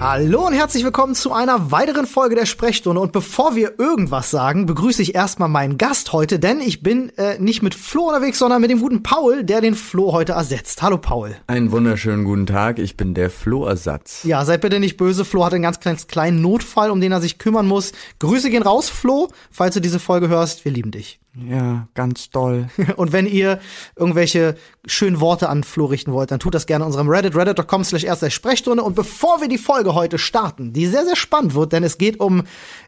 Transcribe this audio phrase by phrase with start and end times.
[0.00, 3.00] Hallo und herzlich willkommen zu einer weiteren Folge der Sprechstunde.
[3.00, 7.36] Und bevor wir irgendwas sagen, begrüße ich erstmal meinen Gast heute, denn ich bin äh,
[7.40, 10.82] nicht mit Flo unterwegs, sondern mit dem guten Paul, der den Flo heute ersetzt.
[10.82, 11.34] Hallo Paul.
[11.48, 14.22] Einen wunderschönen guten Tag, ich bin der Flo-Ersatz.
[14.22, 15.24] Ja, seid bitte nicht böse.
[15.24, 17.90] Flo hat einen ganz kleinen, kleinen Notfall, um den er sich kümmern muss.
[18.20, 20.64] Grüße gehen raus, Flo, falls du diese Folge hörst.
[20.64, 21.18] Wir lieben dich.
[21.46, 22.68] Ja, ganz doll.
[22.96, 23.60] Und wenn ihr
[23.96, 24.56] irgendwelche
[24.86, 28.30] schönen Worte an Flo richten wollt, dann tut das gerne unserem Reddit, reddit.com slash erste
[28.30, 28.82] Sprechstunde.
[28.82, 32.18] Und bevor wir die Folge heute starten, die sehr, sehr spannend wird, denn es geht
[32.18, 32.40] um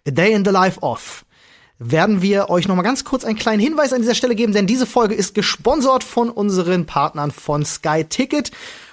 [0.07, 1.25] A Day in the Life of,
[1.79, 4.67] werden wir euch noch mal ganz kurz einen kleinen Hinweis an dieser Stelle geben, denn
[4.67, 8.51] diese Folge ist gesponsert von unseren Partnern von Sky Ticket.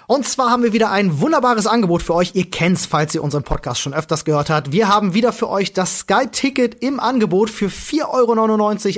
[0.09, 2.31] Und zwar haben wir wieder ein wunderbares Angebot für euch.
[2.33, 4.71] Ihr kennt's, falls ihr unseren Podcast schon öfters gehört habt.
[4.71, 7.49] Wir haben wieder für euch das Sky-Ticket im Angebot.
[7.49, 8.05] Für 4,99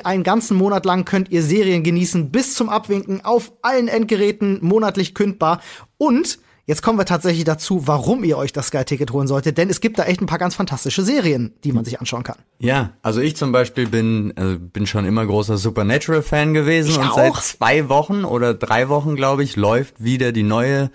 [0.01, 4.59] Euro einen ganzen Monat lang könnt ihr Serien genießen bis zum Abwinken auf allen Endgeräten
[4.61, 5.61] monatlich kündbar.
[5.97, 6.37] Und
[6.69, 9.97] Jetzt kommen wir tatsächlich dazu, warum ihr euch das Sky-Ticket holen solltet, denn es gibt
[9.97, 12.35] da echt ein paar ganz fantastische Serien, die man sich anschauen kann.
[12.59, 17.09] Ja, also ich zum Beispiel bin, also bin schon immer großer Supernatural-Fan gewesen Ich und
[17.09, 17.15] auch.
[17.15, 20.91] seit zwei Wochen oder drei Wochen, glaube ich, läuft wieder die neue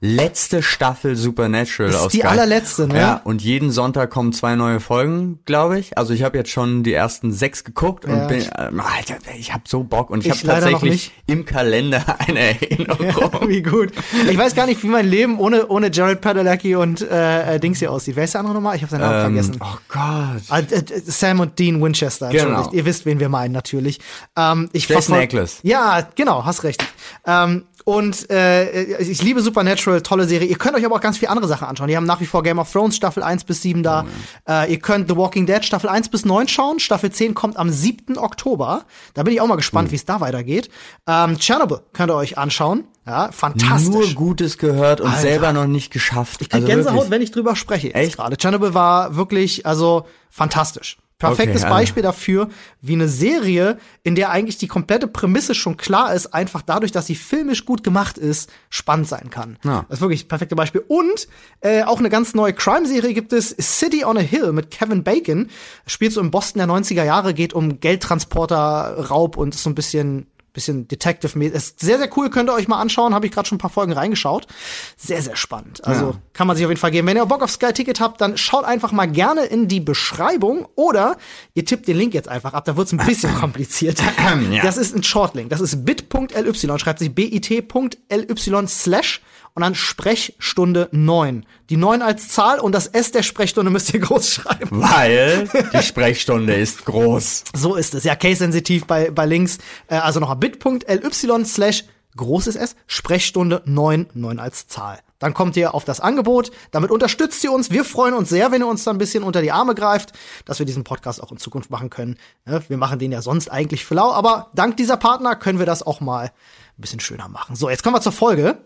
[0.00, 2.98] letzte Staffel Supernatural Ist aus die allerletzte, ne?
[3.00, 5.96] Ja, und jeden Sonntag kommen zwei neue Folgen, glaube ich.
[5.96, 9.54] Also ich habe jetzt schon die ersten sechs geguckt und Ja, bin, äh, Alter, ich
[9.54, 13.06] habe so Bock und ich, Ich habe tatsächlich im Kalender eine Erinnerung.
[13.48, 13.92] Wie gut.
[14.28, 17.78] Ich weiß gar nicht, wie mein Leben ohne, ohne Jared Padalecki und äh, äh, Dings
[17.78, 18.16] hier aussieht.
[18.16, 18.76] Wer ist der andere nochmal?
[18.76, 19.60] Ich habe seinen Namen Ähm, vergessen.
[19.62, 20.42] oh Gott.
[20.48, 22.68] Ah, äh, äh, Sam und Dean Winchester, Genau.
[22.72, 23.98] Ihr wisst, wen wir meinen, natürlich.
[24.36, 25.58] Ähm, ich Jason Ackles.
[25.62, 26.84] Ja, genau, hast recht.
[27.26, 30.48] Ähm, und äh, ich liebe Supernatural, tolle Serie.
[30.48, 31.86] Ihr könnt euch aber auch ganz viele andere Sachen anschauen.
[31.86, 34.04] Die haben nach wie vor Game of Thrones Staffel 1 bis 7 da.
[34.48, 36.80] Äh, ihr könnt The Walking Dead Staffel 1 bis 9 schauen.
[36.80, 38.18] Staffel 10 kommt am 7.
[38.18, 38.86] Oktober.
[39.14, 40.68] Da bin ich auch mal gespannt, wie es da weitergeht.
[41.06, 42.84] Ähm, Chernobyl könnt ihr euch anschauen.
[43.06, 43.88] Ja, fantastisch.
[43.92, 45.20] Nur Gutes gehört und Alter.
[45.20, 46.42] selber noch nicht geschafft.
[46.42, 47.10] Ich krieg Also Gänsehaut, wirklich.
[47.12, 47.94] wenn ich drüber spreche.
[47.94, 48.16] Echt?
[48.16, 48.36] gerade.
[48.36, 50.98] Chernobyl war wirklich, also fantastisch.
[51.18, 52.50] Perfektes Okay, Beispiel dafür,
[52.82, 57.06] wie eine Serie, in der eigentlich die komplette Prämisse schon klar ist, einfach dadurch, dass
[57.06, 59.56] sie filmisch gut gemacht ist, spannend sein kann.
[59.64, 59.86] Ja.
[59.88, 60.84] Das ist wirklich das perfekte Beispiel.
[60.86, 61.26] Und
[61.62, 65.48] äh, auch eine ganz neue Crime-Serie gibt es, City on a Hill mit Kevin Bacon.
[65.86, 69.74] Spielt so im Boston der 90er Jahre, geht um Geldtransporter, Raub und ist so ein
[69.74, 70.26] bisschen
[70.56, 73.14] bisschen detective mäßig Ist sehr, sehr cool, könnt ihr euch mal anschauen.
[73.14, 74.48] Habe ich gerade schon ein paar Folgen reingeschaut.
[74.96, 75.84] Sehr, sehr spannend.
[75.84, 76.14] Also Ja.
[76.32, 77.06] kann man sich auf jeden Fall geben.
[77.06, 80.66] Wenn ihr Bock auf Sky Ticket habt, dann schaut einfach mal gerne in die Beschreibung
[80.74, 81.16] oder
[81.54, 82.64] ihr tippt den Link jetzt einfach ab.
[82.64, 84.02] Da wird's ein bisschen kompliziert.
[84.50, 84.62] Ja.
[84.62, 85.50] Das ist ein Shortlink.
[85.50, 89.20] Das ist bit.ly, schreibt sich bit.ly slash
[89.56, 91.46] und dann Sprechstunde 9.
[91.70, 94.82] Die 9 als Zahl und das S der Sprechstunde müsst ihr groß schreiben.
[94.82, 97.44] Weil die Sprechstunde ist groß.
[97.54, 98.04] So ist es.
[98.04, 99.56] Ja, case-sensitiv bei, bei Links.
[99.88, 101.84] Äh, also nochmal bit.ly slash
[102.16, 104.98] großes S, Sprechstunde 9, 9 als Zahl.
[105.18, 106.50] Dann kommt ihr auf das Angebot.
[106.70, 107.70] Damit unterstützt ihr uns.
[107.70, 110.12] Wir freuen uns sehr, wenn ihr uns da ein bisschen unter die Arme greift,
[110.44, 112.18] dass wir diesen Podcast auch in Zukunft machen können.
[112.46, 115.64] Ja, wir machen den ja sonst eigentlich für lau, aber dank dieser Partner können wir
[115.64, 117.56] das auch mal ein bisschen schöner machen.
[117.56, 118.58] So, jetzt kommen wir zur Folge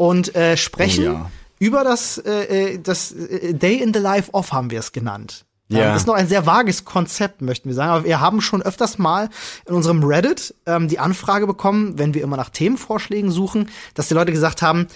[0.00, 1.30] und äh, sprechen Oh ja.
[1.58, 5.44] über das, äh, äh, das äh, Day in the Life of haben wir es genannt.
[5.68, 5.90] Ja.
[5.90, 7.90] Ähm, ist noch ein sehr vages Konzept, möchten wir sagen.
[7.90, 9.28] Aber wir haben schon öfters mal
[9.66, 14.14] in unserem Reddit ähm, die Anfrage bekommen, wenn wir immer nach Themenvorschlägen suchen, dass die
[14.14, 14.86] Leute gesagt haben,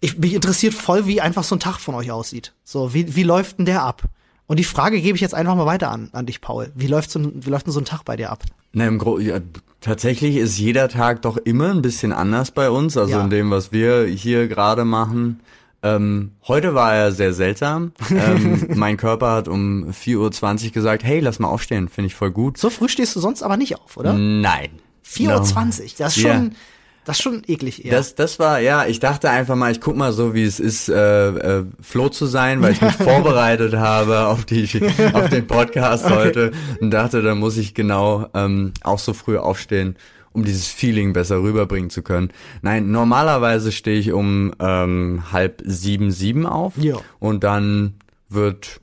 [0.00, 2.54] ich, mich interessiert voll, wie einfach so ein Tag von euch aussieht.
[2.64, 4.04] So, wie, wie läuft denn der ab?
[4.46, 6.72] Und die Frage gebe ich jetzt einfach mal weiter an, an dich, Paul.
[6.74, 8.44] Wie läuft, so wie läuft denn so ein Tag bei dir ab?
[8.72, 9.40] Na, im Gro ja,
[9.88, 13.24] tatsächlich ist jeder Tag doch immer ein bisschen anders bei uns, also Ja.
[13.24, 15.40] in dem, was wir hier gerade machen.
[15.82, 17.92] Ähm, heute war er sehr seltsam.
[18.10, 22.30] ähm, mein Körper hat um 4.20 Uhr gesagt, hey, lass mal aufstehen, finde ich voll
[22.32, 22.58] gut.
[22.58, 24.12] So früh stehst du sonst aber nicht auf, oder?
[24.12, 24.70] Nein.
[25.06, 26.44] 4.20 Uhr, das ist Ja.
[27.08, 27.92] Das ist schon eklig eher.
[27.92, 30.90] Das, das war, ja, ich dachte einfach mal, ich guck mal so, wie es ist,
[30.90, 31.28] äh,
[31.60, 34.68] äh, Flo zu sein, weil ich mich vorbereitet habe auf die,
[35.14, 39.96] auf den Podcast heute und dachte, da muss ich genau ähm, auch so früh aufstehen,
[40.32, 42.28] um dieses Feeling besser rüberbringen zu können.
[42.60, 46.96] Nein, normalerweise stehe ich um ähm, halb sieben, sieben auf Ja.
[47.20, 47.94] und dann
[48.28, 48.82] wird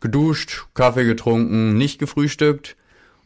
[0.00, 2.76] geduscht, Kaffee getrunken, nicht gefrühstückt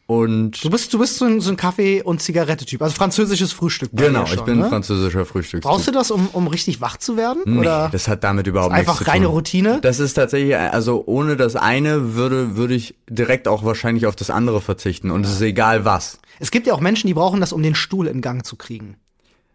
[0.05, 3.89] und Du bist, du bist so ein, so ein Kaffee- und Zigarette-Typ, also französisches Frühstück.
[3.93, 4.67] genau, schon, ich bin ne?
[4.69, 5.61] französischer Frühstückstyp.
[5.69, 7.41] Brauchst du das, um, um richtig wach zu werden?
[7.45, 9.33] Nee, Oder das hat damit überhaupt einfach nichts zu reine tun.
[9.35, 9.79] Routine?
[9.81, 14.29] Das ist tatsächlich, also ohne das eine würde, würde ich direkt auch wahrscheinlich auf das
[14.29, 15.09] andere verzichten.
[15.09, 16.19] Und es ist egal was.
[16.39, 18.97] es gibt ja auch Menschen, die brauchen das, um den Stuhl in Gang zu kriegen.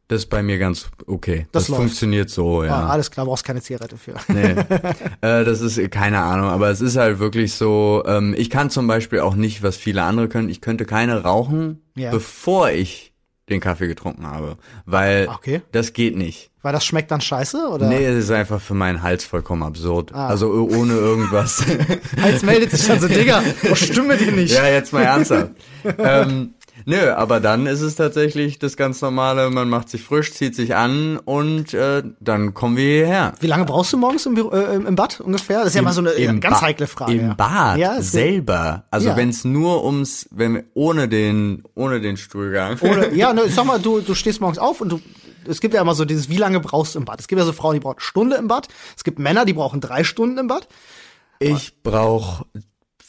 [0.09, 1.47] Das ist bei mir ganz okay.
[1.53, 2.87] Das Das, funktioniert so, Ah, ja.
[2.87, 4.15] alles klar, brauchst keine Zigarette für.
[4.29, 4.53] Nee.
[5.21, 8.87] äh, das ist keine Ahnung, aber es ist halt wirklich so, ähm, ich kann zum
[8.87, 12.11] Beispiel auch nicht, was viele andere können, ich könnte keine rauchen, Ja.
[12.11, 13.13] bevor ich
[13.51, 14.57] den Kaffee getrunken habe.
[14.87, 15.63] Weil Okay.
[15.73, 16.51] das geht nicht.
[16.61, 17.69] Weil das schmeckt dann scheiße?
[17.69, 17.87] Oder?
[17.89, 20.13] Nee, es ist einfach für meinen Hals vollkommen absurd.
[20.13, 21.65] Also o- ohne irgendwas.
[22.27, 24.55] Jetzt meldet sich dann so, Digga, oh, stimme dir nicht.
[24.55, 25.53] ja, jetzt mal ernsthaft.
[25.99, 26.55] ähm,
[26.85, 30.75] nö, aber dann ist es tatsächlich das ganz normale, man macht sich frisch, zieht sich
[30.77, 33.33] an und äh, dann kommen wir hierher.
[33.41, 35.59] Wie lange brauchst du morgens im, äh, im Bad ungefähr?
[35.61, 37.13] Das ist ja mal so eine Im ganz Ba- heikle Frage.
[37.15, 37.37] Im.
[37.37, 38.85] Bad Ja, selber.
[38.91, 39.17] Also Ja.
[39.17, 42.79] wenn es nur ums, wenn ohne den, ohne den Stuhlgang.
[42.81, 45.01] Oder, ja, ne, sag mal, du, du stehst morgens auf und du,
[45.47, 47.21] es gibt ja immer so dieses, wie lange brauchst du im Bad?
[47.21, 48.69] Es gibt ja so Frauen, die brauchen eine Stunde im Bad.
[48.97, 50.69] Es gibt Männer, die brauchen drei Stunden im Bad.
[51.39, 52.45] Ich brauche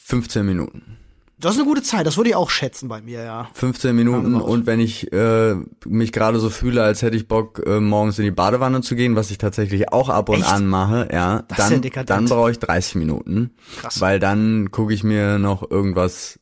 [0.05, 0.98] 15 Minuten.
[1.41, 3.47] Das ist eine gute Zeit, das würde ich auch schätzen bei mir, ja.
[3.53, 4.49] 15 Minuten raus.
[4.49, 5.55] und wenn ich äh,
[5.85, 9.15] mich gerade so fühle, als hätte ich Bock, äh, morgens in die Badewanne zu gehen,
[9.15, 10.51] was ich tatsächlich auch ab und Echt?
[10.51, 12.09] an mache, ja, Das ja dann, dekadent.
[12.09, 13.51] dann brauche ich 30 Minuten.
[13.79, 14.01] Krass.
[14.01, 16.39] Weil dann gucke ich mir noch irgendwas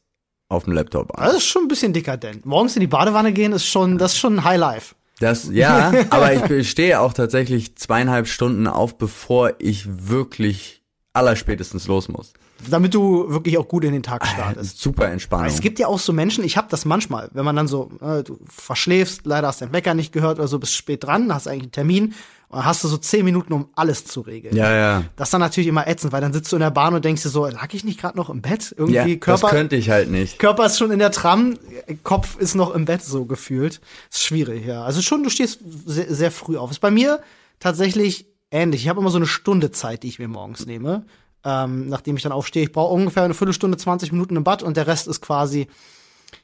[0.49, 1.25] auf dem Laptop an.
[1.25, 2.45] Das ist schon ein bisschen dekadent.
[2.45, 4.95] Morgens in die Badewanne gehen ist schon, das ist schon High Life.
[5.19, 10.83] Das, ja, aber ich stehe auch tatsächlich zweieinhalb Stunden auf, bevor ich wirklich
[11.17, 12.33] allerspätestens los muss.
[12.69, 14.79] Damit du wirklich auch gut in den Tag startest.
[14.79, 15.47] Super Entspannung.
[15.47, 18.23] Es gibt ja auch so Menschen, ich habe das manchmal, wenn man dann so, äh,
[18.23, 21.63] du verschläfst, leider hast deinen Wecker nicht gehört oder so, bist spät dran, hast eigentlich
[21.63, 22.13] einen Termin
[22.49, 24.55] und dann hast du so zehn Minuten, um alles zu regeln.
[24.55, 25.03] ja, ja.
[25.17, 27.23] Das ist dann natürlich immer ätzend, weil dann sitzt du in der Bahn und denkst
[27.23, 28.73] dir so, lag ich nicht gerade noch im Bett?
[28.77, 30.39] Irgendwie Ja, das Körper, könnte ich halt nicht.
[30.39, 31.59] Körper ist schon in der Tram,
[32.03, 33.81] Kopf ist noch im Bett so gefühlt.
[34.09, 34.83] Ist schwierig, ja.
[34.83, 36.71] Also schon, du stehst sehr, sehr früh auf.
[36.71, 37.19] Ist bei mir
[37.59, 38.81] tatsächlich ähnlich.
[38.81, 41.05] Ich habe immer so eine Stunde Zeit, die ich mir morgens nehme.
[41.43, 44.75] Ähm, nachdem ich dann aufstehe, ich brauche ungefähr eine Viertelstunde, 20 Minuten im Bad und
[44.75, 45.67] der Rest ist quasi,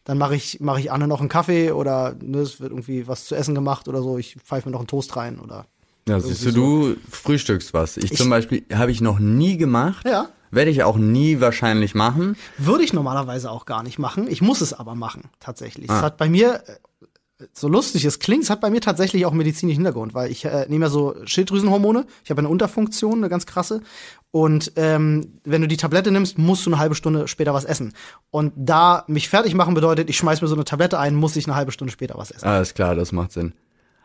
[0.06, 3.26] dann mache ich, mache ich Anne noch einen Kaffee oder ne, es wird irgendwie was
[3.26, 4.18] zu essen gemacht oder so.
[4.18, 5.66] Ich pfeife mir noch einen Toast rein oder.
[6.08, 7.98] Ja, siehst du, du frühstückst was.
[7.98, 10.06] Ich, zum Beispiel habe ich noch nie gemacht.
[10.06, 10.30] Ja.
[10.52, 12.36] Werde ich auch nie wahrscheinlich machen.
[12.58, 14.28] Würde ich normalerweise auch gar nicht machen.
[14.30, 15.90] Ich muss es aber machen, tatsächlich.
[15.90, 15.98] Ah.
[15.98, 16.64] Es hat bei mir,
[17.52, 20.46] so lustig es klingt, es hat bei mir tatsächlich auch einen medizinischen Hintergrund, weil ich
[20.46, 22.06] äh, nehme ja so Schilddrüsenhormone.
[22.24, 23.82] Ich habe eine Unterfunktion, eine ganz krasse.
[24.32, 27.94] Und ähm, wenn du die Tablette nimmst, musst du eine halbe Stunde später was essen.
[28.32, 31.46] Und da mich fertig machen bedeutet, ich schmeiß mir so eine Tablette ein, muss ich
[31.46, 32.46] eine halbe Stunde später was essen.
[32.46, 33.54] Alles klar, das macht Sinn.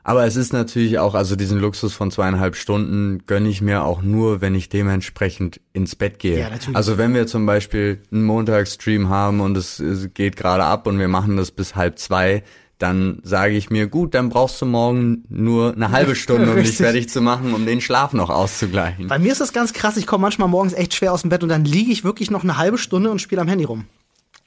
[0.09, 4.01] Aber es ist natürlich auch, also diesen Luxus von zweieinhalb Stunden gönne ich mir auch
[4.01, 6.41] nur, wenn ich dementsprechend ins Bett gehe.
[6.41, 6.77] Ja, natürlich.
[6.77, 10.99] Also wenn wir zum Beispiel einen Montagsstream haben und es, es geht gerade ab und
[10.99, 12.43] wir machen das bis halb zwei,
[12.79, 16.77] dann sage ich mir, gut, dann brauchst du morgen nur eine halbe Stunde, um dich
[16.77, 19.09] fertig zu machen, um den Schlaf noch auszugleichen.
[19.09, 21.43] Bei mir ist das ganz krass, ich komme manchmal morgens echt schwer aus dem Bett
[21.43, 23.87] und dann liege ich wirklich noch eine halbe Stunde und spiele am Handy rum.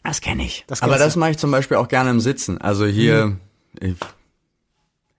[0.04, 0.64] Das kenne ich.
[0.68, 2.58] Das Aber das mache ich zum Beispiel auch gerne im Sitzen.
[2.60, 3.38] Also hier, Mhm.
[3.80, 3.96] ich,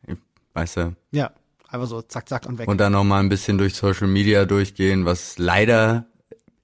[0.08, 0.16] ich,
[0.54, 1.30] weißt du, Ja,
[1.68, 2.66] einfach so zack, zack und weg.
[2.68, 6.06] und dann noch mal ein bisschen durch Social Media durchgehen, was leider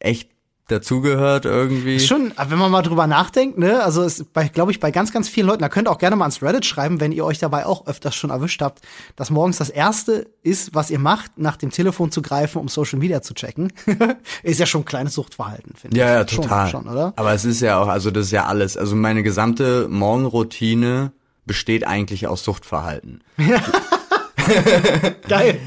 [0.00, 0.30] echt
[0.68, 1.98] dazugehört irgendwie.
[1.98, 5.28] Schon, wenn man mal drüber nachdenkt, ne, also ist bei, glaube ich, bei ganz, ganz
[5.28, 7.66] vielen Leuten, da könnt ihr auch gerne mal ans Reddit schreiben, wenn ihr euch dabei
[7.66, 8.82] auch öfters schon erwischt habt,
[9.16, 12.98] dass morgens das erste ist, was ihr macht, nach dem Telefon zu greifen, um Social
[12.98, 13.72] Media zu checken.
[14.42, 16.00] ist ja schon ein kleines Suchtverhalten, finde ich.
[16.00, 16.68] Ja, ja, Schon, total.
[16.68, 17.12] Schon, oder?
[17.16, 18.76] Aber es ist ja auch, also das ist ja alles.
[18.76, 21.12] Also meine gesamte Morgenroutine
[21.46, 23.24] besteht eigentlich aus Suchtverhalten.
[25.28, 25.58] Geil.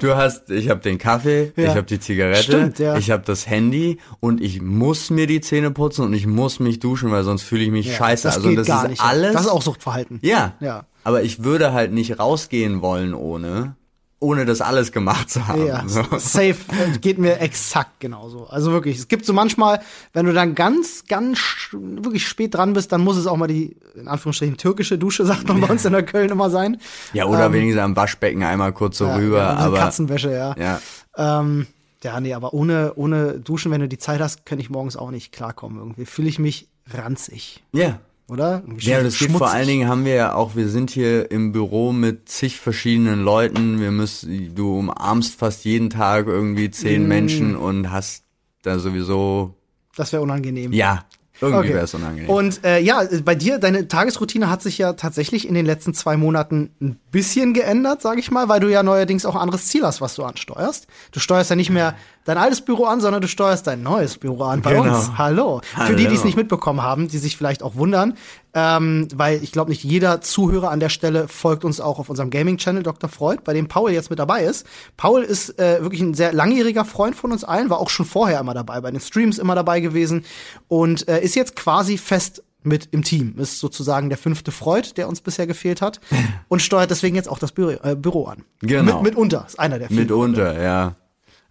[0.00, 1.64] Du hast, ich habe den Kaffee, Ja.
[1.64, 2.96] ich habe die Zigarette, Stimmt, ja.
[2.96, 6.78] ich habe das Handy und ich muss mir die Zähne putzen und ich muss mich
[6.78, 8.24] duschen, weil sonst fühle ich mich scheiße.
[8.28, 9.02] Das also das ist nicht.
[9.02, 9.32] alles.
[9.32, 10.18] Das ist auch Suchtverhalten.
[10.22, 10.54] Ja.
[10.60, 10.84] Ja.
[11.04, 13.76] Aber ich würde halt nicht rausgehen wollen ohne,
[14.20, 15.66] ohne das alles gemacht zu haben.
[15.66, 16.02] Ja, So.
[16.18, 16.56] safe.
[17.00, 18.46] Geht mir exakt genauso.
[18.48, 19.80] Also wirklich, es gibt so manchmal,
[20.12, 21.38] wenn du dann ganz, ganz
[21.72, 25.46] wirklich spät dran bist, dann muss es auch mal die, in Anführungsstrichen, türkische Dusche, sagt
[25.46, 26.78] man bei uns in der Köln immer sein.
[27.12, 29.38] Ja, oder wenigstens am Waschbecken einmal kurz so Ähm, Ja, rüber.
[29.38, 30.54] ja, aber Katzenwäsche, ja.
[30.58, 30.80] ja.
[31.16, 31.66] Ähm,
[32.02, 35.10] ja, nee, aber ohne, ohne Duschen, wenn du die Zeit hast, kann ich morgens auch
[35.10, 35.78] nicht klarkommen.
[35.78, 37.98] Irgendwie fühle ich mich ranzig, Ja.
[38.28, 38.62] Oder?
[38.78, 41.92] Ja, das geht vor allen Dingen haben wir ja auch, wir sind hier im Büro
[41.92, 43.80] mit zig verschiedenen Leuten.
[43.80, 47.08] Wir müssen, du umarmst fast jeden Tag irgendwie zehn Mm.
[47.08, 48.24] Menschen und hast
[48.62, 49.54] da sowieso,
[49.96, 50.72] Das wäre unangenehm.
[50.72, 51.04] ja,
[51.40, 51.74] irgendwie Okay.
[51.74, 52.28] wäre es unangenehm.
[52.28, 56.16] Und äh, ja, bei dir, deine Tagesroutine hat sich ja tatsächlich in den letzten zwei
[56.16, 59.84] Monaten ein bisschen geändert, sage ich mal, weil du ja neuerdings auch ein anderes Ziel
[59.84, 60.86] hast, was du ansteuerst.
[61.12, 61.94] Du steuerst ja nicht mehr
[62.28, 64.94] dein altes Büro an, sondern du steuerst dein neues Büro an bei Genau.
[64.94, 65.12] uns.
[65.16, 65.62] Hallo.
[65.86, 68.18] Für die, die es nicht mitbekommen haben, die sich vielleicht auch wundern,
[68.52, 72.28] ähm, weil ich glaube, nicht jeder Zuhörer an der Stelle folgt uns auch auf unserem
[72.28, 73.08] Gaming-Channel Dr.
[73.08, 74.66] Freud, bei dem Paul jetzt mit dabei ist.
[74.98, 78.40] Paul ist äh, wirklich ein sehr langjähriger Freund von uns allen, war auch schon vorher
[78.40, 80.26] immer dabei, bei den Streams immer dabei gewesen
[80.68, 83.36] und äh, ist jetzt quasi fest mit im Team.
[83.38, 86.00] Ist sozusagen der fünfte Freud, der uns bisher gefehlt hat
[86.48, 88.44] und steuert deswegen jetzt auch das Büro, äh, Büro an.
[88.60, 88.96] Genau.
[89.00, 90.00] Mit, mitunter, ist einer der vielen.
[90.00, 90.96] Mitunter, ja.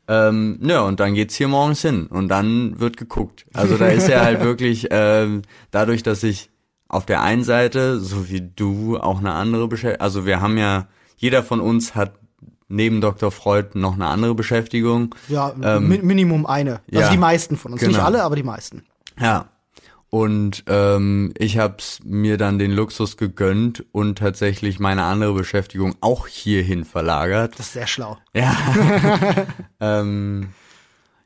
[0.08, 3.46] Ähm, ja, und dann geht's hier morgens hin und dann wird geguckt.
[3.54, 6.50] Also da ist ja halt wirklich, ähm, dadurch, dass ich
[6.88, 10.02] auf der einen Seite, so wie du, auch eine andere Beschäftigung.
[10.02, 10.88] Also wir haben ja,
[11.18, 12.14] jeder von uns hat
[12.70, 13.32] neben Dr.
[13.32, 15.16] Freud noch eine andere Beschäftigung.
[15.28, 16.82] Ja, ähm, mi Minimum eine.
[16.92, 17.82] Also ja, die meisten von uns.
[17.82, 18.06] Nicht genau.
[18.06, 18.84] alle, aber die meisten.
[19.20, 19.50] Ja.
[20.10, 26.28] Und ähm, ich habe mir dann den Luxus gegönnt und tatsächlich meine andere Beschäftigung auch
[26.28, 27.60] hierhin verlagert.
[27.60, 28.18] Das ist sehr schlau.
[28.34, 28.56] Ja.
[29.82, 30.50] ähm,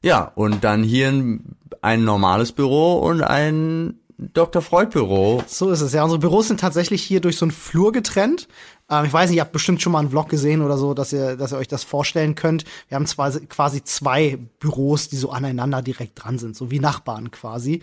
[0.01, 4.61] ja, und dann hier ein, ein normales Büro und ein Dr.
[4.61, 5.43] Freud Büro.
[5.47, 6.03] So ist es, ja.
[6.03, 8.47] Unsere Büros sind tatsächlich hier durch so einen Flur getrennt.
[8.89, 11.11] Ähm, ich weiß nicht, ihr habt bestimmt schon mal einen Vlog gesehen oder so, dass
[11.11, 12.65] ihr, dass ihr euch das vorstellen könnt.
[12.87, 17.31] Wir haben zwar quasi zwei Büros, die so aneinander direkt dran sind, so wie Nachbarn
[17.31, 17.81] quasi.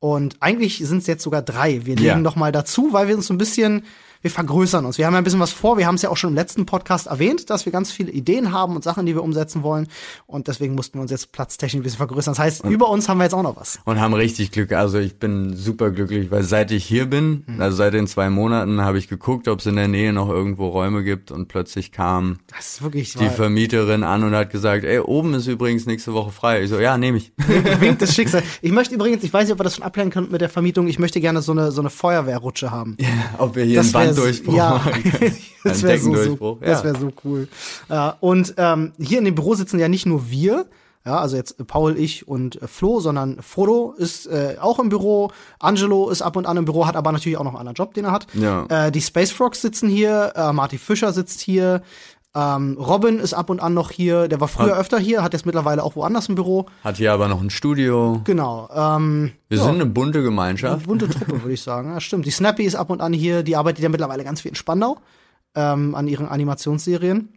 [0.00, 1.84] Und eigentlich sind es jetzt sogar drei.
[1.86, 2.16] Wir legen Ja.
[2.18, 3.82] noch mal dazu, weil wir uns so ein bisschen,
[4.20, 4.98] wir vergrößern uns.
[4.98, 5.78] Wir haben ja ein bisschen was vor.
[5.78, 8.52] Wir haben es ja auch schon im letzten Podcast erwähnt, dass wir ganz viele Ideen
[8.52, 9.86] haben und Sachen, die wir umsetzen wollen.
[10.26, 12.32] Und deswegen mussten wir uns jetzt platztechnisch ein bisschen vergrößern.
[12.34, 13.78] Das heißt, über uns haben wir jetzt auch noch was.
[13.84, 14.72] Und haben richtig Glück.
[14.72, 18.80] Also ich bin super glücklich, weil seit ich hier bin, also seit den zwei Monaten,
[18.80, 22.38] habe ich geguckt, ob es in der Nähe noch irgendwo Räume gibt und plötzlich kam
[22.56, 26.62] Das wirklich die Vermieterin an und hat gesagt, ey, oben ist übrigens nächste Woche frei.
[26.62, 27.32] Ich so, ja, nehme ich.
[27.80, 28.42] Winkt das Schicksal.
[28.62, 30.88] Ich möchte übrigens, ich weiß nicht, ob wir das schon abklären können mit der Vermietung,
[30.88, 32.96] ich möchte gerne so eine, so eine Feuerwehrrutsche haben.
[33.38, 34.80] ob wir hier einen wär- Banddurchbruch ja,
[35.64, 36.84] das wäre so, Deckendurchbruch, ja.
[36.84, 37.48] wär so cool.
[37.88, 40.66] Ja, und ähm, hier in dem Büro sitzen ja nicht nur wir,
[41.08, 44.90] ja, also jetzt äh, Paul, ich und äh, Flo, sondern Frodo ist äh, auch im
[44.90, 47.76] Büro, Angelo ist ab und an im Büro, hat aber natürlich auch noch einen anderen
[47.76, 48.26] Job, den er hat.
[48.34, 48.66] Ja.
[48.68, 51.82] Äh, die Space Frogs sitzen hier, äh, Marty Fischer sitzt hier,
[52.38, 55.32] ähm, Robin ist ab und an noch hier, der war früher Hat- öfter hier, hat
[55.32, 56.66] jetzt mittlerweile auch woanders im Büro.
[56.84, 58.20] Hat hier aber noch ein Studio.
[58.24, 58.68] Genau.
[58.72, 59.64] Ähm, Wir ja.
[59.64, 60.86] sind eine bunte Gemeinschaft.
[60.86, 61.90] Bunte Truppe, würde ich sagen.
[61.92, 62.26] Ja, stimmt.
[62.26, 64.98] Die Snappy ist ab und an hier, die arbeitet ja mittlerweile ganz viel in Spandau
[65.54, 67.30] ähm, an ihren Animationsserien.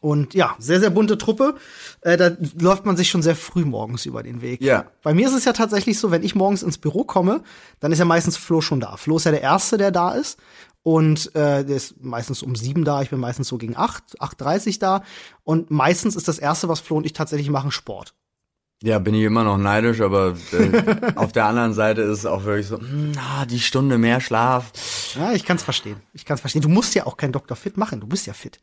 [0.00, 1.54] Und ja, sehr, sehr bunte Truppe.
[2.02, 2.30] Äh, da
[2.60, 4.60] läuft man sich schon sehr früh morgens über den Weg.
[4.60, 4.84] Ja.
[5.02, 7.40] Bei mir ist es ja tatsächlich so, wenn ich morgens ins Büro komme,
[7.80, 8.96] dann ist ja meistens Flo schon da.
[8.96, 10.38] Flo ist ja der Erste, der da ist.
[10.88, 14.80] Und äh, der ist meistens um sieben da, ich bin meistens so gegen acht, 8.30
[14.80, 15.02] da.
[15.44, 18.14] Und meistens ist das Erste, was Flo und ich tatsächlich machen, Sport.
[18.82, 22.44] Ja, bin ich immer noch neidisch, aber äh, auf der anderen Seite ist es auch
[22.44, 24.72] wirklich so, hm, ah, die Stunde mehr Schlaf.
[25.14, 26.00] Ja, ich kann's verstehen.
[26.14, 26.62] Ich kann's verstehen.
[26.62, 27.54] Du musst ja auch kein Dr.
[27.54, 28.58] Fit machen, du bist ja fit.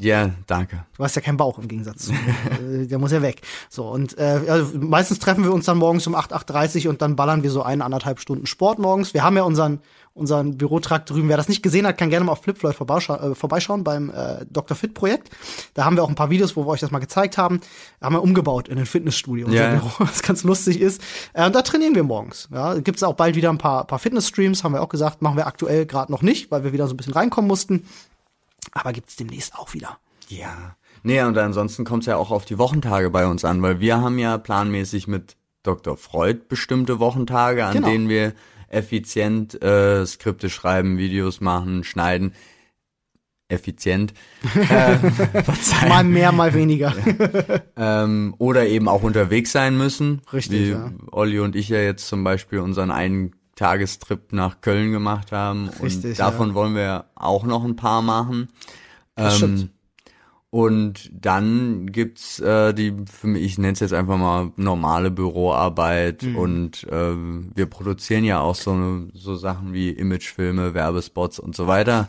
[0.00, 0.84] Ja, danke.
[0.96, 2.12] Du hast ja keinen Bauch im Gegensatz zu.
[2.50, 3.42] Äh, Der muss ja weg.
[3.68, 7.16] So, und äh, also meistens treffen wir uns dann morgens um 8, 8.30 und dann
[7.16, 9.14] ballern wir so eine, anderthalb Stunden Sport morgens.
[9.14, 9.80] Wir haben ja unseren,
[10.14, 11.28] unseren Bürotrakt drüben.
[11.28, 14.44] Wer das nicht gesehen hat, kann gerne mal auf Flipfloyd vorbeischa äh, vorbeischauen beim äh,
[14.50, 14.76] Dr.
[14.76, 15.30] Fit Projekt.
[15.74, 17.60] Da haben wir auch ein paar Videos, wo wir euch das mal gezeigt haben.
[18.00, 19.58] Da haben wir umgebaut in ein Fitnessstudio, unser.
[19.76, 21.02] Büro, was ganz lustig ist.
[21.34, 22.48] Äh, und da trainieren wir morgens.
[22.52, 25.22] Ja, gibt's auch bald wieder ein paar, paar Fitness-Streams, haben wir auch gesagt.
[25.22, 27.84] Machen wir aktuell gerade noch nicht, weil wir wieder so ein bisschen reinkommen mussten.
[28.72, 29.98] Aber gibt's demnächst auch wieder.
[30.28, 30.76] Ja.
[31.02, 34.00] Nee, und ansonsten kommt es ja auch auf die Wochentage bei uns an, weil wir
[34.00, 35.96] haben ja planmäßig mit Dr.
[35.96, 37.88] Freud bestimmte Wochentage, an Genau.
[37.88, 38.32] denen wir
[38.68, 42.34] effizient äh, Skripte schreiben, Videos machen, schneiden.
[43.48, 44.14] Effizient.
[44.70, 44.96] äh.
[45.88, 46.94] Mal mehr, mal weniger.
[47.76, 50.22] ähm, oder eben auch unterwegs sein müssen.
[50.32, 50.92] Richtig, Wie ja.
[51.10, 55.68] Olli und ich ja jetzt zum Beispiel unseren einen Tagestrip nach Köln gemacht haben.
[55.82, 58.48] Richtig, und davon wollen wir auch noch ein paar machen.
[59.18, 59.68] Ähm,
[60.48, 66.22] und dann gibt's äh, die, für mich, ich nenne es jetzt einfach mal normale Büroarbeit
[66.22, 66.36] Mhm.
[66.36, 67.14] und äh,
[67.54, 72.08] wir produzieren ja auch so, so Sachen wie Imagefilme, Werbespots und so weiter.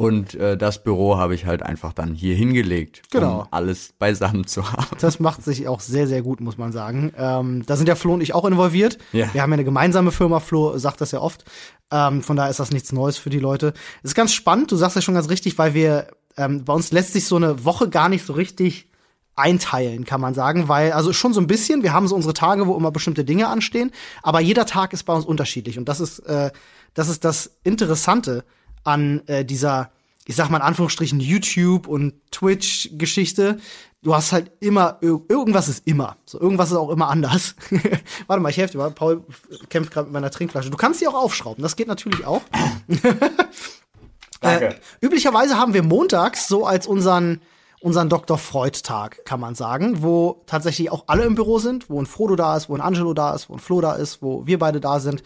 [0.00, 3.40] Und äh, das Büro habe ich halt einfach dann hier hingelegt, Genau.
[3.40, 4.96] um alles beisammen zu haben.
[4.98, 7.12] Das macht sich auch sehr, sehr gut, muss man sagen.
[7.18, 8.96] Ähm, da sind ja Flo und ich auch involviert.
[9.12, 9.28] Ja.
[9.34, 11.44] Wir haben ja eine gemeinsame Firma, Flo sagt das ja oft.
[11.90, 13.74] Ähm, von daher ist das nichts Neues für die Leute.
[14.02, 16.06] Es ist ganz spannend, du sagst ja schon ganz richtig, weil wir,
[16.38, 18.88] ähm, bei uns lässt sich so eine Woche gar nicht so richtig
[19.36, 22.66] einteilen, kann man sagen, weil, also schon so ein bisschen, wir haben so unsere Tage,
[22.66, 23.90] wo immer bestimmte Dinge anstehen,
[24.22, 26.50] aber jeder Tag ist bei uns unterschiedlich und das ist, äh,
[26.94, 28.44] das ist das Interessante
[28.84, 29.90] an äh, dieser,
[30.26, 33.58] ich sag mal in Anführungsstrichen, YouTube und Twitch-Geschichte.
[34.02, 36.16] Du hast halt immer, ir- irgendwas ist immer.
[36.24, 37.54] So, irgendwas ist auch immer anders.
[38.26, 38.90] Warte mal, ich helfe dir mal.
[38.90, 39.24] Paul
[39.68, 40.70] kämpft gerade mit meiner Trinkflasche.
[40.70, 42.40] Du kannst die auch aufschrauben, das geht natürlich auch.
[44.40, 44.66] Danke.
[44.68, 47.40] Äh, üblicherweise haben wir montags so als unseren
[47.82, 48.36] unseren Dr.
[48.36, 52.56] Freud-Tag, kann man sagen, wo tatsächlich auch alle im Büro sind, wo ein Frodo da
[52.56, 55.00] ist, wo ein Angelo da ist, wo ein Flo da ist, wo wir beide da
[55.00, 55.22] sind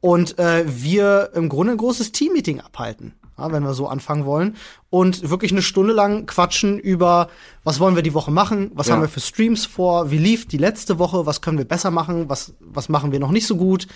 [0.00, 4.56] und äh, wir im Grunde ein großes Team-Meeting abhalten, ja, wenn wir so anfangen wollen
[4.90, 7.28] und wirklich eine Stunde lang quatschen über,
[7.62, 8.94] was wollen wir die Woche machen, was Ja.
[8.94, 12.28] haben wir für Streams vor, wie lief die letzte Woche, was können wir besser machen,
[12.28, 13.86] was, was machen wir noch nicht so gut,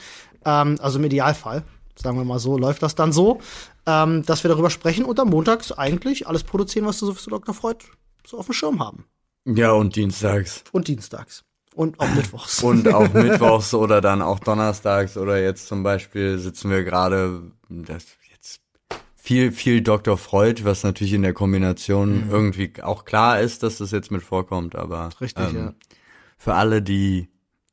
[0.44, 1.64] ähm, also im Idealfall
[1.98, 3.38] sagen wir mal so, läuft das dann so,
[3.87, 7.31] ähm, dass wir darüber sprechen und am Montags eigentlich alles produzieren, was wir so für
[7.31, 7.55] Dr.
[7.55, 7.85] Freud
[8.26, 9.07] so auf dem Schirm haben.
[9.45, 10.64] Ja, und dienstags.
[10.73, 11.45] Und dienstags.
[11.75, 12.62] Und auch mittwochs.
[12.62, 18.07] Und auch mittwochs oder dann auch donnerstags oder jetzt zum Beispiel sitzen wir gerade, das
[18.33, 18.61] jetzt
[19.14, 20.16] viel, viel Dr.
[20.16, 22.31] Freud, was natürlich in der Kombination mhm.
[22.31, 25.75] irgendwie auch klar ist, dass das jetzt mit vorkommt, aber Richtig, ähm, ja.
[26.38, 27.28] für alle, die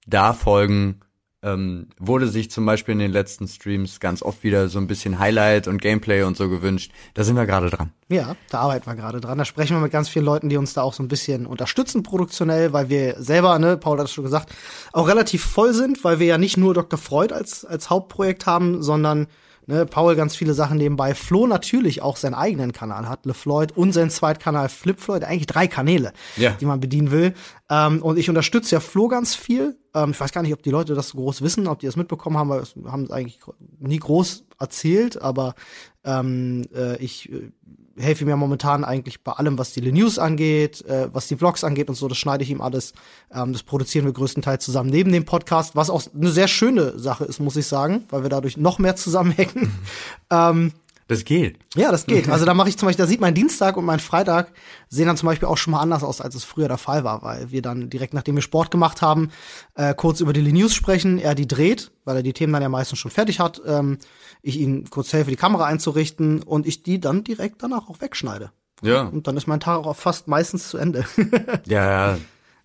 [0.05, 0.99] da folgen,
[1.43, 5.19] ähm, wurde sich zum Beispiel in den letzten Streams ganz oft wieder so ein bisschen
[5.19, 6.91] Highlight und Gameplay und so gewünscht.
[7.13, 7.91] Da sind wir gerade dran.
[8.07, 9.37] Ja, da arbeiten wir gerade dran.
[9.37, 12.01] Da sprechen wir mit ganz vielen Leuten, die uns da auch so ein bisschen unterstützen
[12.01, 14.53] produktionell, weil wir selber, ne, Paul hat es schon gesagt,
[14.93, 16.97] auch relativ voll sind, weil wir ja nicht nur Dr.
[16.97, 19.27] Freud als, als Hauptprojekt haben, sondern
[19.65, 21.15] Ne, Paul ganz viele Sachen nebenbei.
[21.15, 26.13] Flo natürlich auch seinen eigenen Kanal hat, LeFloid und seinen Zweitkanal FlipFloyd, eigentlich drei Kanäle,
[26.35, 26.51] ja.
[26.51, 27.33] die man bedienen will.
[27.69, 29.77] Ähm, und ich unterstütze ja Flo ganz viel.
[29.93, 31.95] Ähm, ich weiß gar nicht, ob die Leute das so groß wissen, ob die das
[31.95, 33.39] mitbekommen haben, weil wir haben es eigentlich
[33.79, 35.55] nie groß erzählt, aber
[36.03, 37.51] ähm, äh, ich äh,
[37.97, 41.89] helfe mir momentan eigentlich bei allem, was die News angeht, äh, was die Vlogs angeht
[41.89, 42.07] und so.
[42.07, 42.93] Das schneide ich ihm alles.
[43.31, 47.25] Ähm, das produzieren wir größtenteils zusammen neben dem Podcast, was auch eine sehr schöne Sache
[47.25, 49.71] ist, muss ich sagen, weil wir dadurch noch mehr zusammenhängen.
[50.31, 50.73] ähm,
[51.07, 51.59] das geht.
[51.75, 52.29] Ja, das geht.
[52.29, 54.51] Also da mache ich zum Beispiel, da sieht mein Dienstag und mein Freitag
[54.89, 57.21] sehen dann zum Beispiel auch schon mal anders aus, als es früher der Fall war,
[57.21, 59.29] weil wir dann direkt nachdem wir Sport gemacht haben,
[59.75, 62.69] äh, kurz über die News sprechen, er die dreht, weil er die Themen dann ja
[62.69, 63.97] meistens schon fertig hat, ähm,
[64.41, 68.51] ich ihm kurz helfe, die Kamera einzurichten und ich die dann direkt danach auch wegschneide.
[68.81, 69.03] Ja.
[69.03, 71.05] Und dann ist mein Tag auch fast meistens zu Ende.
[71.65, 72.17] ja, ja.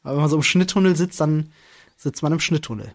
[0.02, 1.52] Aber wenn man so im Schnitttunnel sitzt, dann
[1.96, 2.94] sitzt man im Schnitttunnel.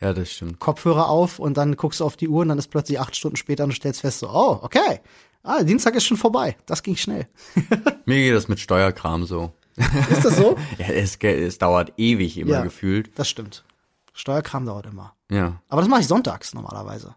[0.00, 0.58] Ja, das stimmt.
[0.60, 3.36] Kopfhörer auf und dann guckst du auf die Uhr und dann ist plötzlich acht Stunden
[3.36, 5.00] später und du stellst fest, so, oh, okay.
[5.42, 6.56] Ah, Dienstag ist schon vorbei.
[6.66, 7.26] Das ging schnell.
[8.06, 9.52] Mir geht das mit Steuerkram so.
[10.10, 10.56] Ist das so?
[10.78, 13.10] ja, es, es dauert ewig immer ja, gefühlt.
[13.18, 13.64] Das stimmt.
[14.12, 15.14] Steuerkram dauert immer.
[15.30, 15.60] Ja.
[15.68, 17.14] Aber das mache ich sonntags normalerweise.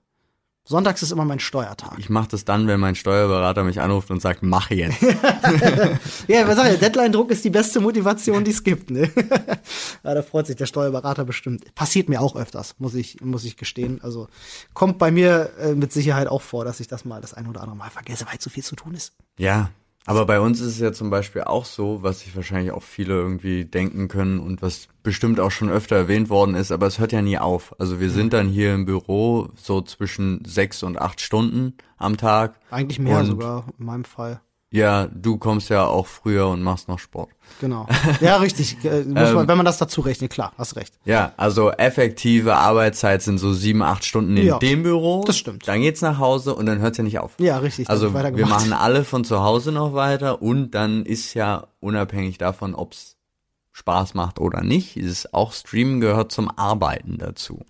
[0.66, 1.96] Sonntags ist immer mein Steuertag.
[1.98, 5.02] Ich mache das dann, wenn mein Steuerberater mich anruft und sagt, mach jetzt.
[6.28, 8.90] ja, was sag ich, Deadline-Druck ist die beste Motivation, die es gibt.
[8.90, 9.12] Ne?
[10.04, 11.76] ja, da freut sich der Steuerberater bestimmt.
[11.76, 14.00] Passiert mir auch öfters, muss ich, muss ich gestehen.
[14.02, 14.30] Also
[14.74, 17.60] kommt bei mir äh, mit Sicherheit auch vor, dass ich das mal das ein oder
[17.60, 19.12] andere Mal vergesse, weil zu viel zu tun ist.
[19.38, 19.70] Ja,
[20.06, 23.14] aber bei uns ist es ja zum Beispiel auch so, was sich wahrscheinlich auch viele
[23.14, 27.12] irgendwie denken können und was bestimmt auch schon öfter erwähnt worden ist, aber es hört
[27.12, 27.74] ja nie auf.
[27.80, 32.60] Also wir sind dann hier im Büro so zwischen sechs und acht Stunden am Tag.
[32.70, 34.42] Eigentlich mehr sogar in meinem Fall.
[34.74, 37.30] Ja, du kommst ja auch früher und machst noch Sport.
[37.62, 37.88] Genau.
[38.22, 38.84] Ja, richtig.
[38.84, 40.96] Äh, muss man, ähm, wenn man das dazu rechnet, klar, hast recht.
[41.06, 45.24] Ja, also effektive Arbeitszeit sind so sieben, acht Stunden in ja, dem Büro.
[45.28, 45.68] Das stimmt.
[45.68, 47.34] Dann geht's nach Hause und dann hört's ja nicht auf.
[47.38, 47.88] Ja, richtig.
[47.88, 52.74] Also wir machen alle von zu Hause noch weiter und dann ist ja unabhängig davon,
[52.74, 53.18] ob's
[53.74, 57.64] Spaß macht oder nicht, ist auch Streamen gehört zum Arbeiten dazu.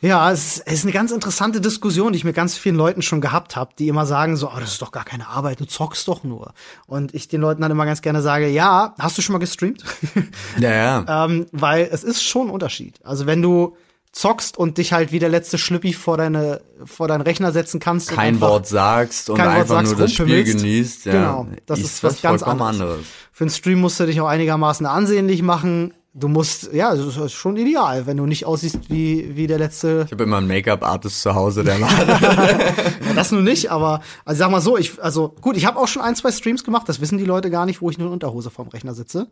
[0.00, 3.56] Ja, es ist eine ganz interessante Diskussion, die ich mit ganz vielen Leuten schon gehabt
[3.56, 6.22] habe, die immer sagen so, oh, das ist doch gar keine Arbeit, du zockst doch
[6.22, 6.52] nur.
[6.86, 9.84] Und ich den Leuten dann immer ganz gerne sage, ja, hast du schon mal gestreamt?
[10.58, 11.24] Ja, ja.
[11.24, 13.00] ähm, weil es ist schon ein Unterschied.
[13.04, 13.76] Also wenn du
[14.12, 18.08] zockst und dich halt wie der letzte Schlüppi vor deine vor deinen Rechner setzen kannst
[18.08, 22.02] kein Wort sagst und einfach sagst, nur das Spiel genießt ja genau das ist, ist
[22.02, 22.80] was ganz anderes.
[22.80, 27.16] anderes für einen Stream musst du dich auch einigermaßen ansehnlich machen du musst, ja, das
[27.16, 30.04] ist schon ideal, wenn du nicht aussiehst wie, wie der letzte.
[30.06, 31.94] Ich habe immer einen Make-up-Artist zu Hause, der macht.
[33.14, 36.02] das nur nicht, aber also sag mal so, ich, also gut, ich habe auch schon
[36.02, 38.50] ein, zwei Streams gemacht, das wissen die Leute gar nicht, wo ich nur in Unterhose
[38.50, 39.28] vorm Rechner sitze.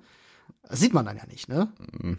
[0.68, 1.68] Das sieht man dann ja nicht, ne?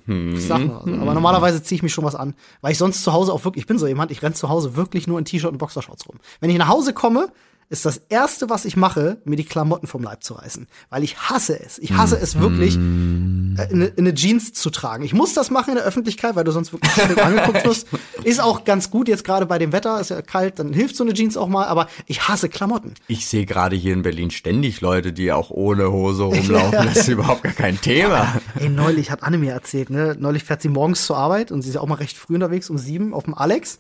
[0.05, 0.35] Mhm.
[0.35, 3.03] Ich sag nur, also, aber normalerweise ziehe ich mich schon was an, weil ich sonst
[3.03, 5.25] zu Hause auch wirklich, ich bin so jemand, ich renn zu Hause wirklich nur in
[5.25, 6.17] T-Shirt und Boxershorts rum.
[6.39, 7.29] Wenn ich nach Hause komme,
[7.69, 10.67] ist das erste, was ich mache, mir die Klamotten vom Leib zu reißen.
[10.89, 11.79] Weil ich hasse es.
[11.79, 15.03] Ich hasse es wirklich, äh, eine, eine Jeans zu tragen.
[15.03, 17.87] Ich muss das machen in der Öffentlichkeit, weil du sonst wirklich angeguckt wirst.
[18.23, 21.03] Ist auch ganz gut jetzt gerade bei dem Wetter, ist ja kalt, dann hilft so
[21.03, 22.95] eine Jeans auch mal, aber ich hasse Klamotten.
[23.07, 26.71] Ich sehe gerade hier in Berlin ständig Leute, die auch ohne Hose rumlaufen.
[26.71, 28.41] Das ist überhaupt gar kein Thema.
[28.59, 30.15] Ey, neulich hat Anne mir erzählt, ne?
[30.19, 32.69] Neulich fährt sie morgens zur Arbeit und sie ist ja auch mal recht früh unterwegs,
[32.69, 33.79] um sieben, auf dem Alex.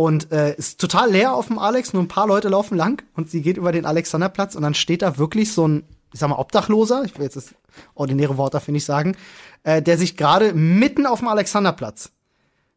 [0.00, 3.28] Und äh, ist total leer auf dem Alex, nur ein paar Leute laufen lang und
[3.28, 5.84] sie geht über den Alexanderplatz und dann steht da wirklich so ein,
[6.14, 7.54] ich sag mal, Obdachloser, ich will jetzt das
[7.94, 9.14] ordinäre Wort da finde ich sagen,
[9.62, 12.12] äh, der sich gerade mitten auf dem Alexanderplatz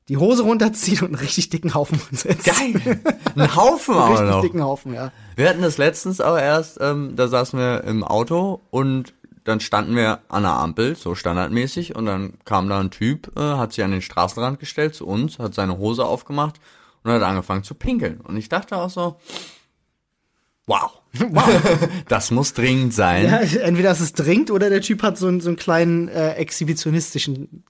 [0.10, 2.44] die Hose runterzieht und einen richtig dicken Haufen setzt.
[2.44, 3.00] Geil.
[3.38, 4.42] Ein Haufen auch richtig noch.
[4.42, 5.14] dicken Haufen, ja.
[5.38, 9.14] Wir hatten das letztens aber erst, ähm, da saßen wir im Auto und
[9.46, 13.40] dann standen wir an der Ampel, so standardmäßig, und dann kam da ein Typ, äh,
[13.40, 16.60] hat sich an den Straßenrand gestellt zu uns, hat seine Hose aufgemacht
[17.04, 18.22] und hat angefangen zu pinkeln.
[18.22, 19.20] Und ich dachte auch so,
[20.66, 21.00] wow.
[21.30, 21.88] Wow.
[22.08, 23.26] das muss dringend sein.
[23.26, 26.34] Ja, entweder ist es dringend oder der Typ hat so, einen, so einen kleinen äh,
[26.34, 27.64] exhibitionistischen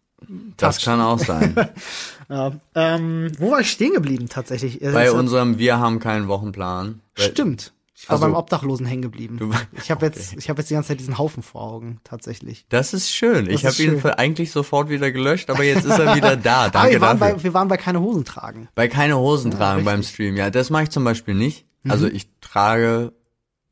[0.57, 1.53] das kann auch sein.
[2.29, 4.79] ja, ähm, wo war ich stehen geblieben tatsächlich?
[4.79, 7.01] Bei unserem Wir haben keinen Wochenplan.
[7.15, 7.72] Stimmt.
[8.03, 9.37] Ich war Also- beim Obdachlosen hängen geblieben.
[9.37, 12.65] Du- Ich habe jetzt, ich habe jetzt die ganze Zeit diesen Haufen vor Augen, tatsächlich.
[12.67, 13.49] Das ist schön.
[13.49, 16.63] ich ist habe ihn eigentlich sofort wieder gelöscht, aber jetzt ist er wieder da.
[16.63, 17.35] Aber Danke wir waren, dafür.
[17.37, 18.67] bei, wir waren bei keine Hosen tragen.
[18.75, 19.85] Bei keine Hosen tragen richtig.
[19.85, 20.35] beim Stream.
[20.35, 21.65] Ja, das mache ich zum Beispiel nicht.
[21.87, 23.13] Also ich trage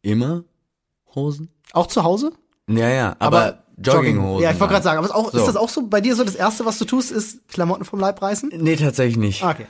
[0.01, 0.45] immer
[1.13, 1.49] Hosen.
[1.73, 2.31] Auch zu Hause?
[2.69, 4.43] Ja, ja, aber, Jogginghosen.
[4.43, 4.83] Ja, ich wollte gerade dann.
[4.83, 5.37] sagen, aber ist, auch, So.
[5.39, 7.99] ist das auch so bei dir so das erste, was du tust, ist Klamotten vom
[7.99, 8.49] Leib reißen?
[8.55, 9.43] Nee, tatsächlich nicht.
[9.43, 9.65] Ah, okay.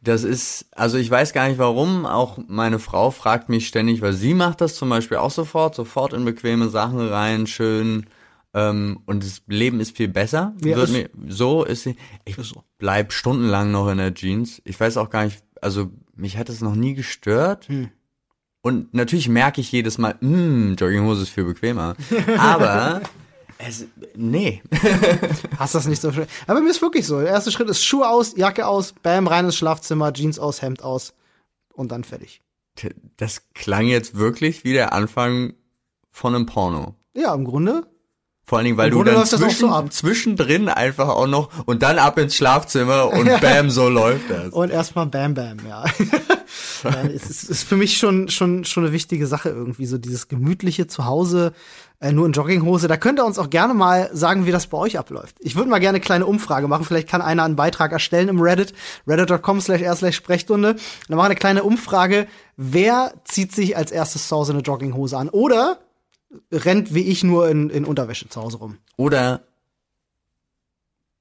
[0.00, 4.12] Das ist, also ich weiß gar nicht warum, auch meine Frau fragt mich ständig, weil
[4.12, 8.06] sie macht das zum Beispiel auch sofort, sofort in bequeme Sachen rein, schön,
[8.54, 10.54] ähm, und das Leben ist viel besser.
[10.64, 11.96] Ja, ist- mir, so ist sie.
[12.24, 12.36] Ich
[12.78, 14.62] bleib stundenlang noch in der Jeans.
[14.64, 17.68] Ich weiß auch gar nicht, also mich hat es noch nie gestört.
[17.68, 17.88] Hm.
[18.62, 21.94] Und natürlich merke ich jedes Mal, mh, Jogginghose ist viel bequemer.
[22.38, 23.02] Aber
[23.58, 24.62] es, nee.
[25.58, 26.26] Hast das nicht so schön.
[26.46, 27.20] Aber mir ist wirklich so.
[27.20, 30.82] Der erste Schritt ist Schuhe aus, Jacke aus, bam, rein ins Schlafzimmer, Jeans aus, Hemd
[30.82, 31.12] aus
[31.74, 32.40] und dann fertig.
[33.16, 35.54] Das klang jetzt wirklich wie der Anfang
[36.12, 36.94] von einem Porno.
[37.14, 37.86] Ja, im Grunde.
[38.44, 39.92] Vor allen Dingen, weil du dann läuft das auch zwischen, so ab.
[39.92, 44.52] zwischendrin einfach auch noch und dann ab ins Schlafzimmer und bam, so läuft das.
[44.52, 45.84] Und erstmal Bam Bam, ja.
[46.84, 50.28] Nein, es ist, ist für mich schon, schon, schon eine wichtige Sache irgendwie, so dieses
[50.28, 51.52] gemütliche Zuhause,
[52.00, 52.88] äh, nur in Jogginghose.
[52.88, 55.36] Da könnt ihr uns auch gerne mal sagen, wie das bei euch abläuft.
[55.40, 56.84] Ich würde mal gerne eine kleine Umfrage machen.
[56.84, 58.72] Vielleicht kann einer einen Beitrag erstellen im Reddit,
[59.06, 60.70] reddit.com slash r slash Sprechstunde.
[60.70, 62.26] Und dann machen wir eine kleine Umfrage.
[62.56, 65.28] Wer zieht sich als erstes zu Hause eine Jogginghose an?
[65.28, 65.78] Oder
[66.52, 68.78] rennt wie ich nur in, in Unterwäsche zu Hause rum?
[68.96, 69.42] Oder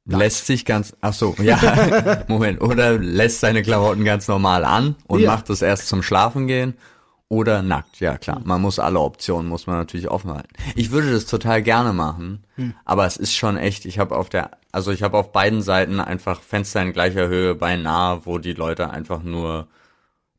[0.08, 5.20] lässt sich ganz, ach so, ja, Moment, oder lässt seine Klamotten ganz normal an und
[5.22, 5.32] Ja.
[5.32, 6.76] macht es erst zum Schlafen gehen.
[7.30, 8.39] Oder nackt, ja klar.
[8.46, 10.48] Man muss alle Optionen, muss man natürlich offen halten.
[10.76, 12.74] Ich würde das total gerne machen, Hm.
[12.86, 16.00] aber es ist schon echt, ich habe auf der, also ich habe auf beiden Seiten
[16.00, 19.67] einfach Fenster in gleicher Höhe beinahe, wo die Leute einfach nur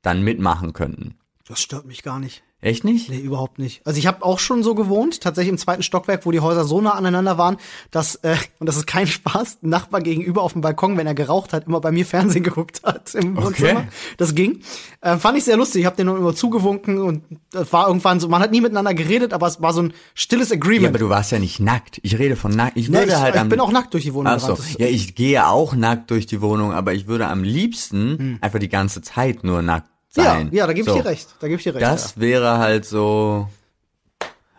[0.01, 1.19] dann mitmachen könnten.
[1.47, 2.43] Das stört mich gar nicht.
[2.61, 3.09] Echt nicht?
[3.09, 3.83] Nee, überhaupt nicht.
[3.87, 6.81] Also ich habe auch schon so gewohnt, tatsächlich im zweiten Stockwerk, wo die Häuser so
[6.81, 7.57] nah aneinander waren,
[7.93, 11.15] dass, äh, und das ist kein Spaß, ein Nachbar gegenüber auf dem Balkon, wenn er
[11.15, 13.85] geraucht hat, immer bei mir Fernsehen geguckt hat im Wohnzimmer.
[14.17, 14.61] Das ging.
[15.03, 15.83] Äh, fand ich sehr lustig.
[15.83, 19.33] Ich habe den immer zugewunken und das war irgendwann so, man hat nie miteinander geredet,
[19.33, 20.89] aber es war so ein stilles Ja, Agreement.
[20.89, 22.01] aber du warst ja nicht nackt.
[22.03, 22.77] Ich rede von nackt.
[22.77, 24.59] Ich Nee, würde ich, halt ich am bin auch nackt durch die Wohnung Ach so.
[24.79, 28.39] Ja, ich gehe auch nackt durch die Wohnung, aber ich würde am liebsten Hm.
[28.41, 30.51] einfach die ganze Zeit nur nackt ja, sein.
[30.53, 31.01] ja, da gebe ich So.
[31.01, 31.29] dir recht.
[31.41, 31.85] Da gebe ich dir recht.
[31.85, 32.21] Das ja.
[32.21, 33.49] wäre halt so.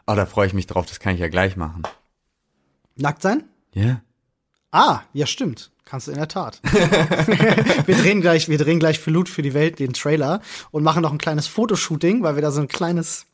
[0.07, 1.83] Oh, da freue ich mich drauf, das kann ich ja gleich machen.
[2.95, 3.43] Nackt sein?
[3.73, 4.01] Ja.
[4.71, 5.71] Ah, ja, stimmt.
[5.85, 6.61] Kannst du in der Tat.
[7.85, 11.01] wir drehen gleich, wir drehen gleich für Loot für die Welt den Trailer und machen
[11.01, 13.25] noch ein kleines Fotoshooting, weil wir da so ein kleines,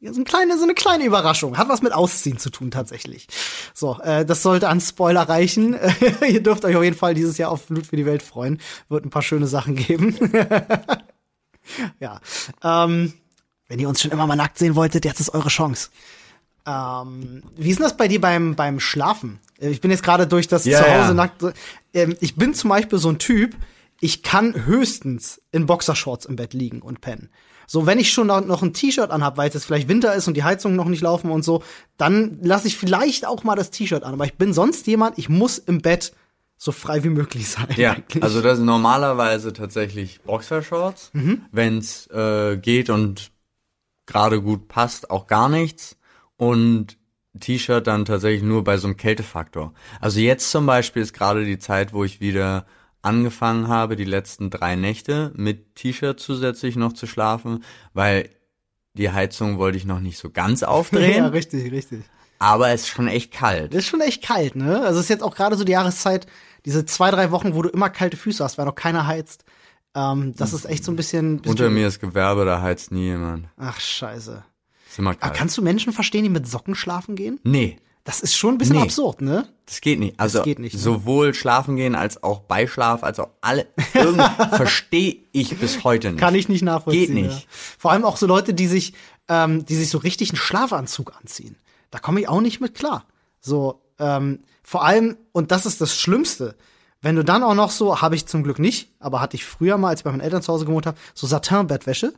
[0.00, 1.58] ja, so, eine kleine, so eine kleine Überraschung.
[1.58, 3.26] Hat was mit Ausziehen zu tun, tatsächlich.
[3.74, 5.76] So, äh, das sollte an Spoiler reichen.
[6.28, 8.58] Ihr dürft euch auf jeden Fall dieses Jahr auf Loot für die Welt freuen.
[8.88, 10.16] Wird ein paar schöne Sachen geben.
[12.00, 12.20] ja.
[12.62, 13.12] Ähm,
[13.68, 15.90] wenn ihr uns schon immer mal nackt sehen wolltet, jetzt ist eure Chance.
[16.66, 19.38] Ähm, wie ist denn das bei dir beim, beim Schlafen?
[19.60, 21.14] Äh, Ich bin jetzt gerade durch das Ja, Zuhause ja.
[21.14, 21.42] nackt.
[21.94, 23.56] Ähm, ich bin zum Beispiel so ein Typ,
[24.00, 27.30] ich kann höchstens in Boxershorts im Bett liegen und pennen.
[27.66, 30.34] So, wenn ich schon noch ein T-Shirt anhab, weil es jetzt vielleicht Winter ist und
[30.36, 31.62] die Heizungen noch nicht laufen und so,
[31.98, 34.12] dann lasse ich vielleicht auch mal das T-Shirt an.
[34.12, 36.12] Aber ich bin sonst jemand, ich muss im Bett
[36.62, 37.68] so frei wie möglich sein.
[37.76, 38.22] Ja, eigentlich.
[38.22, 41.10] also das sind normalerweise tatsächlich Boxershorts.
[41.14, 41.46] Mhm.
[41.52, 43.32] Wenn's äh, geht und
[44.04, 45.96] gerade gut passt, auch gar nichts.
[46.36, 46.98] Und
[47.38, 49.72] T-Shirt dann tatsächlich nur bei so einem Kältefaktor.
[50.00, 52.66] Also jetzt zum Beispiel ist gerade die Zeit, wo ich wieder
[53.00, 58.28] angefangen habe, die letzten drei Nächte mit T-Shirt zusätzlich noch zu schlafen, weil
[58.92, 62.02] die Heizung wollte ich noch nicht so ganz ja, aufdrehen, richtig, richtig.
[62.38, 63.72] aber es ist schon echt kalt.
[63.72, 64.82] Das ist schon echt kalt, ne?
[64.82, 66.26] Also es ist jetzt auch gerade so die Jahreszeit,
[66.64, 69.44] diese zwei, drei Wochen, wo du immer kalte Füße hast, weil noch keiner heizt.
[69.94, 71.38] Ähm, das ist echt so ein bisschen.
[71.38, 73.46] bisschen Unter mir ist Gewerbe, da heizt nie jemand.
[73.56, 74.44] Ach, scheiße.
[74.88, 75.34] Ist immer Aber kalt.
[75.34, 77.38] kannst du Menschen verstehen, die mit Socken schlafen gehen?
[77.44, 78.82] nee, Das ist schon ein bisschen Nee.
[78.82, 79.48] absurd, ne?
[79.66, 80.18] Das geht nicht.
[80.18, 80.80] Also geht nicht, ne?
[80.80, 83.66] sowohl schlafen gehen als auch bei Schlaf, als auch alle.
[83.94, 84.24] Irgendwie
[84.56, 86.18] verstehe ich bis heute nicht.
[86.20, 87.06] Kann ich nicht nachvollziehen.
[87.06, 87.40] Geht nicht.
[87.40, 87.46] Ja.
[87.78, 88.94] Vor allem auch so Leute, die sich,
[89.28, 91.56] ähm, die sich so richtig einen Schlafanzug anziehen.
[91.92, 93.04] Da komme ich auch nicht mit klar.
[93.40, 96.56] So, ähm, vor allem, und das ist das Schlimmste,
[97.02, 99.78] wenn du dann auch noch so, habe ich zum Glück nicht, aber hatte ich früher
[99.78, 102.12] mal, als ich bei meinen Eltern zu Hause gewohnt habe, so Satin-Bettwäsche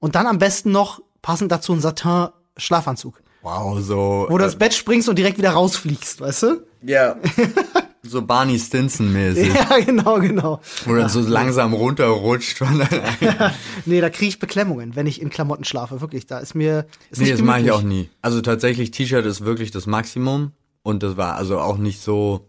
[0.00, 4.26] und dann am besten noch passend dazu ein Satin-Schlafanzug, Wow, so.
[4.28, 6.66] wo du ins Bett springst und direkt wieder rausfliegst, weißt du?
[6.82, 7.16] ja.
[8.02, 9.52] so Barney Stinson-mäßig.
[9.54, 10.60] Ja, genau, genau.
[10.86, 12.60] Wo dann so langsam runterrutscht.
[13.84, 16.00] Nee, da kriege ich Beklemmungen, wenn ich in Klamotten schlafe.
[16.00, 16.86] Wirklich, da ist mir.
[17.10, 18.08] Ist nee, nicht das mache ich auch nie.
[18.22, 20.52] Also tatsächlich, T-Shirt ist wirklich das Maximum.
[20.88, 22.48] Und das war also auch nicht so.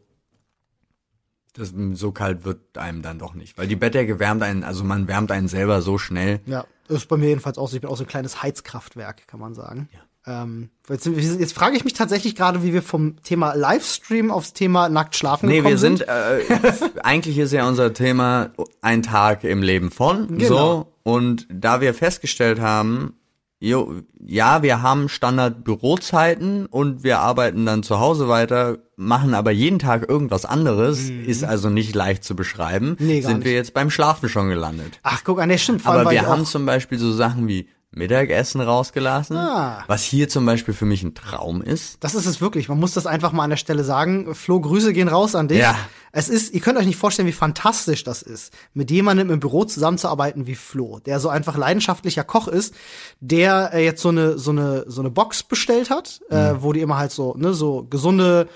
[1.52, 3.58] das, so kalt wird einem dann doch nicht.
[3.58, 6.40] Weil die Bettdecke wärmt einen, also man wärmt einen selber so schnell.
[6.46, 7.76] Ja, das ist bei mir jedenfalls auch so.
[7.76, 9.90] Ich bin auch so ein kleines Heizkraftwerk, kann man sagen.
[10.26, 10.44] Ja.
[10.44, 14.88] Ähm, jetzt, jetzt frage ich mich tatsächlich gerade, wie wir vom Thema Livestream aufs Thema
[14.88, 16.40] nackt schlafen Nee, gekommen wir sind, äh,
[17.04, 20.48] eigentlich ist ja unser Thema ein Tag im Leben von, Genau.
[20.48, 20.94] so.
[21.04, 23.19] Und da wir festgestellt haben,
[23.60, 29.80] jo, ja, wir haben Standard-Bürozeiten und wir arbeiten dann zu Hause weiter, machen aber jeden
[29.80, 33.08] Tag irgendwas anderes, ist also nicht leicht zu beschreiben, Mhm.
[33.08, 33.58] Nee, sind wir nicht.
[33.58, 35.00] jetzt beim Schlafen schon gelandet.
[35.04, 35.86] Ach, guck an, der stimmt.
[35.86, 39.84] Aber wir haben zum Beispiel so Sachen wie Mittagessen rausgelassen, Ah.
[39.88, 41.98] was hier zum Beispiel für mich ein Traum ist.
[42.04, 42.70] Das ist es wirklich.
[42.70, 44.36] Man muss das einfach mal an der Stelle sagen.
[44.36, 45.58] Flo, Grüße gehen raus an dich.
[45.60, 45.76] Ja.
[46.12, 49.66] Es ist, ihr könnt euch nicht vorstellen, wie fantastisch das ist, mit jemandem im Büro
[49.66, 52.74] zusammenzuarbeiten wie Flo, der so einfach leidenschaftlicher Koch ist,
[53.20, 56.82] der äh, jetzt so eine, so eine, so eine Box bestellt hat, äh, wo die
[56.82, 58.48] immer halt so, ne, so gesunde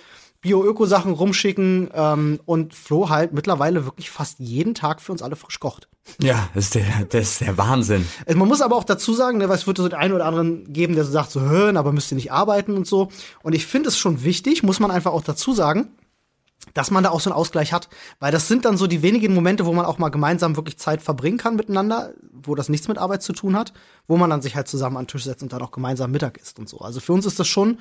[0.44, 5.60] Bio-Öko-Sachen rumschicken ähm, und Flo halt mittlerweile wirklich fast jeden Tag für uns alle frisch
[5.60, 5.88] kocht.
[6.22, 8.06] Ja, das ist der, das ist der Wahnsinn.
[8.28, 10.26] Also man muss aber auch dazu sagen, ne, weil es wird so den einen oder
[10.26, 13.08] anderen geben, der so sagt, so hören, aber müsst ihr nicht arbeiten und so.
[13.42, 15.90] Und ich finde es schon wichtig, muss man einfach auch dazu sagen,
[16.74, 17.88] dass man da auch so einen Ausgleich hat,
[18.20, 21.02] weil das sind dann so die wenigen Momente, wo man auch mal gemeinsam wirklich Zeit
[21.02, 23.74] verbringen kann miteinander, wo das nichts mit Arbeit zu tun hat,
[24.08, 26.38] wo man dann sich halt zusammen an den Tisch setzt und dann auch gemeinsam Mittag
[26.38, 26.80] isst und so.
[26.80, 27.78] Also für uns ist das schon,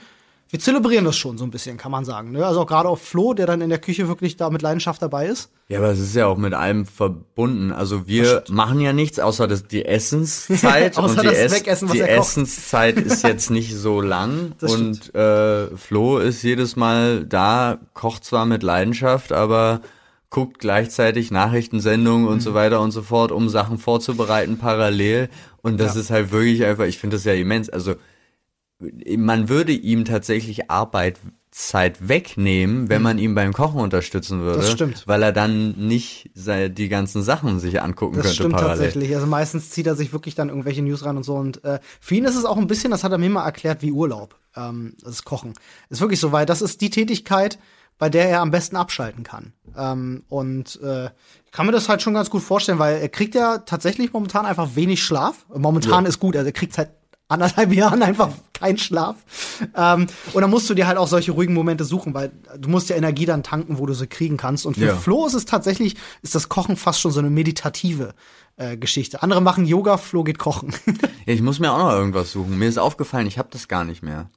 [0.52, 2.30] wir zelebrieren das schon so ein bisschen, kann man sagen.
[2.32, 2.44] Ne?
[2.46, 5.26] Also auch gerade auch Flo, der dann in der Küche wirklich da mit Leidenschaft dabei
[5.26, 5.50] ist.
[5.68, 7.72] Ja, aber es ist ja auch mit allem verbunden.
[7.72, 11.88] Also wir machen ja nichts außer das, die Essenszeit Außer und die, das Ess- Wegessen,
[11.90, 12.00] die.
[12.02, 18.24] Essenszeit ist jetzt nicht so lang Das und äh, Flo ist jedes Mal da, kocht
[18.24, 19.80] zwar mit Leidenschaft, aber
[20.28, 22.40] guckt gleichzeitig Nachrichtensendungen und Mhm.
[22.40, 25.28] so weiter und so fort, um Sachen vorzubereiten parallel
[25.62, 26.00] und das Ja.
[26.02, 27.68] ist halt wirklich einfach, ich finde das ja immens.
[27.70, 27.94] Also
[29.16, 34.58] man würde ihm tatsächlich Arbeitszeit wegnehmen, wenn man ihn beim Kochen unterstützen würde.
[34.58, 34.62] Mhm.
[34.62, 35.02] Das stimmt.
[35.06, 38.76] Weil er dann nicht die ganzen Sachen sich angucken Das könnte stimmt parallel.
[38.78, 39.14] tatsächlich.
[39.14, 41.34] Also meistens zieht er sich wirklich dann irgendwelche News rein und so.
[41.36, 43.82] Und äh, für ihn ist es auch ein bisschen, das hat er mir mal erklärt,
[43.82, 44.36] wie Urlaub.
[44.56, 45.54] Ähm, das Kochen.
[45.88, 47.58] Ist wirklich so, weil das ist die Tätigkeit,
[47.98, 49.52] bei der er am besten abschalten kann.
[49.76, 51.06] Ähm, und äh,
[51.44, 54.44] ich kann mir das halt schon ganz gut vorstellen, weil er kriegt ja tatsächlich momentan
[54.46, 55.46] einfach wenig Schlaf.
[55.54, 56.08] Momentan Ja.
[56.08, 56.90] ist gut, also er kriegt seit
[57.32, 59.16] anderthalb Jahren einfach keinen Schlaf.
[59.76, 62.88] Ähm, und dann musst du dir halt auch solche ruhigen Momente suchen, weil du musst
[62.90, 64.66] ja Energie dann tanken, wo du sie kriegen kannst.
[64.66, 64.96] Und für Ja.
[64.96, 68.14] Flo ist es tatsächlich, ist das Kochen fast schon so eine meditative
[68.56, 69.22] äh, Geschichte.
[69.22, 70.72] Andere machen Yoga, Flo geht kochen.
[70.86, 72.58] Ja, ich muss mir auch noch irgendwas suchen.
[72.58, 74.30] Mir ist aufgefallen, ich habe das gar nicht mehr.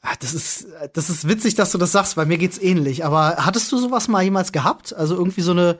[0.00, 3.04] Ah, das ist, das ist witzig, dass du das sagst, weil mir geht's ähnlich.
[3.04, 4.94] Aber hattest du sowas mal jemals gehabt?
[4.94, 5.78] Also irgendwie so eine,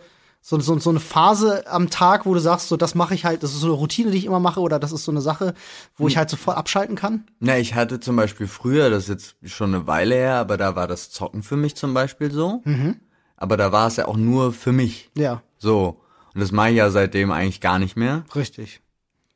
[0.48, 3.42] so, so, so eine Phase am Tag, wo du sagst, so das mache ich halt,
[3.42, 5.52] das ist so eine Routine, die ich immer mache, oder das ist so eine Sache,
[5.98, 7.24] wo ich halt sofort abschalten kann?
[7.38, 9.08] Na, ich hatte zum Beispiel früher, das ist
[9.42, 12.62] jetzt schon eine Weile her, aber da war das Zocken für mich zum Beispiel so.
[12.64, 12.96] Mhm.
[13.36, 15.10] Aber da war es ja auch nur für mich.
[15.14, 16.00] Ja, So.
[16.34, 18.24] Und das mache ich ja seitdem eigentlich gar nicht mehr.
[18.34, 18.80] richtig.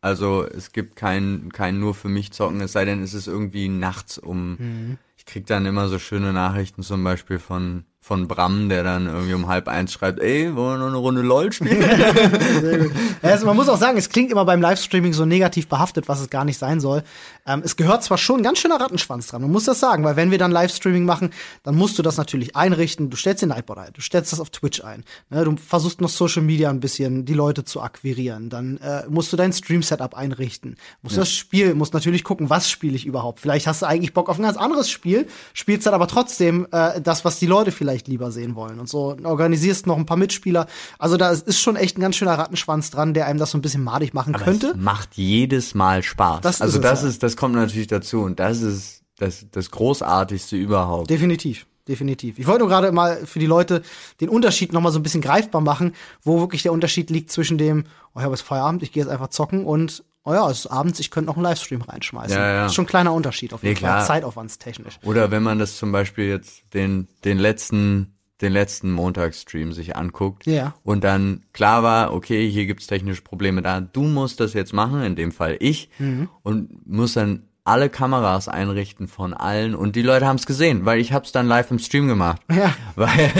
[0.00, 3.68] Also es gibt kein, kein nur für mich zocken, es sei denn, es ist irgendwie
[3.68, 4.56] nachts um.
[4.58, 4.98] Mhm.
[5.18, 9.32] Ich krieg dann immer so schöne Nachrichten zum Beispiel von, von Bram, der dann irgendwie
[9.32, 11.80] um halb eins schreibt, ey, wollen wir noch eine Runde LOL spielen?
[13.22, 16.20] Ja, Also man muss auch sagen, es klingt immer beim Livestreaming so negativ behaftet, was
[16.20, 17.04] es gar nicht sein soll.
[17.46, 20.16] Ähm, es gehört zwar schon ein ganz schöner Rattenschwanz dran, man muss das sagen, weil
[20.16, 21.30] wenn wir dann Livestreaming machen,
[21.62, 23.08] dann musst du das natürlich einrichten.
[23.08, 25.04] Du stellst den Nightbot ein, du stellst das auf Twitch ein.
[25.30, 28.50] Ne, du versuchst noch Social Media ein bisschen die Leute zu akquirieren.
[28.50, 30.76] Dann äh, musst du dein Stream-Setup einrichten.
[31.02, 33.38] Musst das Spiel, musst natürlich gucken, was spiele ich überhaupt.
[33.38, 37.00] Vielleicht hast du eigentlich Bock auf ein ganz anderes Spiel, spielst dann aber trotzdem äh,
[37.00, 38.80] das, was die Leute vielleicht lieber sehen wollen.
[38.80, 40.66] Und so organisierst noch ein paar Mitspieler.
[40.98, 43.62] Also da ist schon echt ein ganz schöner Rattenschwanz dran, der einem das so ein
[43.62, 44.68] bisschen madig machen könnte.
[44.68, 46.40] Es macht jedes Mal Spaß.
[46.40, 47.08] Das ist also es, das ja.
[47.08, 51.10] ist, das kommt natürlich dazu und das ist das, das Großartigste überhaupt.
[51.10, 51.66] Definitiv.
[51.88, 52.38] Definitiv.
[52.38, 53.82] Ich wollte nur gerade mal für die Leute
[54.20, 57.58] den Unterschied noch mal so ein bisschen greifbar machen, wo wirklich der Unterschied liegt zwischen
[57.58, 60.60] dem, oh, ich habe jetzt Feierabend, ich gehe jetzt einfach zocken und, oh ja, es
[60.60, 62.36] ist abends, ich könnte noch einen Livestream reinschmeißen.
[62.36, 62.62] Ja, ja.
[62.62, 64.04] Das ist schon ein kleiner Unterschied auf jeden Nee, Fall, klar.
[64.06, 64.98] zeitaufwandstechnisch.
[65.04, 70.46] Oder wenn man das zum Beispiel jetzt den, den letzten, den letzten Montagsstream sich anguckt
[70.46, 70.74] Ja.
[70.82, 75.02] und dann klar war, okay, hier gibt's technische Probleme da, du musst das jetzt machen,
[75.02, 76.28] in dem Fall ich, Mhm.
[76.42, 81.12] und muss dann alle Kameras einrichten von allen und die Leute haben's gesehen, weil ich
[81.12, 82.42] hab's dann live im Stream gemacht.
[82.50, 82.74] Ja.
[82.96, 83.30] Weil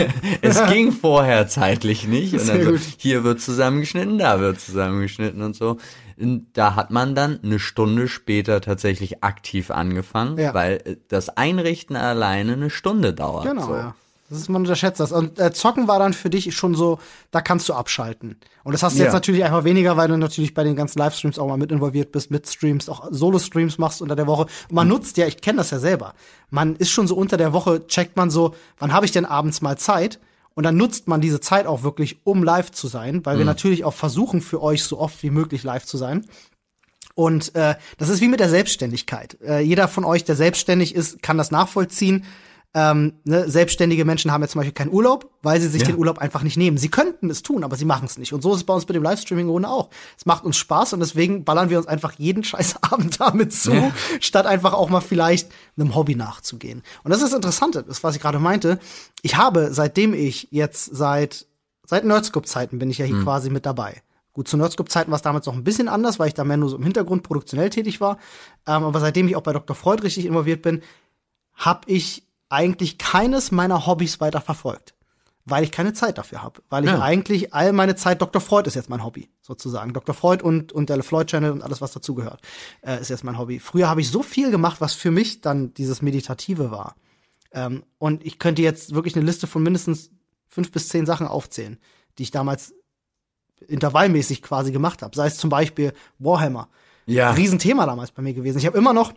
[0.41, 2.31] es ging vorher zeitlich nicht.
[2.33, 5.77] Und dann so, hier wird zusammengeschnitten, da wird zusammengeschnitten und so.
[6.17, 10.53] Da hat man dann eine Stunde später tatsächlich aktiv angefangen, Ja.
[10.53, 13.45] weil äh, das Einrichten alleine eine Stunde dauert.
[13.45, 13.73] Genau, so.
[13.75, 13.95] ja.
[14.29, 15.11] Das ist, man unterschätzt das.
[15.11, 16.97] Und äh, Zocken war dann für dich schon so,
[17.29, 18.37] da kannst du abschalten.
[18.63, 19.05] Und das hast du Ja.
[19.05, 22.11] jetzt natürlich einfach weniger, weil du natürlich bei den ganzen Livestreams auch mal mit involviert
[22.11, 24.43] bist, mit Streams, auch Solo-Streams machst unter der Woche.
[24.43, 26.13] Und man nutzt ja, ich kenne das ja selber.
[26.49, 29.61] Man ist schon so unter der Woche, checkt man so, wann habe ich denn abends
[29.61, 30.19] mal Zeit?
[30.55, 33.85] Und dann nutzt man diese Zeit auch wirklich, um live zu sein, weil wir natürlich
[33.85, 36.27] auch versuchen, für euch so oft wie möglich live zu sein.
[37.15, 39.37] Und äh, das ist wie mit der Selbstständigkeit.
[39.41, 42.25] Äh, jeder von euch, der selbstständig ist, kann das nachvollziehen.
[42.75, 45.89] Ähm, ne, selbstständige Menschen haben ja zum Beispiel keinen Urlaub, weil sie sich Ja.
[45.89, 46.77] den Urlaub einfach nicht nehmen.
[46.79, 48.33] Sie könnten es tun, aber sie machen es nicht.
[48.33, 49.89] Und so ist es bei uns mit dem Livestreaming ohne auch.
[50.17, 53.71] Es macht uns Spaß und deswegen ballern wir uns einfach jeden scheiß Abend damit zu,
[53.73, 53.91] Ja.
[54.19, 56.81] statt einfach auch mal vielleicht einem Hobby nachzugehen.
[57.03, 58.79] Und das ist das Interessante, das was ich gerade meinte.
[59.21, 61.45] Ich habe, seitdem ich jetzt seit
[61.85, 64.01] seit Nerdscope-Zeiten bin ich ja hier quasi mit dabei.
[64.31, 66.69] Gut, zu Nerdscope-Zeiten war es damals noch ein bisschen anders, weil ich da mehr nur
[66.69, 68.17] so im Hintergrund produktionell tätig war.
[68.65, 69.75] Ähm, aber seitdem ich auch bei Dr.
[69.75, 70.81] Freud richtig involviert bin,
[71.53, 74.93] habe ich eigentlich keines meiner Hobbys weiter verfolgt.
[75.45, 76.61] Weil ich keine Zeit dafür habe.
[76.69, 77.01] Weil ich Ja.
[77.01, 78.41] eigentlich all meine Zeit, Dr.
[78.41, 79.91] Freud ist jetzt mein Hobby, sozusagen.
[79.91, 80.15] Dr.
[80.15, 82.39] Freud und, und der LeFloid Channel und alles, was dazugehört,
[82.81, 83.59] äh, ist jetzt mein Hobby.
[83.59, 86.95] Früher habe ich so viel gemacht, was für mich dann dieses Meditative war.
[87.51, 90.11] Ähm, und ich könnte jetzt wirklich eine Liste von mindestens
[90.47, 91.77] fünf bis zehn Sachen aufzählen,
[92.17, 92.73] die ich damals
[93.67, 95.15] intervallmäßig quasi gemacht habe.
[95.15, 96.69] Sei es zum Beispiel Warhammer.
[97.05, 97.31] Ja.
[97.31, 98.59] Riesenthema damals bei mir gewesen.
[98.59, 99.13] Ich habe immer noch,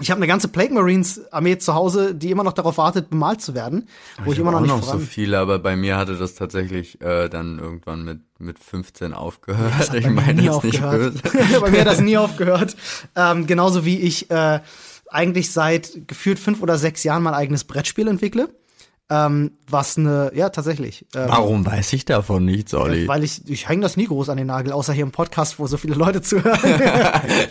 [0.00, 3.42] ich habe eine ganze Plague Marines Armee zu Hause, die immer noch darauf wartet, bemalt
[3.42, 3.88] zu werden,
[4.24, 5.00] wo ich, immer noch auch nicht noch so voran.
[5.02, 9.72] viele, aber bei mir hatte das tatsächlich äh, dann irgendwann mit mit 15 aufgehört.
[9.74, 11.22] Hat ich meine nie das nicht aufgehört.
[11.22, 11.60] böse.
[11.60, 12.74] bei mir hat das nie aufgehört.
[13.14, 14.60] Ähm, genauso wie ich äh,
[15.08, 18.48] eigentlich seit gefühlt fünf oder sechs Jahren mein eigenes Brettspiel entwickle.
[19.12, 21.04] Ähm, was eine, ja, tatsächlich.
[21.14, 23.06] Ähm, Warum weiß ich davon nichts, Olli?
[23.06, 25.66] Weil ich, ich hänge das nie groß an den Nagel, außer hier im Podcast, wo
[25.66, 26.58] so viele Leute zuhören.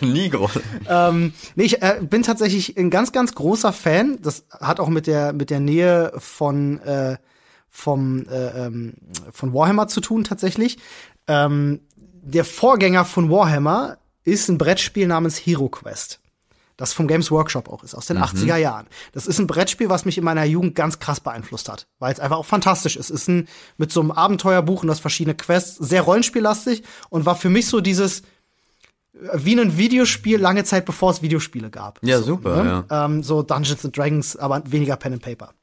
[0.00, 0.58] Nie groß.
[0.88, 4.18] ähm, nee, ich äh, bin tatsächlich ein ganz, ganz großer Fan.
[4.20, 7.16] Das hat auch mit der, mit der Nähe von, äh,
[7.70, 8.94] vom, äh, ähm,
[9.30, 10.78] von Warhammer zu tun, tatsächlich.
[11.28, 16.21] Ähm, der Vorgänger von Warhammer ist ein Brettspiel namens Hero Quest.
[16.82, 18.88] Das vom Games Workshop auch ist, aus den 80er Jahren.
[19.12, 22.18] Das ist ein Brettspiel, was mich in meiner Jugend ganz krass beeinflusst hat, weil es
[22.18, 23.08] einfach auch fantastisch ist.
[23.08, 27.36] Es ist ein, mit so einem Abenteuerbuch und das verschiedene Quests, sehr rollenspiellastig und war
[27.36, 28.22] für mich so dieses,
[29.12, 32.00] wie ein Videospiel lange Zeit bevor es Videospiele gab.
[32.02, 32.84] Ja, so, super, ne?
[32.90, 35.54] Ähm, so Dungeons and Dragons, aber weniger Pen and Paper.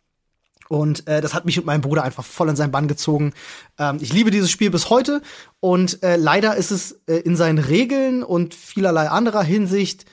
[0.70, 3.34] Und äh, das hat mich und meinen Bruder einfach voll in seinen Bann gezogen.
[3.78, 5.22] Ähm, ich liebe dieses Spiel bis heute
[5.60, 10.08] und äh, leider ist es äh, in seinen Regeln und vielerlei anderer Hinsicht, äh,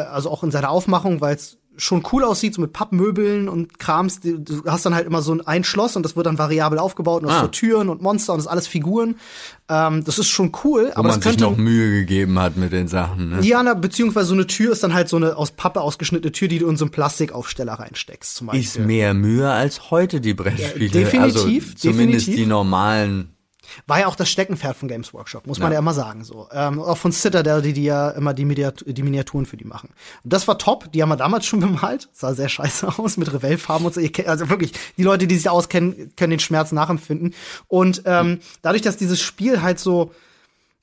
[0.00, 4.20] also auch in seiner Aufmachung, weil es schon cool aussieht, so mit Pappmöbeln und Krams.
[4.20, 7.30] Du hast dann halt immer so ein, Schloss und das wird dann variabel aufgebaut und
[7.30, 7.40] hast Ah.
[7.42, 9.16] so Türen und Monster und das ist alles Figuren.
[9.70, 12.58] Ähm, das ist schon cool, Wo aber das man sich könnte noch Mühe gegeben hat
[12.58, 13.30] mit den Sachen.
[13.30, 13.40] Ne?
[13.42, 16.48] ja, na, beziehungsweise so eine Tür ist dann halt so eine aus Pappe ausgeschnittene Tür,
[16.48, 18.62] die du in so einen Plastikaufsteller reinsteckst, zum Beispiel.
[18.64, 20.84] Ist mehr Mühe als heute die Brettspiele.
[20.84, 22.34] Ja, definitiv, also zumindest definitiv.
[22.34, 23.31] die normalen.
[23.86, 25.74] War ja auch das Steckenpferd von Games Workshop, muss man Ja.
[25.74, 26.24] ja immer sagen.
[26.24, 26.48] So.
[26.52, 29.90] Ähm, auch von Citadel, die, die ja immer die, Miniat die Miniaturen für die machen.
[30.24, 32.08] Und das war top, die haben wir damals schon bemalt.
[32.12, 34.00] Sah sehr scheiße aus mit Revell-Farben und so.
[34.26, 37.34] Also wirklich, die Leute, die sich auskennen, können den Schmerz nachempfinden.
[37.68, 40.12] Und ähm, dadurch, dass dieses Spiel halt so,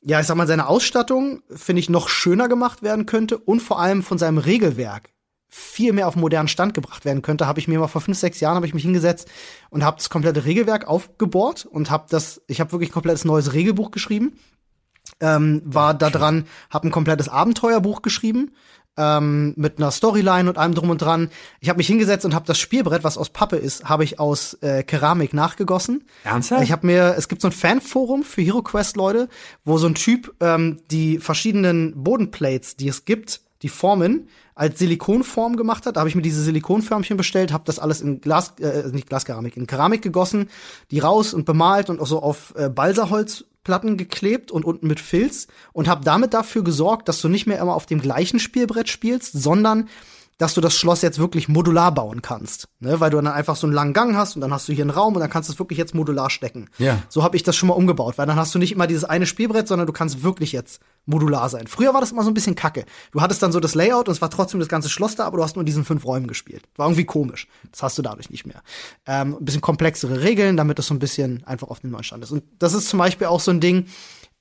[0.02, 3.80] ja, ich sag mal, seine Ausstattung, finde ich, noch schöner gemacht werden könnte und vor
[3.80, 5.10] allem von seinem Regelwerk
[5.50, 8.18] viel mehr auf einen modernen Stand gebracht werden könnte, habe ich mir mal vor fünf,
[8.18, 9.28] sechs Jahren habe ich mich hingesetzt
[9.72, 13.54] und habe das komplette Regelwerk aufgebohrt und habe das, ich habe wirklich ein komplettes neues
[13.54, 14.34] Regelbuch geschrieben,
[15.20, 18.52] ähm, war da dran, habe ein komplettes Abenteuerbuch geschrieben
[19.00, 21.30] ähm, mit einer Storyline und allem drum und dran.
[21.62, 24.56] Ich habe mich hingesetzt und habe das Spielbrett, was aus Pappe ist, habe ich aus
[24.62, 26.04] äh, Keramik nachgegossen.
[26.24, 26.64] Ernsthaft?
[26.64, 29.30] Ich habe mir, es gibt so ein Fanforum für HeroQuest Leute,
[29.64, 35.56] wo so ein Typ ähm, die verschiedenen Bodenplates, die es gibt, die Formen als Silikonform
[35.56, 35.96] gemacht hat.
[35.96, 39.58] Da habe ich mir diese Silikonförmchen bestellt, habe das alles in Glas, äh, nicht Glaskeramik,
[39.58, 40.50] in Keramik gegossen,
[40.92, 45.48] die raus und bemalt und auch so auf äh, Balsaholzplatten geklebt und unten mit Filz
[45.74, 49.34] und habe damit dafür gesorgt, dass du nicht mehr immer auf dem gleichen Spielbrett spielst,
[49.34, 49.90] sondern
[50.40, 53.00] dass du das Schloss jetzt wirklich modular bauen kannst, ne?
[53.02, 54.90] weil du dann einfach so einen langen Gang hast und dann hast du hier einen
[54.90, 56.70] Raum und dann kannst du es wirklich jetzt modular stecken.
[56.78, 57.04] Ja.
[57.10, 59.26] So habe ich das schon mal umgebaut, weil dann hast du nicht immer dieses eine
[59.26, 61.68] Spielbrett, sondern du kannst wirklich jetzt modular sein.
[61.68, 62.86] Früher war das immer so ein bisschen kacke.
[63.12, 65.38] Du hattest dann so das Layout und es war trotzdem das ganze Schloss da, aber
[65.38, 66.64] du hast nur in diesen fünf Räumen gespielt.
[66.78, 67.50] War irgendwie komisch.
[67.72, 68.62] Das hast du dadurch nicht mehr.
[69.08, 72.24] Ähm, ein bisschen komplexere Regeln, damit das so ein bisschen einfach auf dem neuen Stand
[72.24, 72.32] ist.
[72.32, 73.88] Und das ist zum Beispiel auch so ein Ding,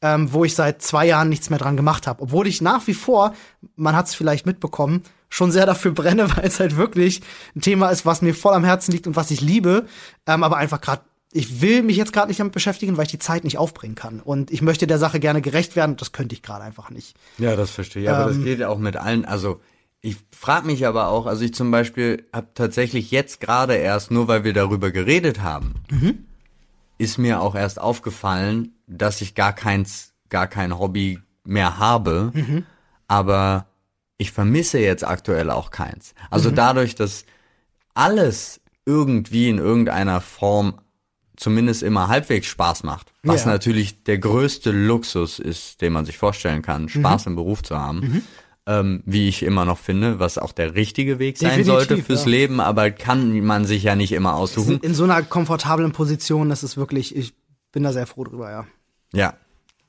[0.01, 2.23] ähm, wo ich seit zwei Jahren nichts mehr dran gemacht habe.
[2.23, 3.35] Obwohl ich nach wie vor,
[3.75, 7.21] man hat es vielleicht mitbekommen, schon sehr dafür brenne, weil es halt wirklich
[7.57, 9.87] ein Thema ist, was mir voll am Herzen liegt und was ich liebe.
[10.27, 13.19] Ähm, aber einfach gerade, ich will mich jetzt gerade nicht damit beschäftigen, weil ich die
[13.19, 14.21] Zeit nicht aufbringen kann.
[14.21, 15.97] Und ich möchte der Sache gerne gerecht werden.
[15.97, 17.17] Das könnte ich gerade einfach nicht.
[17.37, 18.11] Ja, das verstehe ich.
[18.11, 19.25] Aber Ähm, das geht auch mit allen.
[19.27, 19.61] Also
[20.01, 24.29] ich frage mich aber auch, also ich zum Beispiel habe tatsächlich jetzt gerade erst, nur
[24.29, 26.25] weil wir darüber geredet haben, Mhm.
[26.99, 32.31] ist mir auch erst aufgefallen, dass ich gar keins, gar kein Hobby mehr habe.
[32.33, 32.65] Mhm.
[33.07, 33.67] Aber
[34.19, 36.13] ich vermisse jetzt aktuell auch keins.
[36.15, 36.27] Mhm.
[36.31, 37.25] Also dadurch, dass
[37.95, 40.81] alles irgendwie in irgendeiner Form
[41.37, 43.13] zumindest immer halbwegs Spaß macht.
[43.23, 43.53] Was Ja.
[43.53, 48.25] natürlich der größte Luxus ist, den man sich vorstellen kann, Spaß im Beruf zu haben.
[48.67, 52.25] Ähm, wie ich immer noch finde, was auch der richtige Weg sein Definitiv, sollte fürs
[52.25, 52.31] ja.
[52.31, 54.75] Leben, aber kann man sich ja nicht immer aussuchen.
[54.75, 57.33] In, in so einer komfortablen Position, das ist wirklich, ich
[57.73, 58.67] bin da sehr froh drüber, ja.
[59.15, 59.35] Ja.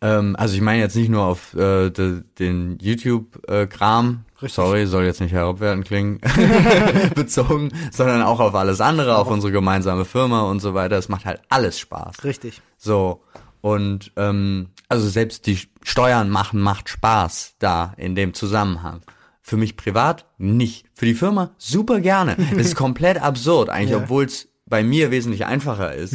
[0.02, 4.54] Ähm, also ich meine jetzt nicht nur auf äh, de, den YouTube-Kram, Richtig.
[4.54, 6.20] sorry, soll jetzt nicht herabwertend klingen,
[7.16, 10.98] bezogen, sondern auch auf alles andere, auf unsere gemeinsame Firma und so weiter.
[10.98, 12.24] Es macht halt alles Spaß.
[12.24, 12.62] Richtig.
[12.78, 13.24] So.
[13.62, 19.02] Und ähm, also selbst die Steuern machen macht Spaß da in dem Zusammenhang.
[19.42, 20.86] Für mich privat nicht.
[20.94, 22.38] Für die Firma super gerne.
[22.52, 23.98] Es ist komplett absurd eigentlich, Ja.
[23.98, 24.04] Mhm.
[24.04, 26.14] obwohl es bei mir wesentlich einfacher ist.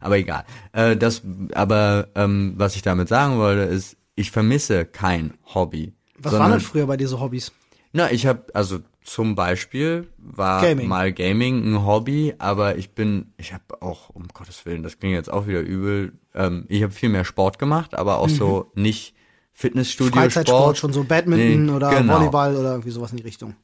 [0.00, 0.44] Aber egal.
[0.72, 1.22] Äh, das,
[1.54, 5.92] aber ähm, was ich damit sagen wollte, ist, ich vermisse kein Hobby.
[6.18, 7.52] Was sondern- waren denn früher bei dir so Hobbys?
[7.92, 10.86] na, ich habe also zum Beispiel war Gaming.
[10.88, 15.14] mal Gaming ein Hobby, aber ich bin, ich habe auch um Gottes willen, das klingt
[15.14, 16.12] jetzt auch wieder übel.
[16.34, 19.14] Ähm, ich habe viel mehr Sport gemacht, aber auch so nicht
[19.52, 20.20] Fitnessstudio Mhm.
[20.24, 22.18] Freizeitsport, schon so Badminton Nee, oder genau.
[22.20, 23.54] Volleyball oder irgendwie sowas in die Richtung.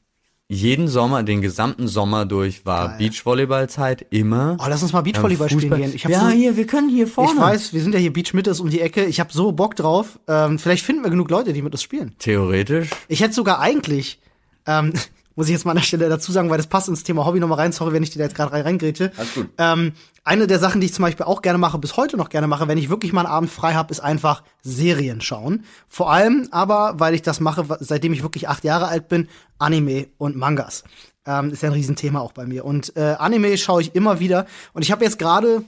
[0.49, 2.97] Jeden Sommer, den gesamten Sommer durch war Geil.
[2.99, 4.55] Beachvolleyballzeit immer.
[4.61, 5.99] Oh, lass uns mal Beachvolleyball Ähm, spielen gehen.
[6.07, 7.33] Ja, so, hier, wir können hier vorne.
[7.33, 9.03] ich weiß, wir sind ja hier Beach Mitte ist um die Ecke.
[9.03, 10.19] Ich habe so Bock drauf.
[10.25, 12.15] Ähm, vielleicht finden wir genug Leute, die mit uns spielen.
[12.19, 12.89] Theoretisch.
[13.09, 14.21] Ich hätte sogar eigentlich,
[14.65, 14.93] ähm,
[15.37, 17.39] muss ich jetzt mal an der Stelle dazu sagen, weil das passt ins Thema Hobby
[17.39, 17.71] nochmal rein.
[17.71, 19.11] Sorry, wenn ich dir da jetzt gerade rein reingrätsche.
[19.15, 19.49] Alles gut.
[19.59, 22.47] Ähm, eine der Sachen, die ich zum Beispiel auch gerne mache, bis heute noch gerne
[22.47, 25.63] mache, wenn ich wirklich mal einen Abend frei habe, ist einfach Serien schauen.
[25.87, 29.29] Vor allem aber, weil ich das mache, seitdem ich wirklich acht Jahre alt bin,
[29.59, 30.83] Anime und Mangas.
[31.27, 32.65] Ähm, ist ja ein Riesenthema auch bei mir.
[32.65, 34.47] Und äh, Anime schaue ich immer wieder.
[34.73, 35.63] Und ich habe jetzt gerade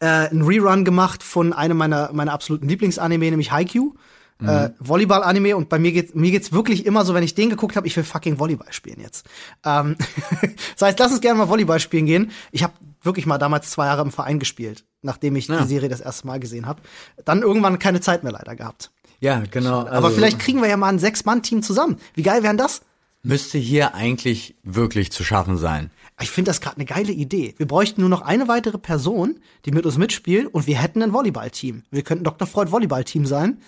[0.00, 3.94] äh, einen Rerun gemacht von einem meiner, meiner absoluten Lieblingsanime, nämlich Haikyuu.
[4.42, 7.76] Äh, Volleyball-Anime und bei mir geht's mir geht's wirklich immer so, wenn ich den geguckt
[7.76, 9.26] habe, ich will fucking Volleyball spielen jetzt.
[9.64, 9.96] Ähm,
[10.76, 12.30] das heißt, lass uns gerne mal Volleyball spielen gehen.
[12.50, 15.60] Ich habe wirklich mal damals zwei Jahre im Verein gespielt, nachdem ich Ja.
[15.62, 16.82] die Serie das erste Mal gesehen habe.
[17.24, 18.90] Dann irgendwann keine Zeit mehr leider gehabt.
[19.20, 19.86] Ja, genau.
[19.86, 21.98] Aber vielleicht kriegen wir ja mal ein Sechs-Mann-Team zusammen.
[22.14, 22.82] Wie geil wären das?
[23.24, 25.90] müsste hier eigentlich wirklich zu schaffen sein.
[26.20, 27.54] Ich finde das gerade eine geile Idee.
[27.56, 31.12] Wir bräuchten nur noch eine weitere Person, die mit uns mitspielt und wir hätten ein
[31.12, 31.82] Volleyballteam.
[31.90, 32.46] Wir könnten Dr.
[32.46, 33.58] Freud Volleyballteam sein.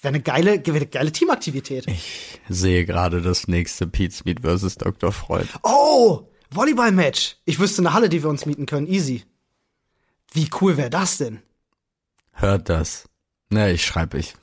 [0.00, 1.86] Wäre eine geile, wäre eine geile Teamaktivität.
[1.88, 5.10] Ich sehe gerade das nächste Pete Smith versus Dr.
[5.12, 5.48] Freud.
[5.64, 7.36] Oh, Volleyball-Match.
[7.44, 8.86] Ich wüsste eine Halle, die wir uns mieten können.
[8.86, 9.24] Easy.
[10.32, 11.42] Wie cool wäre das denn?
[12.32, 13.08] Hört das.
[13.50, 14.34] Ne, ich schreibe ich.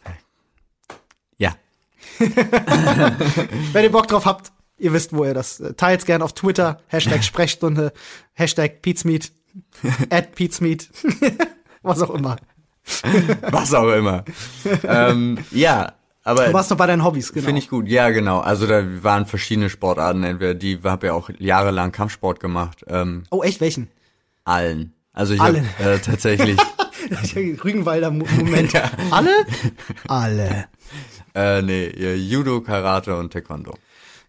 [1.38, 1.56] Ja.
[2.20, 5.60] Wenn ihr Bock drauf habt, ihr wisst, wo ihr das.
[5.60, 6.82] äh, Teilt gern auf Twitter.
[6.88, 7.94] Hashtag Sprechstunde.
[8.34, 9.32] Hashtag Pizmeet.
[10.10, 10.90] At Pizmeet.
[11.82, 12.36] Was auch immer.
[13.52, 14.24] Was auch immer.
[14.84, 17.46] ähm, ja, aber Du warst noch bei deinen Hobbys, genau.
[17.46, 17.88] finde ich gut.
[17.88, 18.40] Ja, genau.
[18.40, 20.24] Also da waren verschiedene Sportarten.
[20.24, 22.84] Entweder die habe ja auch jahrelang Kampfsport gemacht.
[22.88, 23.62] Ähm, oh, echt?
[23.62, 23.90] Welchen?
[24.44, 24.94] allen.
[25.14, 25.96] Also ich habe Allen.
[25.96, 26.60] äh, tatsächlich
[27.36, 28.74] Rügenwalder Mo- Moment.
[29.12, 29.32] Alle?
[30.08, 30.66] Alle.
[31.34, 33.74] äh, nee, Judo, Karate und Taekwondo.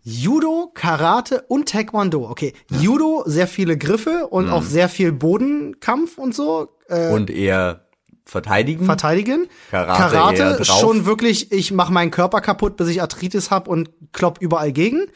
[0.05, 2.31] Judo, Karate und Taekwondo.
[2.31, 6.69] Okay, Judo, sehr viele Griffe und auch sehr viel Bodenkampf und so.
[6.89, 7.86] Äh, Und eher
[8.27, 8.85] verteidigen.
[8.85, 9.47] verteidigen.
[9.71, 10.67] Karate drauf.
[10.81, 15.07] schon wirklich, ich mache meinen Körper kaputt, bis ich Arthritis hab und klopp überall gegen.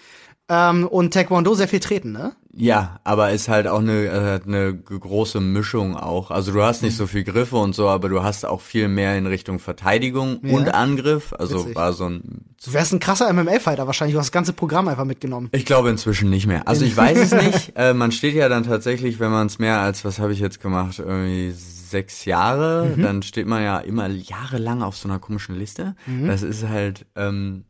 [0.52, 2.32] Ähm, und Taekwondo sehr viel treten, ne?
[2.52, 6.32] Ja, aber ist halt auch eine, äh, eine g- große Mischung auch.
[6.32, 9.16] Also du hast nicht so viel Griffe und so, aber du hast auch viel mehr
[9.16, 10.56] in Richtung Verteidigung Ja.
[10.56, 11.32] und Angriff.
[11.38, 11.76] Also Witzig.
[11.76, 12.46] war so ein.
[12.64, 14.14] Du wärst ein krasser MMA-Fighter wahrscheinlich.
[14.14, 15.50] Du hast das ganze Programm einfach mitgenommen.
[15.52, 16.66] Ich glaube inzwischen nicht mehr.
[16.66, 17.72] Also ich weiß es nicht.
[17.76, 20.60] Äh, man steht ja dann tatsächlich, wenn man es mehr als, was habe ich jetzt
[20.60, 21.54] gemacht, irgendwie
[21.90, 23.02] sechs Jahre, Mhm.
[23.02, 25.94] dann steht man ja immer jahrelang auf so einer komischen Liste.
[26.26, 27.06] Das ist halt.
[27.16, 27.64] Ähm,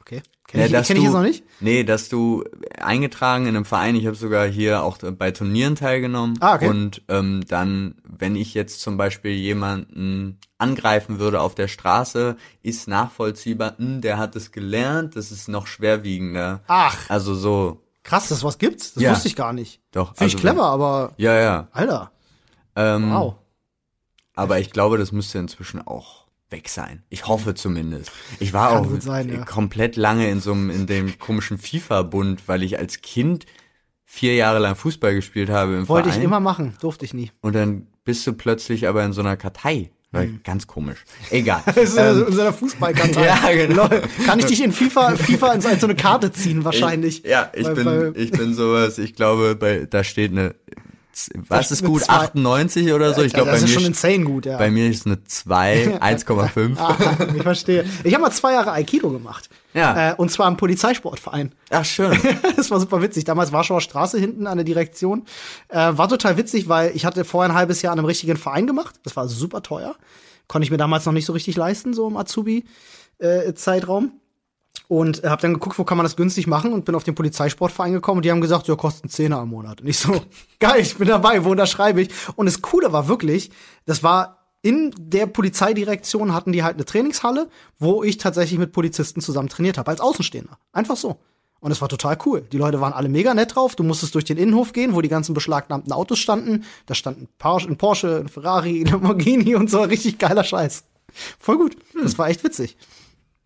[0.00, 0.22] Okay.
[0.46, 1.42] Kenn Ja, ich, dass kenn ich jetzt noch nicht?
[1.58, 2.44] Nee, dass du
[2.78, 6.36] eingetragen in einem Verein, ich habe sogar hier auch bei Turnieren teilgenommen.
[6.38, 6.68] Ah, okay.
[6.68, 12.86] Und ähm, dann, wenn ich jetzt zum Beispiel jemanden angreifen würde auf der Straße, ist
[12.86, 16.60] nachvollziehbar, hm, der hat es gelernt, das ist noch schwerwiegender.
[16.68, 16.96] Ach.
[17.10, 18.94] Also so, Krass, dass was gibt's?
[18.94, 19.10] Das Ja.
[19.10, 19.80] wusste ich gar nicht.
[19.90, 20.14] doch.
[20.14, 21.66] Finde ich also, clever, aber Ja, ja.
[21.72, 22.12] Alter,
[22.76, 23.34] Ähm, wow.
[24.36, 27.02] Aber ich glaube, das müsste inzwischen auch weg sein.
[27.08, 28.12] Ich hoffe zumindest.
[28.38, 29.44] Ich war Kann auch sein, ja.
[29.44, 33.46] komplett lange in so einem, in dem komischen FIFA-Bund, weil ich als Kind
[34.04, 36.24] vier Jahre lang Fußball gespielt habe im Wollte ich Verein.
[36.26, 37.32] immer machen, durfte ich nie.
[37.40, 39.90] Und dann bist du plötzlich aber in so einer Kartei.
[40.12, 41.04] Weil, Ganz komisch.
[41.30, 41.62] Egal.
[41.66, 43.24] Das ist Ähm, in so einer Fußballkartei.
[43.26, 43.88] Ja, genau.
[44.24, 47.24] Kann ich dich in FIFA, FIFA in so, in so eine Karte ziehen, wahrscheinlich.
[47.24, 50.54] Ich, ja, ich Weil- bin, weil- ich bin sowas, ich glaube, bei, da steht eine
[51.48, 52.14] was ist gut, zwei.
[52.14, 53.22] 98 oder so?
[53.22, 54.58] Ich glaube, das bei, ist mir schon ist- insane gut, ja.
[54.58, 56.76] bei mir ist eine 2, 1,5.
[56.78, 56.96] Ah,
[57.34, 57.84] ich verstehe.
[58.04, 59.48] Ich habe mal zwei Jahre Aikido gemacht.
[59.74, 60.10] Ja.
[60.12, 61.52] Äh, und zwar im Polizeisportverein.
[61.70, 62.18] Ach, schön.
[62.56, 63.24] das war super witzig.
[63.24, 65.24] Damals Warschauer Straße hinten an der Direktion.
[65.68, 68.66] Äh, war total witzig, weil ich hatte vorher ein halbes Jahr an einem richtigen Verein
[68.66, 68.96] gemacht.
[69.02, 69.96] Das war super teuer.
[70.48, 74.12] Konnte ich mir damals noch nicht so richtig leisten, so im Azubi-Zeitraum.
[74.88, 77.92] Und habe dann geguckt, wo kann man das günstig machen und bin auf den Polizeisportverein
[77.92, 79.80] gekommen und die haben gesagt, ja, kostet 10 im Monat.
[79.80, 80.20] Und ich so,
[80.60, 82.10] geil, ich bin dabei, wo unterschreibe ich?
[82.36, 83.50] Und das Coole war wirklich,
[83.84, 87.48] das war in der Polizeidirektion hatten die halt eine Trainingshalle,
[87.78, 90.58] wo ich tatsächlich mit Polizisten zusammen trainiert habe, als Außenstehender.
[90.72, 91.20] Einfach so.
[91.60, 92.42] Und es war total cool.
[92.52, 93.76] Die Leute waren alle mega nett drauf.
[93.76, 96.64] Du musstest durch den Innenhof gehen, wo die ganzen beschlagnahmten Autos standen.
[96.86, 97.28] Da stand ein
[97.76, 99.82] Porsche, ein, Ferrari, ein Lamborghini und so.
[99.82, 100.84] Richtig geiler Scheiß.
[101.38, 101.76] Voll gut.
[102.00, 102.76] Das war echt witzig.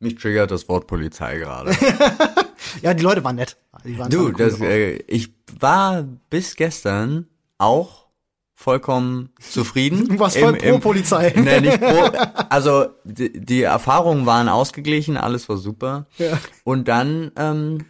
[0.01, 1.76] Mich triggert das Wort Polizei gerade.
[2.82, 3.57] Ja, die Leute waren nett.
[3.72, 7.26] Waren Du, das, äh, ich war bis gestern
[7.59, 8.07] auch
[8.55, 10.09] vollkommen zufrieden.
[10.09, 11.32] Du warst voll pro Polizei.
[11.36, 12.11] Nee, nicht pro,
[12.51, 16.07] also die, die Erfahrungen waren ausgeglichen, alles war super.
[16.18, 16.38] Ja.
[16.64, 17.86] Und dann ähm,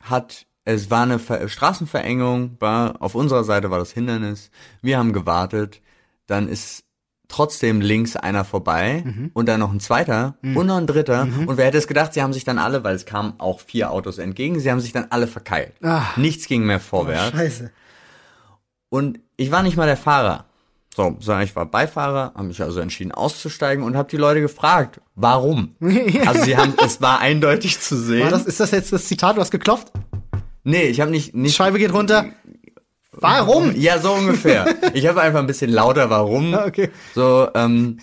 [0.00, 4.50] hat es war eine Ver Straßenverengung, war auf unserer Seite war das Hindernis.
[4.80, 5.82] Wir haben gewartet,
[6.26, 6.83] dann ist
[7.28, 9.30] trotzdem links einer vorbei Mhm.
[9.34, 11.26] und dann noch ein zweiter und noch ein dritter.
[11.46, 13.90] Und wer hätte es gedacht, sie haben sich dann alle, weil es kamen auch vier
[13.90, 15.72] Autos entgegen, sie haben sich dann alle verkeilt.
[15.82, 16.02] Ah.
[16.16, 17.30] Nichts ging mehr vorwärts.
[17.36, 17.70] Scheiße.
[18.88, 20.44] Und ich war nicht mal der Fahrer.
[20.94, 25.00] So, sondern ich war Beifahrer, habe mich also entschieden auszusteigen und habe die Leute gefragt,
[25.16, 25.74] warum?
[26.26, 28.22] Also sie haben, es war eindeutig zu sehen.
[28.22, 29.36] War das, ist das jetzt das Zitat?
[29.36, 29.90] Du hast geklopft?
[30.62, 31.56] nee, ich habe nicht, Die nicht.
[31.56, 32.26] Scheibe geht runter.
[33.20, 33.74] Warum?
[33.76, 34.66] Ja, so ungefähr.
[34.94, 36.54] ich habe einfach ein bisschen lauter, warum?
[36.66, 36.90] Okay.
[37.14, 37.98] So, ähm,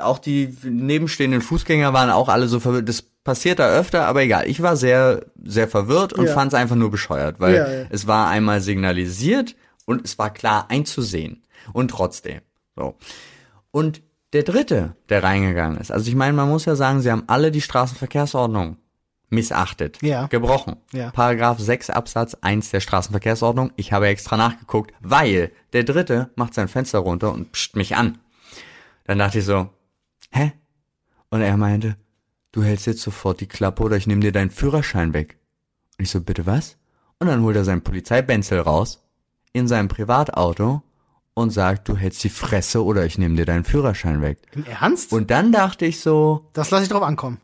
[0.00, 2.88] auch die nebenstehenden Fußgänger waren auch alle so verwirrt.
[2.88, 4.48] Das passiert da öfter, aber egal.
[4.48, 6.32] Ich war sehr, sehr verwirrt und Ja.
[6.34, 7.86] fand es einfach nur bescheuert, weil Ja, ja.
[7.90, 11.42] es war einmal signalisiert und es war klar einzusehen.
[11.72, 12.40] Und trotzdem.
[12.76, 12.94] So.
[13.70, 15.90] Und der dritte, der reingegangen ist.
[15.92, 18.76] Also ich meine, man muss ja sagen, sie haben alle die Straßenverkehrsordnung
[19.30, 20.02] missachtet.
[20.02, 20.26] Ja.
[20.26, 20.76] Gebrochen.
[20.92, 21.10] Ja.
[21.10, 23.72] Paragraph 6 Absatz 1 der Straßenverkehrsordnung.
[23.76, 28.18] Ich habe extra nachgeguckt, weil der dritte macht sein Fenster runter und pscht mich an.
[29.04, 29.70] Dann dachte ich so,
[30.30, 30.52] hä?
[31.30, 31.96] Und er meinte,
[32.52, 35.38] du hältst jetzt sofort die Klappe oder ich nehme dir deinen Führerschein weg.
[35.98, 36.76] Und ich so, bitte was?
[37.18, 39.02] Und dann holt er seinen Polizeibenzel raus
[39.52, 40.82] in seinem Privatauto
[41.34, 44.38] und sagt, du hältst die Fresse oder ich nehme dir deinen Führerschein weg.
[44.52, 45.12] Im Ernst?
[45.12, 47.40] Und dann dachte ich so, das lasse ich drauf ankommen.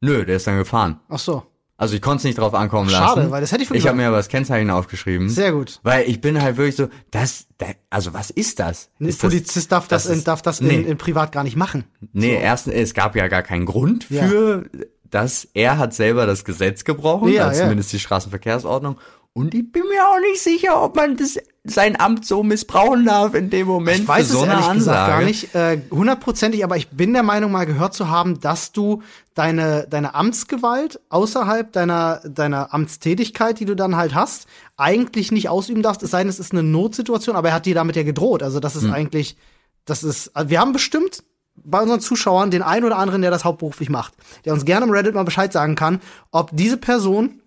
[0.00, 1.00] Nö, der ist dann gefahren.
[1.08, 1.42] Ach so.
[1.76, 3.30] Also ich konnte es nicht drauf ankommen Schade, lassen.
[3.30, 5.30] weil das hätte ich Ich habe mir aber das Kennzeichen aufgeschrieben.
[5.30, 5.80] Sehr gut.
[5.82, 8.90] Weil ich bin halt wirklich so, das, das also was ist das?
[9.00, 10.74] Ein ist das- Polizist darf das, in, ist- darf das nee.
[10.74, 11.84] in, in privat gar nicht machen.
[12.12, 14.26] Nee, erstens, es gab ja gar keinen Grund Ja.
[14.26, 14.68] für
[15.10, 15.48] das.
[15.54, 17.64] Er hat selber das Gesetz gebrochen, Ja, also ja.
[17.64, 18.98] zumindest die Straßenverkehrsordnung.
[19.32, 23.34] Und ich bin mir auch nicht sicher, ob man das, sein Amt so missbrauchen darf
[23.34, 24.74] in dem Moment Ich weiß es ehrlich Ansage.
[24.78, 28.72] gesagt gar nicht äh, hundertprozentig, aber ich bin der Meinung, mal gehört zu haben, dass
[28.72, 29.02] du
[29.34, 35.82] deine, deine Amtsgewalt außerhalb deiner, deiner Amtstätigkeit, die du dann halt hast, eigentlich nicht ausüben
[35.82, 38.42] darfst, es sei denn, es ist eine Notsituation, aber er hat dir damit ja gedroht.
[38.42, 38.92] Also das ist Hm.
[38.92, 39.36] eigentlich,
[39.84, 41.22] das ist, also wir haben bestimmt
[41.62, 44.14] bei unseren Zuschauern den einen oder anderen, der das hauptberuflich macht,
[44.44, 46.00] der uns gerne im Reddit mal Bescheid sagen kann,
[46.32, 47.42] ob diese Person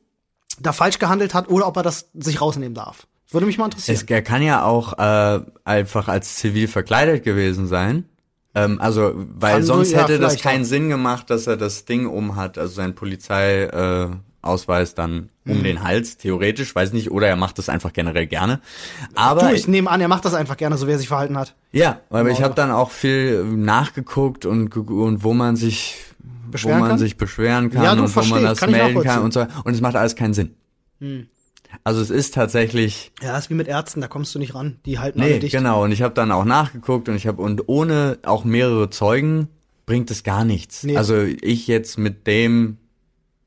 [0.59, 3.07] da falsch gehandelt hat oder ob er das sich rausnehmen darf.
[3.31, 3.95] Würde mich mal interessieren.
[3.95, 8.05] Es, er kann ja auch äh, einfach als zivil verkleidet gewesen sein.
[8.55, 10.67] Ähm, also, weil Kann sonst so- ja, hätte das vielleicht keinen auch.
[10.67, 15.59] Sinn gemacht, dass er das Ding um hat, also sein Polizeiausweis äh, Ausweis dann um
[15.59, 15.63] Mhm.
[15.63, 18.59] den Hals, theoretisch, weiß nicht, oder er macht das einfach generell gerne.
[19.15, 21.37] Aber du, ich nehme an, er macht das einfach gerne, so wie er sich verhalten
[21.37, 21.55] hat.
[21.71, 22.45] ja, aber ich Genau.
[22.49, 25.95] habe dann auch viel nachgeguckt und, und wo man sich
[26.53, 26.99] Beschweren wo man kann?
[26.99, 29.17] sich beschweren kann Ja, und wo versteh man das kann melden kann.
[29.17, 29.23] Hm.
[29.25, 29.45] und so.
[29.63, 30.55] Und es macht alles keinen Sinn.
[31.83, 34.77] Also es ist tatsächlich Ja, ist wie mit Ärzten, da kommst du nicht ran.
[34.85, 35.53] Die halten alle Nee, dicht.
[35.53, 35.83] genau.
[35.83, 39.47] Und ich habe dann auch nachgeguckt und ich habe und ohne auch mehrere Zeugen
[39.85, 40.83] bringt es gar nichts.
[40.83, 40.95] Nee.
[40.95, 42.77] Also ich jetzt mit dem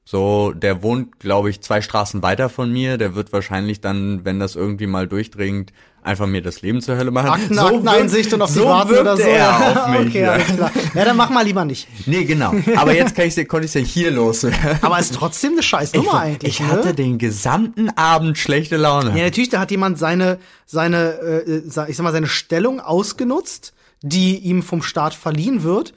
[0.04, 2.96] so, der wohnt, glaube ich, zwei Straßen weiter von mir.
[2.98, 5.72] Der wird wahrscheinlich dann, wenn das irgendwie mal durchdringt,
[6.06, 7.28] einfach mir das Leben zur Hölle machen.
[7.28, 9.22] Akten, so Akteneinsicht und auf so die warten oder so.
[9.22, 10.08] er auf mich.
[10.08, 10.32] okay, ja.
[10.32, 10.70] alles klar.
[10.94, 11.88] Ja, dann mach mal lieber nicht.
[12.06, 12.54] Nee, genau.
[12.76, 14.78] Aber jetzt kann ich, konnte ich ja hier loswerden.
[14.82, 16.60] Aber ist trotzdem eine scheiß Ich, Nummer war- eigentlich.
[16.60, 16.94] ich hatte ne?
[16.94, 19.16] den gesamten Abend schlechte Laune.
[19.18, 21.12] Ja, natürlich, da hat jemand seine, seine,
[21.46, 25.92] äh, sa- ich sag mal, seine Stellung ausgenutzt, die ihm vom Staat verliehen wird.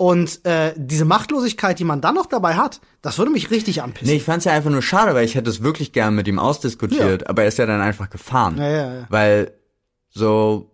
[0.00, 4.08] Und äh, diese Machtlosigkeit, die man dann noch dabei hat, das würde mich richtig anpissen.
[4.08, 6.38] Nee, ich fand's ja einfach nur schade, weil ich hätte es wirklich gern mit ihm
[6.38, 8.56] ausdiskutiert, aber er ist ja dann einfach gefahren.
[8.56, 9.06] Ja, ja, ja.
[9.10, 9.52] Weil
[10.08, 10.70] so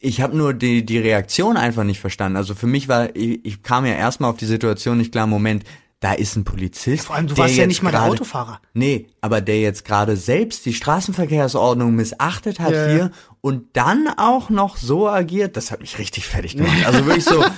[0.00, 2.38] ich habe nur die die Reaktion einfach nicht verstanden.
[2.38, 5.64] Also für mich war ich, ich kam ja erstmal auf die Situation nicht klar, Moment,
[6.00, 7.04] da ist ein Polizist.
[7.04, 8.62] Vor allem, du warst ja nicht mal der gerade- Autofahrer.
[8.72, 12.92] Nee, aber der jetzt gerade selbst die Straßenverkehrsordnung missachtet hat Ja, ja.
[12.94, 13.10] hier
[13.42, 16.86] und dann auch noch so agiert, das hat mich richtig fertig gemacht.
[16.86, 17.52] Also wirklich so, ich so,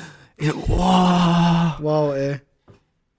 [0.67, 2.41] wow, Wow, ey.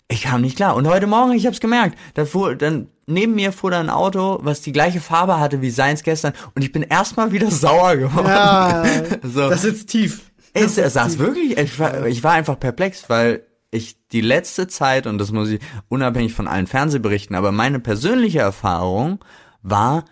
[0.09, 0.75] ich kam nicht klar.
[0.75, 4.39] Und heute Morgen, ich hab's gemerkt, da fuhr, dann neben mir fuhr da ein Auto,
[4.41, 8.27] was die gleiche Farbe hatte wie seins gestern und ich bin erstmal wieder sauer geworden.
[8.27, 8.83] Ja,
[9.23, 9.49] so.
[9.49, 10.31] das sitzt tief.
[10.53, 15.07] Ey, er saß wirklich, ich war, ich war einfach perplex, weil ich die letzte Zeit,
[15.07, 15.59] und das muss ich
[15.89, 19.17] unabhängig von allen Fernsehberichten, aber meine persönliche Erfahrung
[19.63, 20.05] war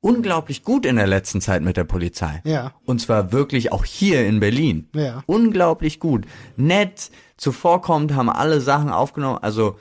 [0.00, 2.40] unglaublich gut in der letzten Zeit mit der Polizei.
[2.44, 2.74] Ja.
[2.84, 4.88] Und zwar wirklich auch hier in Berlin.
[4.94, 5.22] Ja.
[5.26, 6.26] Unglaublich gut.
[6.56, 9.38] Nett, zuvorkommend, haben alle Sachen aufgenommen.
[9.42, 9.78] Also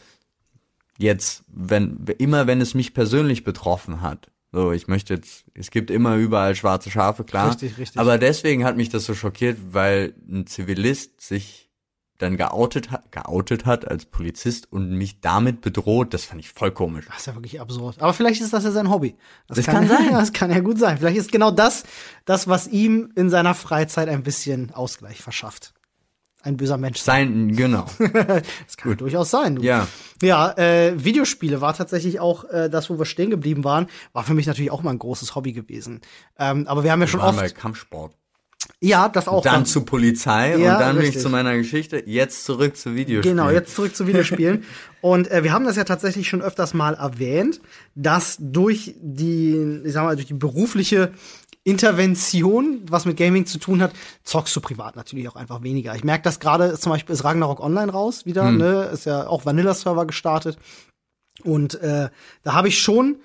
[0.98, 4.32] jetzt, wenn, immer wenn es mich persönlich betroffen hat.
[4.52, 7.50] So, ich möchte jetzt, es gibt immer überall schwarze Schafe, klar.
[7.50, 8.00] Richtig, richtig.
[8.00, 11.67] Aber deswegen hat mich das so schockiert, weil ein Zivilist sich
[12.18, 16.14] dann geoutet hat, geoutet hat als Polizist und mich damit bedroht.
[16.14, 17.06] Das fand ich voll komisch.
[17.08, 18.02] Das ist ja wirklich absurd.
[18.02, 19.16] Aber vielleicht ist das ja sein Hobby.
[19.48, 20.08] Das kann sein.
[20.12, 20.98] Das kann ja gut sein.
[20.98, 21.84] Vielleicht ist genau das,
[22.26, 25.74] das, was ihm in seiner Freizeit ein bisschen Ausgleich verschafft.
[26.42, 27.28] Ein böser Mensch sein.
[27.28, 27.86] Sein, genau.
[28.66, 29.58] Das kann durchaus sein.
[29.58, 29.62] Du.
[29.64, 29.88] Ja.
[30.22, 33.88] Ja, äh, Videospiele war tatsächlich auch äh, das, wo wir stehen geblieben waren.
[34.14, 36.02] War für mich natürlich auch mal ein großes Hobby gewesen.
[36.40, 37.40] Ähm, aber wir haben ja schon Waren oft.
[37.40, 38.16] bei Kampfsport.
[38.80, 39.42] Ja, das auch.
[39.42, 41.24] Dann zu Polizei Ja, und dann bin ich richtig.
[41.24, 42.04] zu meiner Geschichte.
[42.06, 43.38] Jetzt zurück zu Videospielen.
[43.38, 44.64] Genau, jetzt zurück zu Videospielen.
[45.02, 47.62] Und äh, wir haben das ja tatsächlich schon öfters mal erwähnt,
[47.96, 51.12] dass durch die, ich sag mal, durch die berufliche
[51.64, 53.92] Intervention, was mit Gaming zu tun hat,
[54.24, 55.96] zockst du privat natürlich auch einfach weniger.
[55.96, 58.90] Ich merke das gerade, zum Beispiel ist Ragnarok Online raus wieder, ne?
[58.94, 60.58] Ist ja auch Vanilla-Server gestartet.
[61.44, 62.10] Und äh,
[62.44, 63.18] da habe ich schon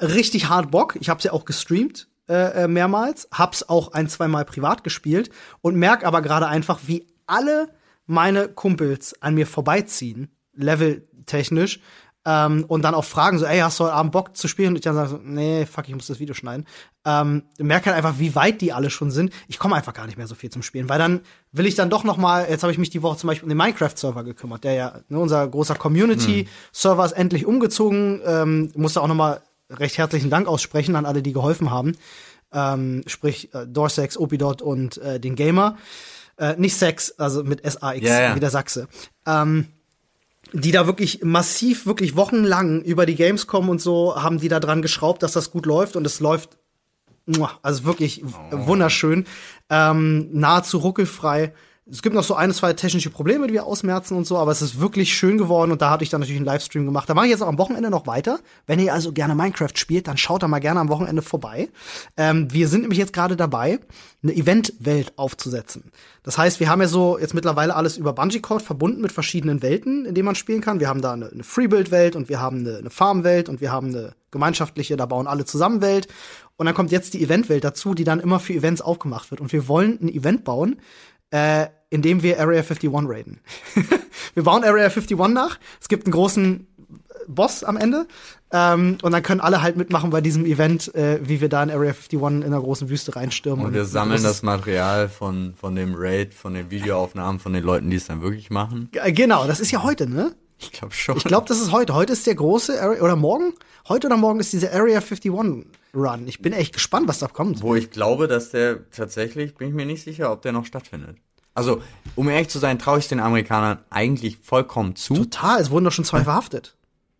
[0.00, 0.96] richtig hart Bock.
[1.00, 5.30] Ich habe es ja auch gestreamt äh, äh, mehrmals, hab's auch ein, zweimal privat gespielt
[5.60, 7.70] und merk aber gerade einfach, wie alle
[8.06, 11.80] meine Kumpels an mir vorbeiziehen, leveltechnisch,
[12.28, 14.70] ähm, und dann auch fragen so, ey, hast du heute Abend Bock zu spielen?
[14.70, 16.66] Und ich dann sage so, nee, fuck, ich muss das Video schneiden.
[17.06, 19.32] Ähm, merk halt einfach, wie weit die alle schon sind.
[19.46, 21.20] Ich komme einfach gar nicht mehr so viel zum Spielen, weil dann
[21.52, 23.48] will ich dann doch noch mal, jetzt habe ich mich die Woche zum Beispiel um
[23.48, 29.08] den Minecraft-Server gekümmert, der ja, ne, unser großer Community-Server ist endlich umgezogen, ähm, musste auch
[29.08, 29.40] noch mal
[29.70, 31.96] recht herzlichen Dank aussprechen an alle, die geholfen haben.
[32.52, 35.76] Ähm, sprich äh, Dorsex, Opidot und äh, den Gamer.
[36.38, 38.34] Äh, nicht Sex, also mit S-A-X, Ja, ja.
[38.34, 38.88] wie der Sachse.
[39.26, 39.66] Ähm,
[40.54, 44.80] die da wirklich massiv, wirklich wochenlang über die Gamescom und so haben die da dran
[44.80, 46.56] geschraubt, dass das gut läuft und es läuft
[47.62, 49.26] also wirklich w- wunderschön,
[49.68, 51.52] ähm, nahezu ruckelfrei.
[51.90, 54.60] Es gibt noch so ein, zwei technische Probleme, die wir ausmerzen und so, aber es
[54.60, 57.08] ist wirklich schön geworden und da hatte ich dann natürlich einen Livestream gemacht.
[57.08, 58.40] Da mache ich jetzt auch am Wochenende noch weiter.
[58.66, 61.70] Wenn ihr also gerne Minecraft spielt, dann schaut da mal gerne am Wochenende vorbei.
[62.18, 63.80] Ähm, wir sind nämlich jetzt gerade dabei,
[64.22, 65.90] eine Eventwelt aufzusetzen.
[66.24, 69.62] Das heißt, wir haben ja so jetzt mittlerweile alles über Bungee Code verbunden mit verschiedenen
[69.62, 70.80] Welten, in denen man spielen kann.
[70.80, 73.88] Wir haben da eine, eine Freebuild-Welt und wir haben eine, eine Farm-Welt und wir haben
[73.88, 76.06] eine gemeinschaftliche, da bauen alle zusammen Welt.
[76.56, 79.40] Und dann kommt jetzt die Eventwelt dazu, die dann immer für Events aufgemacht wird.
[79.40, 80.76] Und wir wollen ein Event bauen,
[81.30, 83.40] äh, in dem wir Area 51 raiden.
[84.34, 85.58] wir bauen Area 51 nach.
[85.80, 86.66] Es gibt einen großen
[87.26, 88.06] Boss am Ende.
[88.50, 91.70] Ähm, und dann können alle halt mitmachen bei diesem Event, äh, wie wir da in
[91.70, 93.66] Area 51 in einer großen Wüste reinstürmen.
[93.66, 97.62] Und wir sammeln großes- das Material von, von dem Raid, von den Videoaufnahmen von den
[97.62, 98.88] Leuten, die es dann wirklich machen.
[98.94, 100.34] Äh, Genau, das ist ja heute, ne?
[100.60, 101.16] Ich glaube schon.
[101.18, 101.94] Ich glaube, das ist heute.
[101.94, 103.52] Heute ist der große Area, oder morgen?
[103.88, 106.26] Heute oder morgen ist dieser Area 51 Run.
[106.26, 107.62] Ich bin echt gespannt, was da kommt.
[107.62, 111.18] Wo ich glaube, dass der tatsächlich, bin ich mir nicht sicher, ob der noch stattfindet.
[111.58, 111.82] Also,
[112.14, 115.14] um ehrlich zu sein, traue ich den Amerikanern eigentlich vollkommen zu.
[115.14, 116.76] Total, es wurden doch schon zwei verhaftet.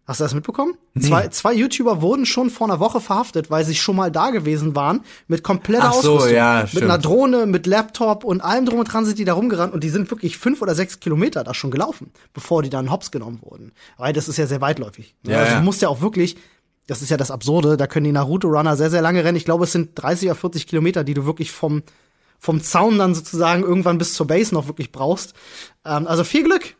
[0.07, 0.75] Hast du das mitbekommen?
[0.99, 4.75] Zwei, zwei YouTuber wurden schon vor einer Woche verhaftet, weil sie schon mal da gewesen
[4.75, 6.35] waren mit kompletter Ach so, Ausrüstung.
[6.35, 6.85] ja, mit stimmt.
[6.85, 9.91] einer Drohne, mit Laptop und allem drum und dran sind die da rumgerannt und die
[9.91, 13.73] sind wirklich fünf oder sechs Kilometer da schon gelaufen, bevor die dann hops genommen wurden.
[13.99, 15.15] Weil das ist ja sehr weitläufig.
[15.27, 15.59] Ja, also ja.
[15.59, 16.37] du musst ja auch wirklich,
[16.87, 19.37] das ist ja das Absurde, da können die Naruto-Runner sehr, sehr lange rennen.
[19.37, 21.83] Ich glaube, es sind 30 oder 40 Kilometer, die du wirklich vom,
[22.39, 25.35] vom Zaun dann sozusagen irgendwann bis zur Base noch wirklich brauchst.
[25.85, 26.75] Ähm, also viel Glück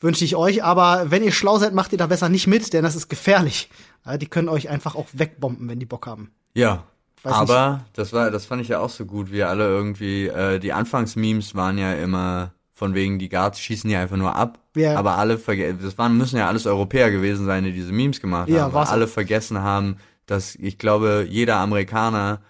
[0.00, 0.64] wünsche ich euch.
[0.64, 3.70] Aber wenn ihr schlau seid, macht ihr da besser nicht mit, denn das ist gefährlich.
[4.04, 6.30] Ja, die können euch einfach auch wegbomben, wenn die Bock haben.
[6.54, 6.84] Ja.
[7.22, 10.58] Weiß aber das war, das fand ich ja auch so gut, wie alle irgendwie, äh,
[10.60, 14.58] die Anfangsmemes waren ja immer von wegen, die Guards schießen ja einfach nur ab.
[14.76, 14.96] Ja.
[14.96, 18.48] Aber alle vergessen, das waren, müssen ja alles Europäer gewesen sein, die diese Memes gemacht
[18.50, 18.74] Ja, haben.
[18.74, 22.40] weil alle vergessen haben, dass ich glaube, jeder Amerikaner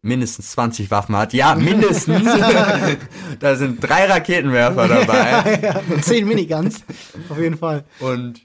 [0.00, 1.32] mindestens 20 Waffen hat.
[1.32, 2.24] Ja, mindestens.
[3.40, 5.60] da sind drei Raketenwerfer dabei.
[5.62, 6.82] ja, mit zehn Miniguns.
[7.28, 7.84] Auf jeden Fall.
[8.00, 8.40] Und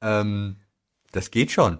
[0.00, 0.56] ähm,
[1.12, 1.78] das geht schon.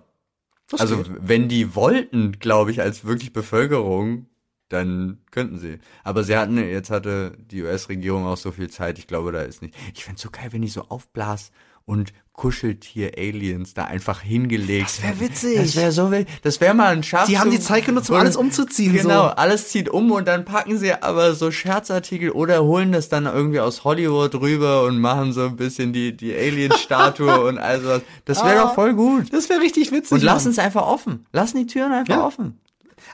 [0.69, 1.13] Das also geht.
[1.21, 4.27] wenn die wollten, glaube ich, als wirklich Bevölkerung,
[4.69, 5.79] dann könnten sie.
[6.05, 9.63] Aber sie hatten, jetzt hatte die US-Regierung auch so viel Zeit, ich glaube, da ist
[9.63, 9.75] nicht.
[9.95, 11.51] Ich fänd's so geil, wenn die so aufblas
[11.91, 14.87] und Kuscheltier-Aliens da einfach hingelegt.
[14.89, 15.57] Das wär witzig.
[15.57, 16.29] Das wäre so wild.
[16.43, 17.27] Das wäre mal ein Schatz.
[17.27, 19.35] Die haben die Zeit genutzt, um alles umzuziehen, Genau, so.
[19.35, 23.61] alles zieht um und dann packen sie aber so Scherzartikel oder holen das dann irgendwie
[23.61, 28.03] aus Hollywood rüber und machen so ein bisschen die, die Alien-Statue und all sowas.
[28.25, 28.63] Das wäre Ah.
[28.65, 29.33] doch voll gut.
[29.33, 30.13] Das wäre richtig witzig.
[30.13, 31.27] Und lassen es einfach offen.
[31.33, 32.25] Lassen die Türen einfach Ja.
[32.25, 32.59] offen.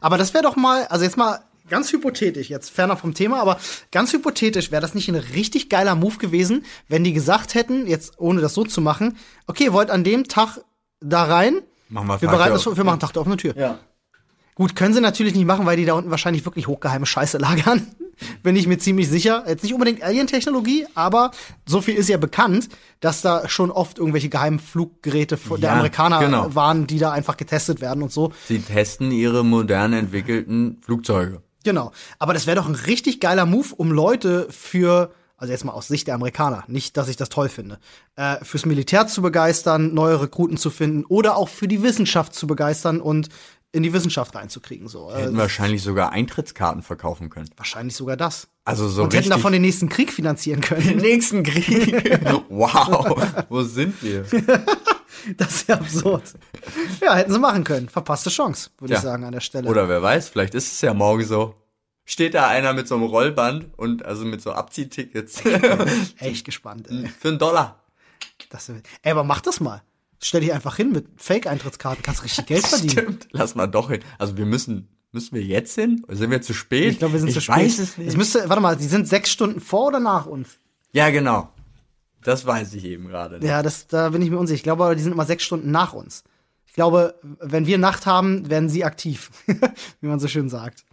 [0.01, 3.59] Aber das wäre doch mal, also jetzt mal ganz hypothetisch, jetzt ferner vom Thema, aber
[3.93, 8.15] ganz hypothetisch wäre das nicht ein richtig geiler Move gewesen, wenn die gesagt hätten, jetzt
[8.19, 10.59] ohne das so zu machen, okay, wollt an dem Tag
[11.01, 13.57] da rein, Machen wir wir bereiten das, wir machen Tag der offenen Tür.
[13.57, 13.79] Ja.
[14.57, 17.87] Gut, können sie natürlich nicht machen, weil die da unten wahrscheinlich wirklich hochgeheime Scheiße lagern.
[18.43, 19.45] Bin ich mir ziemlich sicher.
[19.47, 21.33] Jetzt nicht unbedingt Alien-Technologie, aber
[21.67, 25.75] so viel ist ja bekannt, dass da schon oft irgendwelche geheimen Fluggeräte von der Ja,
[25.75, 26.55] Amerikaner genau.
[26.55, 28.33] waren, die da einfach getestet werden und so.
[28.49, 31.43] Sie testen ihre modern entwickelten Flugzeuge.
[31.67, 31.91] Genau.
[32.21, 35.89] Aber das wäre doch ein richtig geiler Move, um Leute für, also jetzt mal aus
[35.89, 37.81] Sicht der Amerikaner, nicht, dass ich das toll finde,
[38.15, 42.47] äh, fürs Militär zu begeistern, neue Rekruten zu finden oder auch für die Wissenschaft zu
[42.47, 43.29] begeistern und
[43.73, 44.87] in die Wissenschaft reinzukriegen.
[44.87, 45.11] So.
[45.11, 47.51] Äh, Hätten wahrscheinlich sogar Eintrittskarten verkaufen können.
[47.57, 48.47] wahrscheinlich sogar das.
[48.65, 50.97] Also so und hätten davon den nächsten Krieg finanzieren den können.
[50.99, 52.21] nächsten Krieg.
[52.49, 54.25] wow, wo sind wir?
[55.37, 56.35] Das ist ja absurd.
[57.01, 57.89] Ja, hätten sie machen können.
[57.89, 59.03] Verpasste Chance, würde ich Ja.
[59.03, 59.69] sagen, an der Stelle.
[59.69, 61.55] Oder wer weiß, vielleicht ist es ja morgen so.
[62.05, 65.43] Steht da einer mit so einem Rollband und also mit so Abziehtickets
[66.19, 67.09] Echt gespannt, ey.
[67.21, 67.83] für einen Dollar.
[68.51, 69.83] Das, ey, aber mach das mal.
[70.23, 72.91] Stell dich einfach hin mit Fake-Eintrittskarten, kannst richtig Geld verdienen.
[72.91, 74.01] Stimmt, lass mal doch hin.
[74.19, 76.03] Also wir müssen, müssen wir jetzt hin?
[76.07, 76.93] Oder sind wir zu spät?
[76.93, 77.57] Ich glaube, wir sind ich zu spät.
[77.57, 78.09] weiß es nicht.
[78.09, 80.59] Es müsste, warte mal, die sind sechs Stunden vor oder nach uns?
[80.93, 81.51] ja, genau.
[82.27, 83.39] Das weiß ich eben gerade.
[83.39, 83.47] nicht.
[83.49, 84.57] Ja, das, da bin ich mir unsicher.
[84.57, 86.25] Ich glaube, aber die sind immer sechs Stunden nach uns.
[86.67, 89.31] Ich glaube, wenn wir Nacht haben, werden sie aktiv.
[90.01, 90.85] Wie man so schön sagt.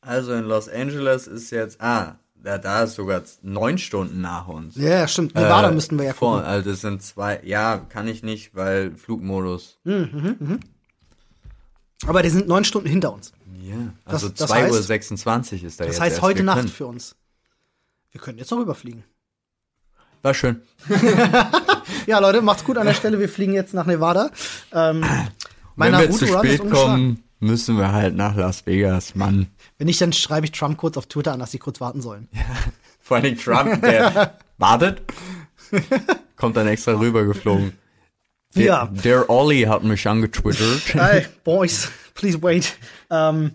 [0.00, 4.76] Also in Los Angeles ist jetzt, ah, da, da ist sogar neun Stunden nach uns.
[4.76, 5.34] Ja, stimmt.
[5.34, 6.46] Nevada Äh, müssten wir ja vor, gucken.
[6.46, 9.78] Also das sind zwei, ja, kann ich nicht, weil Flugmodus.
[12.06, 13.32] Aber die sind neun Stunden hinter uns.
[13.62, 13.74] Ja,
[14.04, 16.00] also das 2 Uhr heißt- 26 ist da Das jetzt.
[16.00, 16.22] heißt erst.
[16.22, 16.68] heute Nacht können.
[16.68, 17.16] für uns.
[18.12, 19.02] Wir können jetzt noch rüberfliegen.
[20.22, 20.60] War schön.
[22.06, 23.18] Ja, Leute, macht's gut an der Stelle.
[23.18, 24.30] Wir fliegen jetzt nach Nevada.
[24.72, 25.04] Ähm,
[25.74, 29.48] Wenn wir zu spät kommen, müssen wir halt nach Las Vegas, Mann.
[29.78, 32.28] Wenn nicht, dann schreibe ich Trump kurz auf Twitter an, dass sie kurz warten sollen.
[33.00, 35.02] Vor allem Trump, der wartet,
[36.36, 37.72] kommt dann extra rübergeflogen.
[38.54, 38.86] Der, Ja.
[38.86, 40.94] der Olli hat mich angetwittert.
[40.94, 42.76] Hey, Boys, please wait.
[43.10, 43.50] Ähm,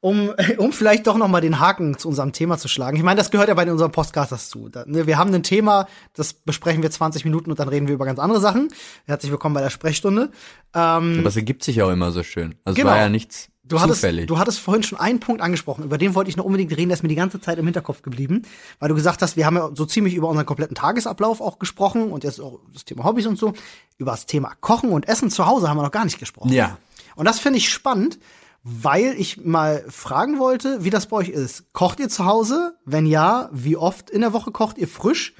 [0.00, 2.96] um, um vielleicht doch noch mal den Haken zu unserem Thema zu schlagen.
[2.96, 4.68] Ich meine, das gehört ja bei unserem Podcast dazu.
[4.68, 7.94] Da, ne, wir haben ein Thema, das besprechen wir 20 Minuten und dann reden wir
[7.94, 8.68] über ganz andere Sachen.
[9.06, 10.30] Herzlich willkommen bei der Sprechstunde.
[10.74, 12.54] Ähm, Aber es ergibt sich auch immer so schön.
[12.64, 12.90] Also Genau.
[12.90, 14.26] war ja nichts Du hattest, zufällig.
[14.26, 16.96] du hattest vorhin schon einen Punkt angesprochen, über den wollte ich noch unbedingt reden, der
[16.96, 18.42] ist mir die ganze Zeit im Hinterkopf geblieben,
[18.80, 22.10] weil du gesagt hast, wir haben ja so ziemlich über unseren kompletten Tagesablauf auch gesprochen
[22.10, 23.52] und jetzt auch das Thema Hobbys und so.
[23.96, 26.50] Über das Thema Kochen und Essen zu Hause haben wir noch gar nicht gesprochen.
[26.52, 26.78] ja.
[27.14, 28.18] Und das finde ich spannend,
[28.62, 31.72] weil ich mal fragen wollte, wie das bei euch ist.
[31.72, 32.76] Kocht ihr zu Hause?
[32.84, 35.34] Wenn ja, wie oft in der Woche kocht ihr frisch?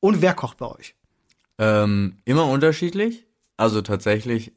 [0.00, 0.94] Und wer kocht bei euch?
[1.58, 3.26] Ähm, immer unterschiedlich.
[3.56, 4.52] Also tatsächlich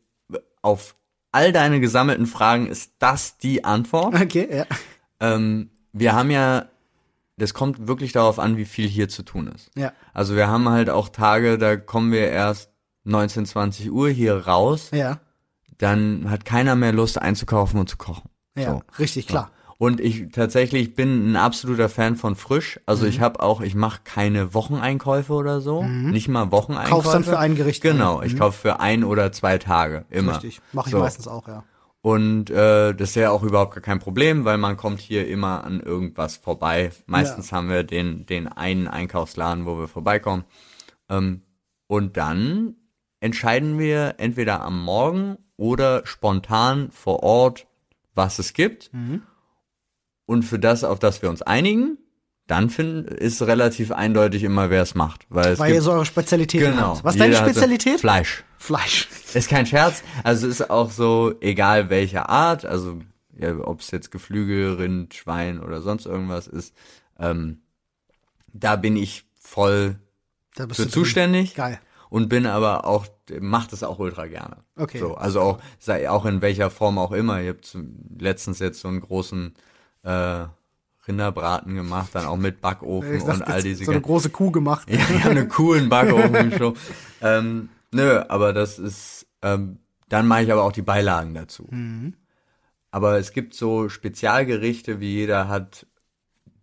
[0.62, 0.96] auf
[1.32, 4.16] all deine gesammelten Fragen ist das die Antwort.
[4.16, 4.66] Okay, ja.
[5.20, 6.66] Ähm, wir haben ja,
[7.38, 9.70] das kommt wirklich darauf an, wie viel hier zu tun ist.
[9.76, 9.94] Ja.
[10.14, 12.72] Also wir haben halt auch Tage, da kommen wir erst
[13.04, 14.90] 19, 20 Uhr hier raus.
[14.92, 15.20] Ja.
[15.80, 18.30] Dann hat keiner mehr Lust einzukaufen und zu kochen.
[18.56, 18.82] Ja, So.
[19.00, 19.50] richtig, klar.
[19.78, 22.82] Und ich tatsächlich bin ein absoluter Fan von frisch.
[22.86, 23.10] Also Mhm.
[23.12, 25.84] ich habe auch, ich mache keine Wocheneinkäufe oder so.
[25.84, 26.96] Nicht mal Wocheneinkäufe.
[26.96, 28.28] Kaufst dann für ein Gericht Genau, ein.
[28.28, 30.34] ich kaufe für ein oder zwei Tage immer.
[30.34, 30.60] Richtig.
[30.74, 31.00] Mache ich So.
[31.00, 31.64] meistens auch, ja.
[32.02, 35.64] Und äh, das ist ja auch überhaupt gar kein Problem, weil man kommt hier immer
[35.64, 36.92] an irgendwas vorbei.
[37.08, 40.44] Meistens haben wir den, den einen Einkaufsladen, wo wir vorbeikommen.
[41.10, 41.42] Ähm,
[41.88, 42.76] und dann
[43.22, 47.68] entscheiden wir entweder am Morgen oder spontan vor Ort,
[48.16, 48.92] was es gibt.
[48.94, 49.24] Mhm.
[50.26, 51.98] Und für das, auf das wir uns einigen,
[52.48, 55.26] dann find, ist relativ eindeutig immer, wer es macht.
[55.30, 56.96] Weil es Weil ihr gibt, so eure Spezialität genau.
[56.96, 57.04] habt.
[57.04, 58.00] Was ist deine Spezialität?
[58.00, 58.44] Fleisch.
[58.58, 59.08] Fleisch.
[59.34, 60.02] Ist kein Scherz.
[60.24, 63.00] Also ist auch so, egal welche Art, also
[63.38, 66.74] ja, ob es jetzt Geflügel, Rind, Schwein oder sonst irgendwas ist,
[67.20, 67.62] ähm,
[68.54, 70.00] da bin ich voll
[70.52, 71.80] für zuständig Geil.
[72.10, 73.06] Und bin aber auch,
[73.40, 74.58] macht es auch ultra gerne.
[74.76, 75.00] Okay.
[75.00, 77.42] So, also auch, sei auch in welcher Form auch immer.
[77.42, 77.60] Ich habe
[78.18, 79.54] letztens jetzt so einen großen
[80.04, 80.46] äh,
[81.08, 84.90] Rinderbraten gemacht, dann auch mit Backofen sag und all diese so eine große Kuh gemacht.
[84.92, 86.76] ja, ich habe eine coolen Backofen schon.
[87.22, 91.68] ähm, nö, aber das ist, ähm, dann mache ich aber auch die Beilagen dazu.
[91.70, 92.16] Mhm.
[92.92, 95.86] Aber es gibt so Spezialgerichte, wie jeder hat,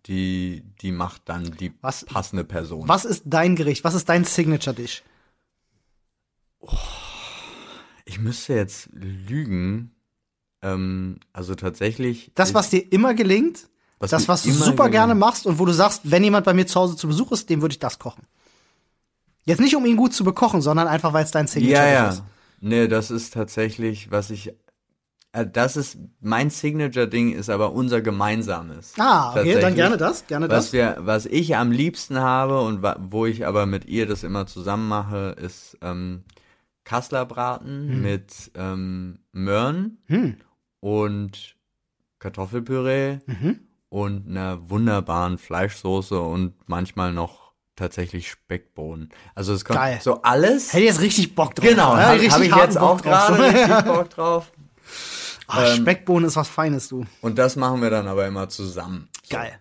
[0.07, 2.87] die, die macht dann die Was- passende Person.
[2.87, 3.83] Was ist dein Gericht?
[3.83, 5.03] Was ist dein Signature-Dish?
[8.05, 9.91] Ich müsste jetzt lügen.
[10.61, 12.31] Ähm, also tatsächlich.
[12.35, 13.67] Das, was dir immer gelingt,
[13.99, 14.91] Was das, was du super gelingt.
[14.93, 17.49] gerne machst und wo du sagst, wenn jemand bei mir zu Hause zu Besuch ist,
[17.49, 18.23] dem würde ich das kochen.
[19.45, 22.09] Jetzt nicht, um ihn gut zu bekochen, sondern einfach, weil es dein Signature Ja, ja.
[22.09, 22.23] ist.
[22.59, 24.51] Nee, das ist tatsächlich, was ich.
[25.31, 28.93] Äh, das ist mein Signature-Ding, ist aber unser gemeinsames.
[28.97, 30.73] Ah, okay, dann gerne das, gerne Was das.
[30.73, 32.81] wir, was ich am liebsten habe und
[33.11, 36.23] wo ich aber mit ihr das immer zusammen mache, ist ähm,
[36.87, 38.01] Kasslerbraten Hm.
[38.01, 39.97] mit ähm, Möhren
[40.79, 41.55] und
[42.19, 43.59] Kartoffelpüree Mhm.
[43.89, 49.09] und einer wunderbaren Fleischsoße und manchmal noch tatsächlich Speckbohnen.
[49.35, 49.99] Also es kommt Geil.
[50.01, 50.71] so alles.
[50.73, 51.67] Hätte jetzt richtig Bock drauf.
[51.67, 54.51] Genau, Ja, habe hab ich jetzt auch gerade richtig Bock drauf.
[55.47, 57.05] Ah, Ähm, Speckbohnen ist was Feines, du.
[57.21, 59.09] Und das machen wir dann aber immer zusammen.
[59.29, 59.59] Geil.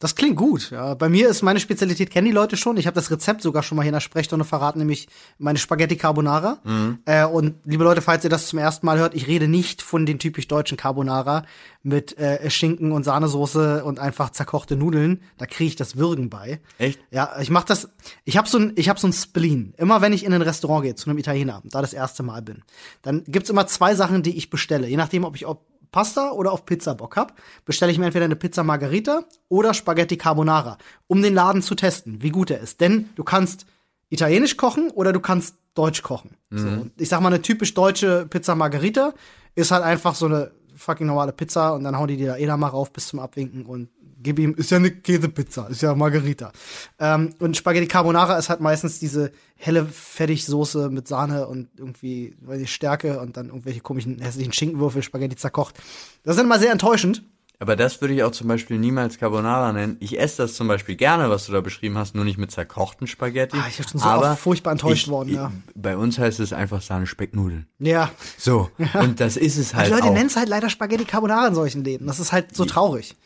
[0.00, 0.70] Das klingt gut.
[0.70, 2.76] Ja, bei mir ist meine Spezialität, kennen die Leute schon.
[2.76, 5.96] Ich habe das Rezept sogar schon mal hier in der Sprechstunde verraten, nämlich meine Spaghetti
[5.96, 6.58] Carbonara.
[6.62, 7.00] Mhm.
[7.04, 10.06] Äh, und liebe Leute, falls ihr das zum ersten Mal hört, ich rede nicht von
[10.06, 11.44] den typisch deutschen Carbonara
[11.82, 15.20] mit äh, Schinken und Sahnesoße und einfach zerkochte Nudeln.
[15.36, 16.60] Da kriege ich das Würgen bei.
[16.78, 17.00] Echt?
[17.10, 17.88] Ja, ich mach das.
[18.24, 19.74] Ich habe so ein, ich habe so ein Spleen.
[19.78, 22.62] Immer wenn ich in ein Restaurant gehe, zu einem Italiener, da das erste Mal bin,
[23.02, 24.86] dann gibt's immer zwei Sachen, die ich bestelle.
[24.86, 25.58] Je nachdem, ob ich auf
[25.90, 27.34] Pasta oder auf Pizza Bock hab,
[27.64, 32.22] bestelle ich mir entweder eine Pizza Margarita oder Spaghetti Carbonara, um den Laden zu testen,
[32.22, 32.80] wie gut er ist.
[32.80, 33.66] Denn du kannst
[34.10, 36.30] italienisch kochen oder du kannst deutsch kochen.
[36.50, 39.14] So, und ich sag mal, eine typisch deutsche Pizza Margarita
[39.54, 42.46] ist halt einfach so eine fucking normale Pizza und dann hauen die dir da eh
[42.46, 43.88] da mal rauf bis zum Abwinken und
[44.22, 46.52] gib ihm, ist ja eine Käsepizza, ist ja Margarita.
[46.98, 52.60] Ähm, und Spaghetti Carbonara ist halt meistens diese helle Fertigsoße mit Sahne und irgendwie, weiß
[52.60, 55.76] ich, Stärke und dann irgendwelche komischen hässlichen Schinkenwürfel, Spaghetti zerkocht.
[56.24, 57.22] Das ist immer sehr enttäuschend.
[57.60, 59.96] Aber das würde ich auch zum Beispiel niemals Carbonara nennen.
[59.98, 63.08] Ich esse das zum Beispiel gerne, was du da beschrieben hast, nur nicht mit zerkochten
[63.08, 63.56] Spaghetti.
[63.56, 65.50] Ah, ich bin schon so Aber furchtbar enttäuscht ich, worden, ja.
[65.74, 67.66] Bei uns heißt es einfach Sahne-Specknudeln.
[67.80, 68.12] Ja.
[68.36, 68.70] So.
[68.94, 71.82] Und das ist es halt Die Leute nennen es halt leider Spaghetti Carbonara in solchen
[71.82, 72.06] Läden.
[72.06, 73.16] Das ist halt so traurig.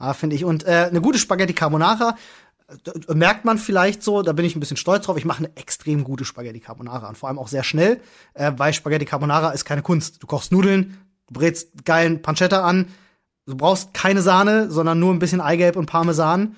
[0.00, 0.44] Ah, finde ich.
[0.46, 2.16] Und äh, eine gute Spaghetti Carbonara
[3.06, 5.18] äh, merkt man vielleicht so, da bin ich ein bisschen stolz drauf.
[5.18, 8.00] Ich mache eine extrem gute Spaghetti Carbonara und vor allem auch sehr schnell,
[8.32, 10.22] äh, weil Spaghetti Carbonara ist keine Kunst.
[10.22, 10.96] Du kochst Nudeln,
[11.26, 12.86] du brätst geilen Pancetta an,
[13.44, 16.56] du brauchst keine Sahne, sondern nur ein bisschen Eigelb und Parmesan.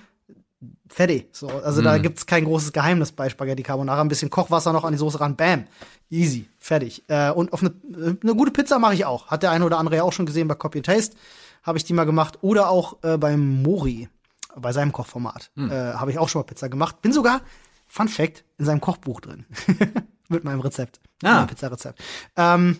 [0.88, 1.30] Fertig.
[1.32, 4.02] So, also da gibt's kein großes Geheimnis bei Spaghetti Carbonara.
[4.02, 5.64] Ein bisschen Kochwasser noch an die Soße ran, bam.
[6.10, 6.46] Easy.
[6.60, 7.02] Fertig.
[7.08, 7.74] Äh, und auf eine,
[8.22, 9.28] eine gute Pizza mache ich auch.
[9.28, 11.16] Hat der eine oder andere ja auch schon gesehen bei Copy and Taste.
[11.62, 12.38] Habe ich die mal gemacht.
[12.42, 14.08] Oder auch äh, beim Mori,
[14.56, 15.50] bei seinem Kochformat.
[15.56, 17.02] Äh, Habe ich auch schon mal Pizza gemacht.
[17.02, 17.40] Bin sogar,
[17.86, 19.46] Fun Fact, in seinem Kochbuch drin.
[20.28, 21.00] Mit meinem Rezept.
[21.22, 21.36] Ah.
[21.36, 22.02] Meinem Pizzarezept.
[22.36, 22.78] Ähm,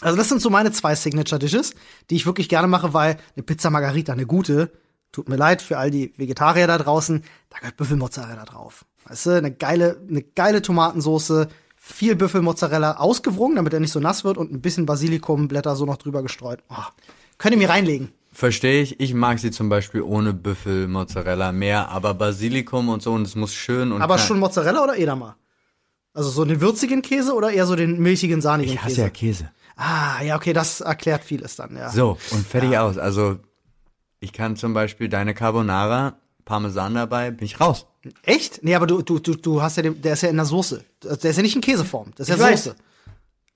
[0.00, 1.74] also das sind so meine zwei Signature Dishes,
[2.10, 4.70] die ich wirklich gerne mache, weil eine Pizza Margarita, eine gute,
[5.10, 8.84] tut mir leid für all die Vegetarier da draußen, da gehört Büffelmozzarella drauf.
[9.06, 14.22] Weißt du, eine geile, eine geile Tomatensoße, viel Büffelmozzarella ausgewrungen, damit er nicht so nass
[14.22, 16.62] wird und ein bisschen Basilikumblätter so noch drüber gestreut.
[16.68, 16.76] Oh,
[17.38, 18.12] könnt ihr mir reinlegen.
[18.32, 19.00] Verstehe ich.
[19.00, 23.54] Ich mag sie zum Beispiel ohne Büffelmozzarella mehr, aber Basilikum und so und es muss
[23.54, 25.36] schön und Aber klein- schon Mozzarella oder Edamer?
[26.14, 29.00] Also so den würzigen Käse oder eher so den milchigen, sahnigen Ich hasse Käse?
[29.02, 29.50] ja Käse.
[29.76, 31.90] Ah, ja, okay, das erklärt vieles dann, ja.
[31.90, 32.98] So, und fertig aus.
[32.98, 33.38] Also,
[34.18, 37.86] ich kann zum Beispiel deine Carbonara, Parmesan dabei, bin ich raus.
[38.24, 38.64] Echt?
[38.64, 40.84] Nee, aber du, du, du, du hast ja den, der ist ja in der Soße.
[41.04, 42.64] Der ist ja nicht in Käseform, das ist Ich ja weiß.
[42.64, 42.76] Soße.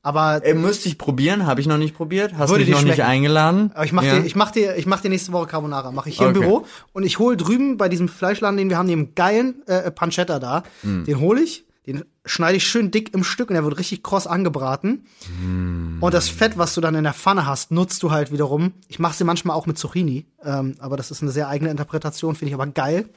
[0.04, 2.34] Aber, Äh, müsste ich probieren, habe ich noch nicht probiert.
[2.36, 3.08] Hast Würde mich dir noch nicht schmecken.
[3.10, 3.70] eingeladen.
[3.74, 4.18] aber ich mach Ja.
[4.18, 5.92] dir, ich mach dir, ich mach dir nächste Woche Carbonara.
[5.92, 6.36] Mache ich hier Okay.
[6.38, 9.90] im Büro und ich hol drüben bei diesem Fleischladen, den wir haben, den geilen äh,
[9.92, 10.64] Pancetta da.
[10.82, 11.04] Hm.
[11.04, 14.26] Den hole ich, den schneide ich schön dick im Stück und der wird richtig kross
[14.26, 15.04] angebraten.
[15.40, 15.98] Hm.
[16.00, 18.72] Und das Fett, was du dann in der Pfanne hast, nutzt du halt wiederum.
[18.88, 22.34] Ich mache sie manchmal auch mit Zucchini, ähm, aber das ist eine sehr eigene Interpretation,
[22.34, 23.08] finde ich aber geil.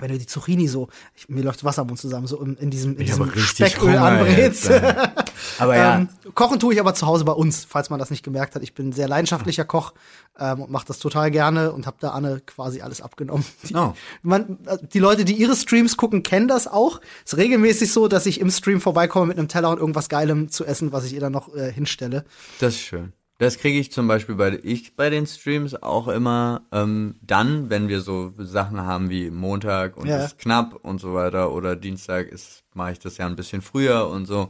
[0.00, 2.70] Wenn du die Zucchini so, ich, mir läuft Wasser im Mund zusammen, so in, in
[2.70, 4.68] diesem, in diesem Specköl anbrätst.
[5.58, 8.22] Aber ja, Ähm, kochen tue ich aber zu Hause bei uns, falls man das nicht
[8.24, 8.62] gemerkt hat.
[8.62, 9.92] Ich bin ein sehr leidenschaftlicher Koch
[10.38, 13.44] ähm, und mache das total gerne und habe da Anne quasi alles abgenommen.
[13.62, 13.94] Die, Oh.
[14.22, 17.00] man, äh, die Leute, die ihre Streams gucken, kennen das auch.
[17.24, 20.64] ist regelmäßig so, dass ich im Stream vorbeikomme mit einem Teller und irgendwas Geilem zu
[20.64, 22.24] essen, was ich ihr dann noch äh, hinstelle.
[22.60, 23.12] das ist schön.
[23.38, 27.88] Das kriege ich zum Beispiel bei ich bei den Streams auch immer ähm, dann, wenn
[27.88, 30.24] wir so Sachen haben wie Montag und Ja.
[30.24, 34.08] ist knapp und so weiter oder Dienstag ist mache ich das ja ein bisschen früher
[34.08, 34.48] und so.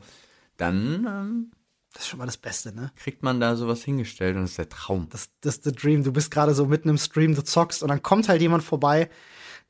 [0.56, 1.50] Dann ähm,
[1.92, 2.90] Das ist schon mal das Beste, ne?
[2.96, 5.08] kriegt man da sowas hingestellt und das ist der Traum.
[5.10, 6.04] Das, das ist the dream.
[6.04, 9.08] Du bist gerade so mitten im Stream, du zockst und dann kommt halt jemand vorbei,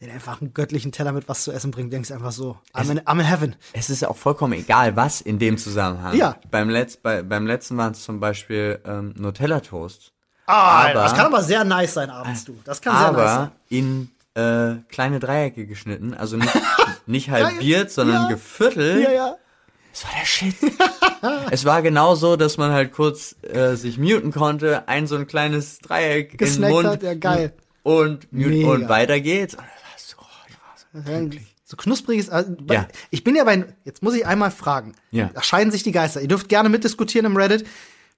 [0.01, 1.93] der einfach einen göttlichen Teller mit was zu essen bringt.
[1.93, 3.57] Denkst einfach so, I'm in, I'm in heaven.
[3.73, 6.15] Es ist auch vollkommen egal, was in dem Zusammenhang.
[6.17, 6.37] Ja.
[6.51, 10.13] Beim, Letz, bei, beim letzten waren es zum Beispiel ähm, Nutella-Toast.
[10.47, 12.57] Ah, Aber- das kann aber sehr nice sein abends, du.
[12.65, 13.39] Das kann sehr nice sein.
[13.39, 16.13] Aber in äh, kleine Dreiecke geschnitten.
[16.15, 16.53] Also nicht,
[17.07, 18.29] nicht halbiert, sondern Ja.
[18.29, 19.03] geviertelt.
[19.03, 19.37] Ja, ja.
[19.97, 20.55] Das war der Shit.
[21.51, 25.27] es war genau so, dass man halt kurz äh, sich muten konnte, ein so ein
[25.27, 27.55] kleines Dreieck in den Gesnackt Mund hat, ja, geil.
[27.83, 28.69] und mute Mega.
[28.73, 29.55] und weiter geht's.
[29.55, 29.65] Und
[29.97, 30.17] so,
[30.49, 30.55] ich
[30.95, 32.29] war so So knuspriges.
[32.29, 32.89] Also, Ja.
[33.09, 33.65] Ich bin ja bei.
[33.85, 34.93] Jetzt muss ich einmal fragen.
[35.13, 35.31] Ja.
[35.33, 36.21] Da scheiden sich die Geister.
[36.21, 37.67] Ihr dürft gerne mitdiskutieren im Reddit.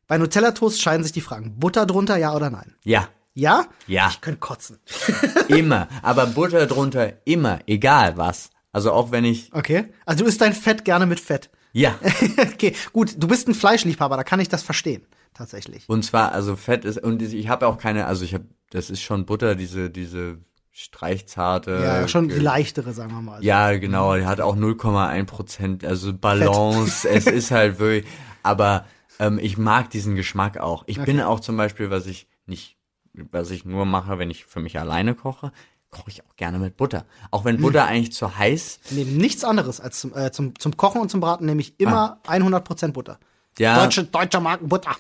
[0.09, 1.61] Bei Nutella Toast scheiden sich die Fragen.
[1.61, 2.74] Butter drunter, ja oder nein?
[2.83, 3.66] Ja, Ja?
[3.87, 4.09] Ja.
[4.11, 4.81] Ich könnte kotzen.
[5.49, 5.87] immer.
[6.03, 8.51] Aber Butter drunter, immer, egal was.
[8.72, 9.93] Also auch wenn ich, Okay.
[10.07, 11.51] Also du isst dein Fett gerne mit Fett.
[11.79, 11.99] Ja.
[12.39, 13.14] okay, gut.
[13.16, 15.03] Du bist ein Fleischliebhaber, da kann ich das verstehen.
[15.35, 15.89] Tatsächlich.
[15.89, 19.03] Und zwar, also Fett ist, und ich habe auch keine, also ich habe, das ist
[19.03, 20.39] schon Butter, diese, diese
[20.72, 21.81] streichzarte.
[21.83, 23.45] Ja, schon die leichtere, sagen wir mal.
[23.45, 28.11] Ja, genau, die hat auch 0,1 Prozent, also Balance, es ist halt wirklich,
[28.43, 28.87] aber
[29.18, 30.85] ähm, ich mag diesen Geschmack auch.
[30.87, 32.76] Ich bin auch zum Beispiel, was ich nicht,
[33.12, 35.53] was ich nur mache, wenn ich für mich alleine koche,
[35.91, 37.05] koche ich auch gerne mit Butter.
[37.30, 41.01] Auch wenn Butter eigentlich zu heiß, Neben nichts anderes als zum, äh, zum, zum Kochen
[41.01, 43.18] und zum Braten nehme ich immer 100% Butter.
[43.59, 43.82] ja.
[43.82, 44.91] Deutsche, deutscher Markenbutter.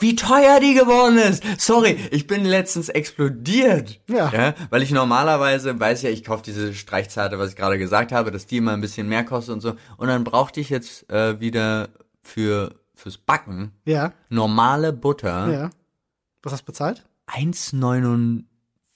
[0.00, 1.42] wie teuer die geworden ist.
[1.58, 4.00] Sorry, ich bin letztens explodiert.
[4.08, 4.54] Ja.
[4.70, 8.46] weil ich normalerweise weiß ja, ich kaufe diese Streichzarte, was ich gerade gesagt habe, dass
[8.46, 9.74] die immer ein bisschen mehr kostet und so.
[9.96, 11.88] Und dann brauchte ich jetzt äh, wieder
[12.22, 15.70] für fürs Backen Ja, normale Butter ja.
[16.42, 17.04] Was hast du bezahlt?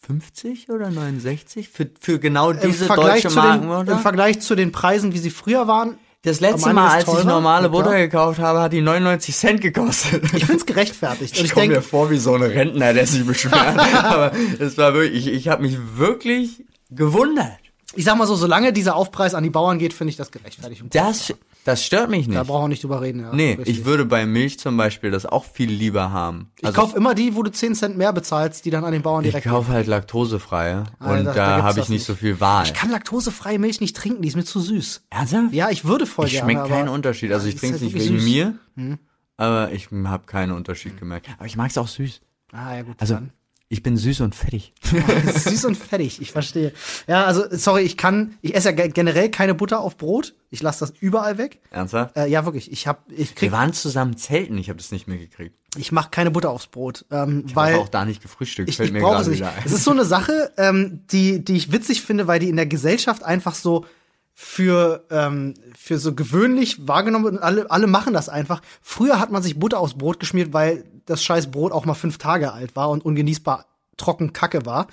[0.09, 3.93] 1,59 oder 69 für für genau diese deutsche zu den, Markenbutter.
[3.93, 7.25] Im Vergleich zu den Preisen, wie sie früher waren, das letzte Mal, als ich teurer.
[7.25, 7.83] normale Ja, klar.
[7.83, 10.23] Butter gekauft habe, hat die 99 Cent gekostet.
[10.35, 11.33] ich find's gerechtfertigt.
[11.37, 13.55] Und Ich ich komme mir vor wie so ein Rentner, der sich beschwert.
[14.05, 17.59] Aber es war wirklich, ich, ich habe mich wirklich gewundert.
[17.97, 20.85] ich sag mal so, solange dieser Aufpreis an die Bauern geht, finde ich das gerechtfertigt.
[20.91, 21.33] Das,
[21.65, 22.47] das stört mich Da nicht.
[22.49, 23.21] brauchen wir nicht drüber reden.
[23.21, 23.69] Ja, Nee, richtig.
[23.81, 26.51] ich würde bei Milch zum Beispiel das auch viel lieber haben.
[26.61, 29.25] Ich kauf immer die, wo du 10 Cent mehr bezahlst, die dann an den Bauern
[29.25, 29.47] ich direkt.
[29.47, 32.05] kaufe halt laktosefreie Ah, und da- da, da habe ich nicht nicht.
[32.07, 32.65] so viel Wahl.
[32.65, 35.03] Ich kann laktosefreie Milch nicht trinken, die ist mir zu süß.
[35.11, 35.53] Ernsthaft?
[35.53, 36.53] Ja, ich würde voll Ich gerne.
[36.53, 37.33] schmeckt keinen aber Unterschied.
[37.33, 38.55] Also ich trinke es halt nicht wirklich wegen süß.
[38.77, 38.89] Hm.
[38.89, 38.99] mir,
[39.37, 41.29] aber ich habe keinen Unterschied gemerkt.
[41.37, 42.21] Aber ich mag es auch süß.
[42.53, 42.97] Ah, ja, gut.
[42.99, 43.31] Also dann.
[43.73, 44.75] Ich bin süß und fettig.
[45.35, 46.73] Süß und fettig, ich verstehe.
[47.07, 50.35] Ja, also, sorry, ich kann, ich esse ja ge- generell keine Butter auf Brot.
[50.51, 51.59] Ich lasse das überall weg.
[51.71, 52.15] Ernsthaft?
[52.15, 52.71] Äh, ja, wirklich.
[52.71, 55.57] Ich hab, ich Wir krieg, waren zusammen zelten, ich habe das nicht mehr gekriegt.
[55.79, 58.77] ich mache keine Butter aufs Brot, ähm, Ich weil habe auch da nicht gefrühstückt, ich,
[58.77, 59.39] fällt ich mir brauche gerade es nicht.
[59.39, 59.63] wieder ein.
[59.65, 62.67] Es ist so eine Sache, ähm, die, die ich witzig finde, weil die in der
[62.67, 63.87] Gesellschaft einfach so
[64.35, 68.63] für, ähm, für so gewöhnlich wahrgenommen wird und alle, alle machen das einfach.
[68.81, 72.19] Früher hat man sich Butter aufs Brot geschmiert, weil das scheiß Brot auch mal fünf
[72.19, 73.67] Tage alt war und ungenießbar
[73.97, 74.87] trocken Kacke war.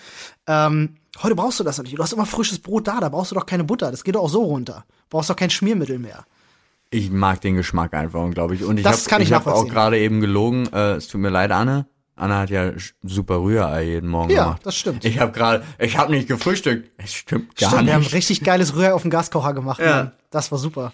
[0.47, 1.97] Ähm, heute brauchst du das nicht.
[1.97, 3.91] Du hast immer frisches Brot da, da brauchst du doch keine Butter.
[3.91, 4.85] Das geht doch auch so runter.
[5.09, 6.25] Brauchst doch kein Schmiermittel mehr.
[6.91, 8.19] Ich mag den Geschmack einfach.
[8.21, 8.37] Und
[8.77, 10.67] ich Das habe kann ich ich hab auch gerade eben gelogen.
[10.73, 11.85] Äh, es tut mir leid, Anne.
[12.19, 12.71] Anne hat ja
[13.03, 14.61] super Rührei jeden Morgen Ja, gemacht.
[14.65, 15.05] das stimmt.
[15.05, 16.91] Ich habe gerade, ich habe nicht gefrühstückt.
[16.97, 18.13] Es stimmt gar Stimmt, wir haben nicht.
[18.13, 19.79] richtig geiles Rührei auf dem Gaskocher gemacht.
[19.79, 19.95] Ja.
[19.95, 20.11] Mann.
[20.29, 20.91] Das war super.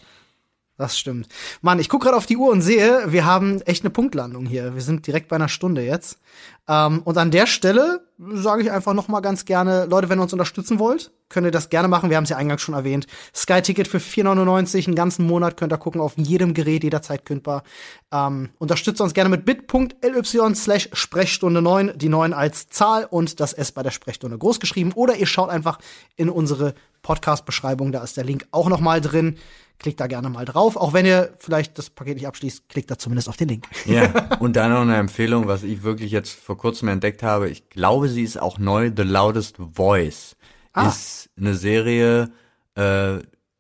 [0.78, 1.30] Das stimmt.
[1.62, 4.76] Mann, ich gucke gerade auf die Uhr und sehe, wir haben echt eine Punktlandung hier.
[4.76, 6.20] Wir sind direkt bei einer Stunde jetzt.
[6.68, 10.24] Ähm, und an der Stelle sage ich einfach noch mal ganz gerne, Leute, wenn ihr
[10.24, 12.10] uns unterstützen wollt, könnt ihr das gerne machen.
[12.10, 13.08] Wir haben es ja eingangs schon erwähnt.
[13.34, 17.64] Sky-Ticket für 4,99, einen ganzen Monat könnt ihr gucken, auf jedem Gerät, jederzeit kündbar.
[18.12, 23.54] Ähm, unterstützt uns gerne mit bit.ly slash Sprechstunde 9, die 9 als Zahl und das
[23.54, 24.92] S bei der Sprechstunde groß geschrieben.
[24.94, 25.80] Oder ihr schaut einfach
[26.18, 29.38] in unsere Podcast-Beschreibung, da ist der Link auch noch mal drin.
[29.80, 30.78] Klickt da gerne mal drauf.
[30.78, 33.68] Auch wenn ihr vielleicht das Paket nicht abschließt, klickt da zumindest auf den Link.
[33.86, 37.50] Ja, und dann noch eine Empfehlung, was ich wirklich jetzt vor kurzem entdeckt habe.
[37.50, 38.92] Ich glaube, sie ist auch neu.
[38.96, 40.36] The Loudest Voice
[40.74, 40.88] Ah.
[40.90, 42.32] ist eine Serie,
[42.76, 43.20] äh,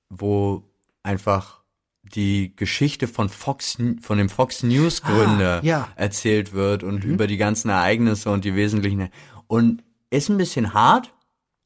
[0.09, 0.63] wo
[1.03, 1.61] einfach
[2.03, 5.79] die Geschichte von Fox, von dem Fox News Gründer Ah, ja.
[5.79, 5.85] Mhm.
[5.95, 9.09] erzählt wird und über die ganzen Ereignisse und die wesentlichen.
[9.47, 11.13] Und ist ein bisschen hart,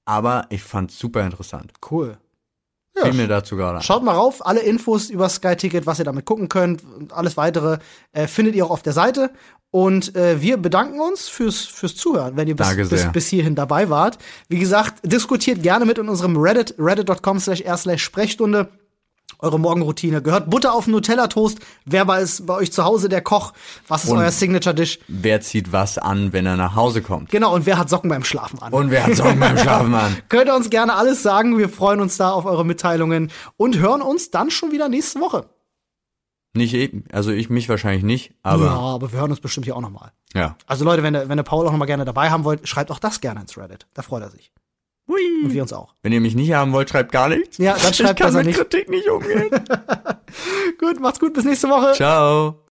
[0.06, 1.74] aber ich fand's super interessant.
[1.90, 2.18] Cool.
[3.04, 3.84] Fiel mir dazu gerade ein.
[3.84, 7.38] Schaut mal rauf, alle Infos über Sky Ticket, was ihr damit gucken könnt und alles
[7.38, 7.80] weitere
[8.12, 9.32] äh, findet ihr auch auf der Seite.
[9.72, 13.90] Und äh, wir bedanken uns fürs, fürs Zuhören, wenn ihr bis, bis, bis hierhin dabei
[13.90, 14.18] wart.
[14.48, 18.70] Wie gesagt, diskutiert gerne mit in unserem Reddit, reddit.com slash r slash Sprechstunde.
[19.42, 20.22] Eure Morgenroutine.
[20.22, 21.60] Gehört Butter auf Nutella-Toast?
[21.86, 23.54] Wer war es bei euch zu Hause der Koch?
[23.88, 25.00] Was ist Und- euer Signature-Dish?
[25.08, 27.30] Wer zieht was an, wenn er nach Hause kommt?
[27.32, 28.74] Genau, und wer hat Socken beim Schlafen an?
[28.74, 30.18] Und wer hat Sorgen beim Schlafen an?
[30.30, 31.58] Könnt ihr uns gerne alles sagen.
[31.58, 35.50] Wir freuen uns da auf eure Mitteilungen und hören uns dann schon wieder nächste Woche.
[36.54, 39.76] Nicht eben, also ich mich wahrscheinlich nicht, aber ja, aber wir hören uns bestimmt hier
[39.78, 40.12] auch noch mal.
[40.34, 40.58] ja.
[40.66, 42.90] Also Leute, wenn ihr, wenn ihr Paul auch noch mal gerne dabei haben wollt, schreibt
[42.92, 43.86] auch das gerne ins Reddit.
[43.94, 44.52] Da freut er sich.
[45.10, 45.96] Und wir uns auch.
[46.04, 47.58] Wenn ihr mich nicht haben wollt, schreibt gar nichts.
[47.58, 48.58] Ja, dann schreibt ich kann besser mit nicht.
[48.58, 49.50] Kritik nicht umgehen.
[50.80, 51.94] Gut, macht's gut, bis nächste Woche.
[51.94, 52.69] Ciao.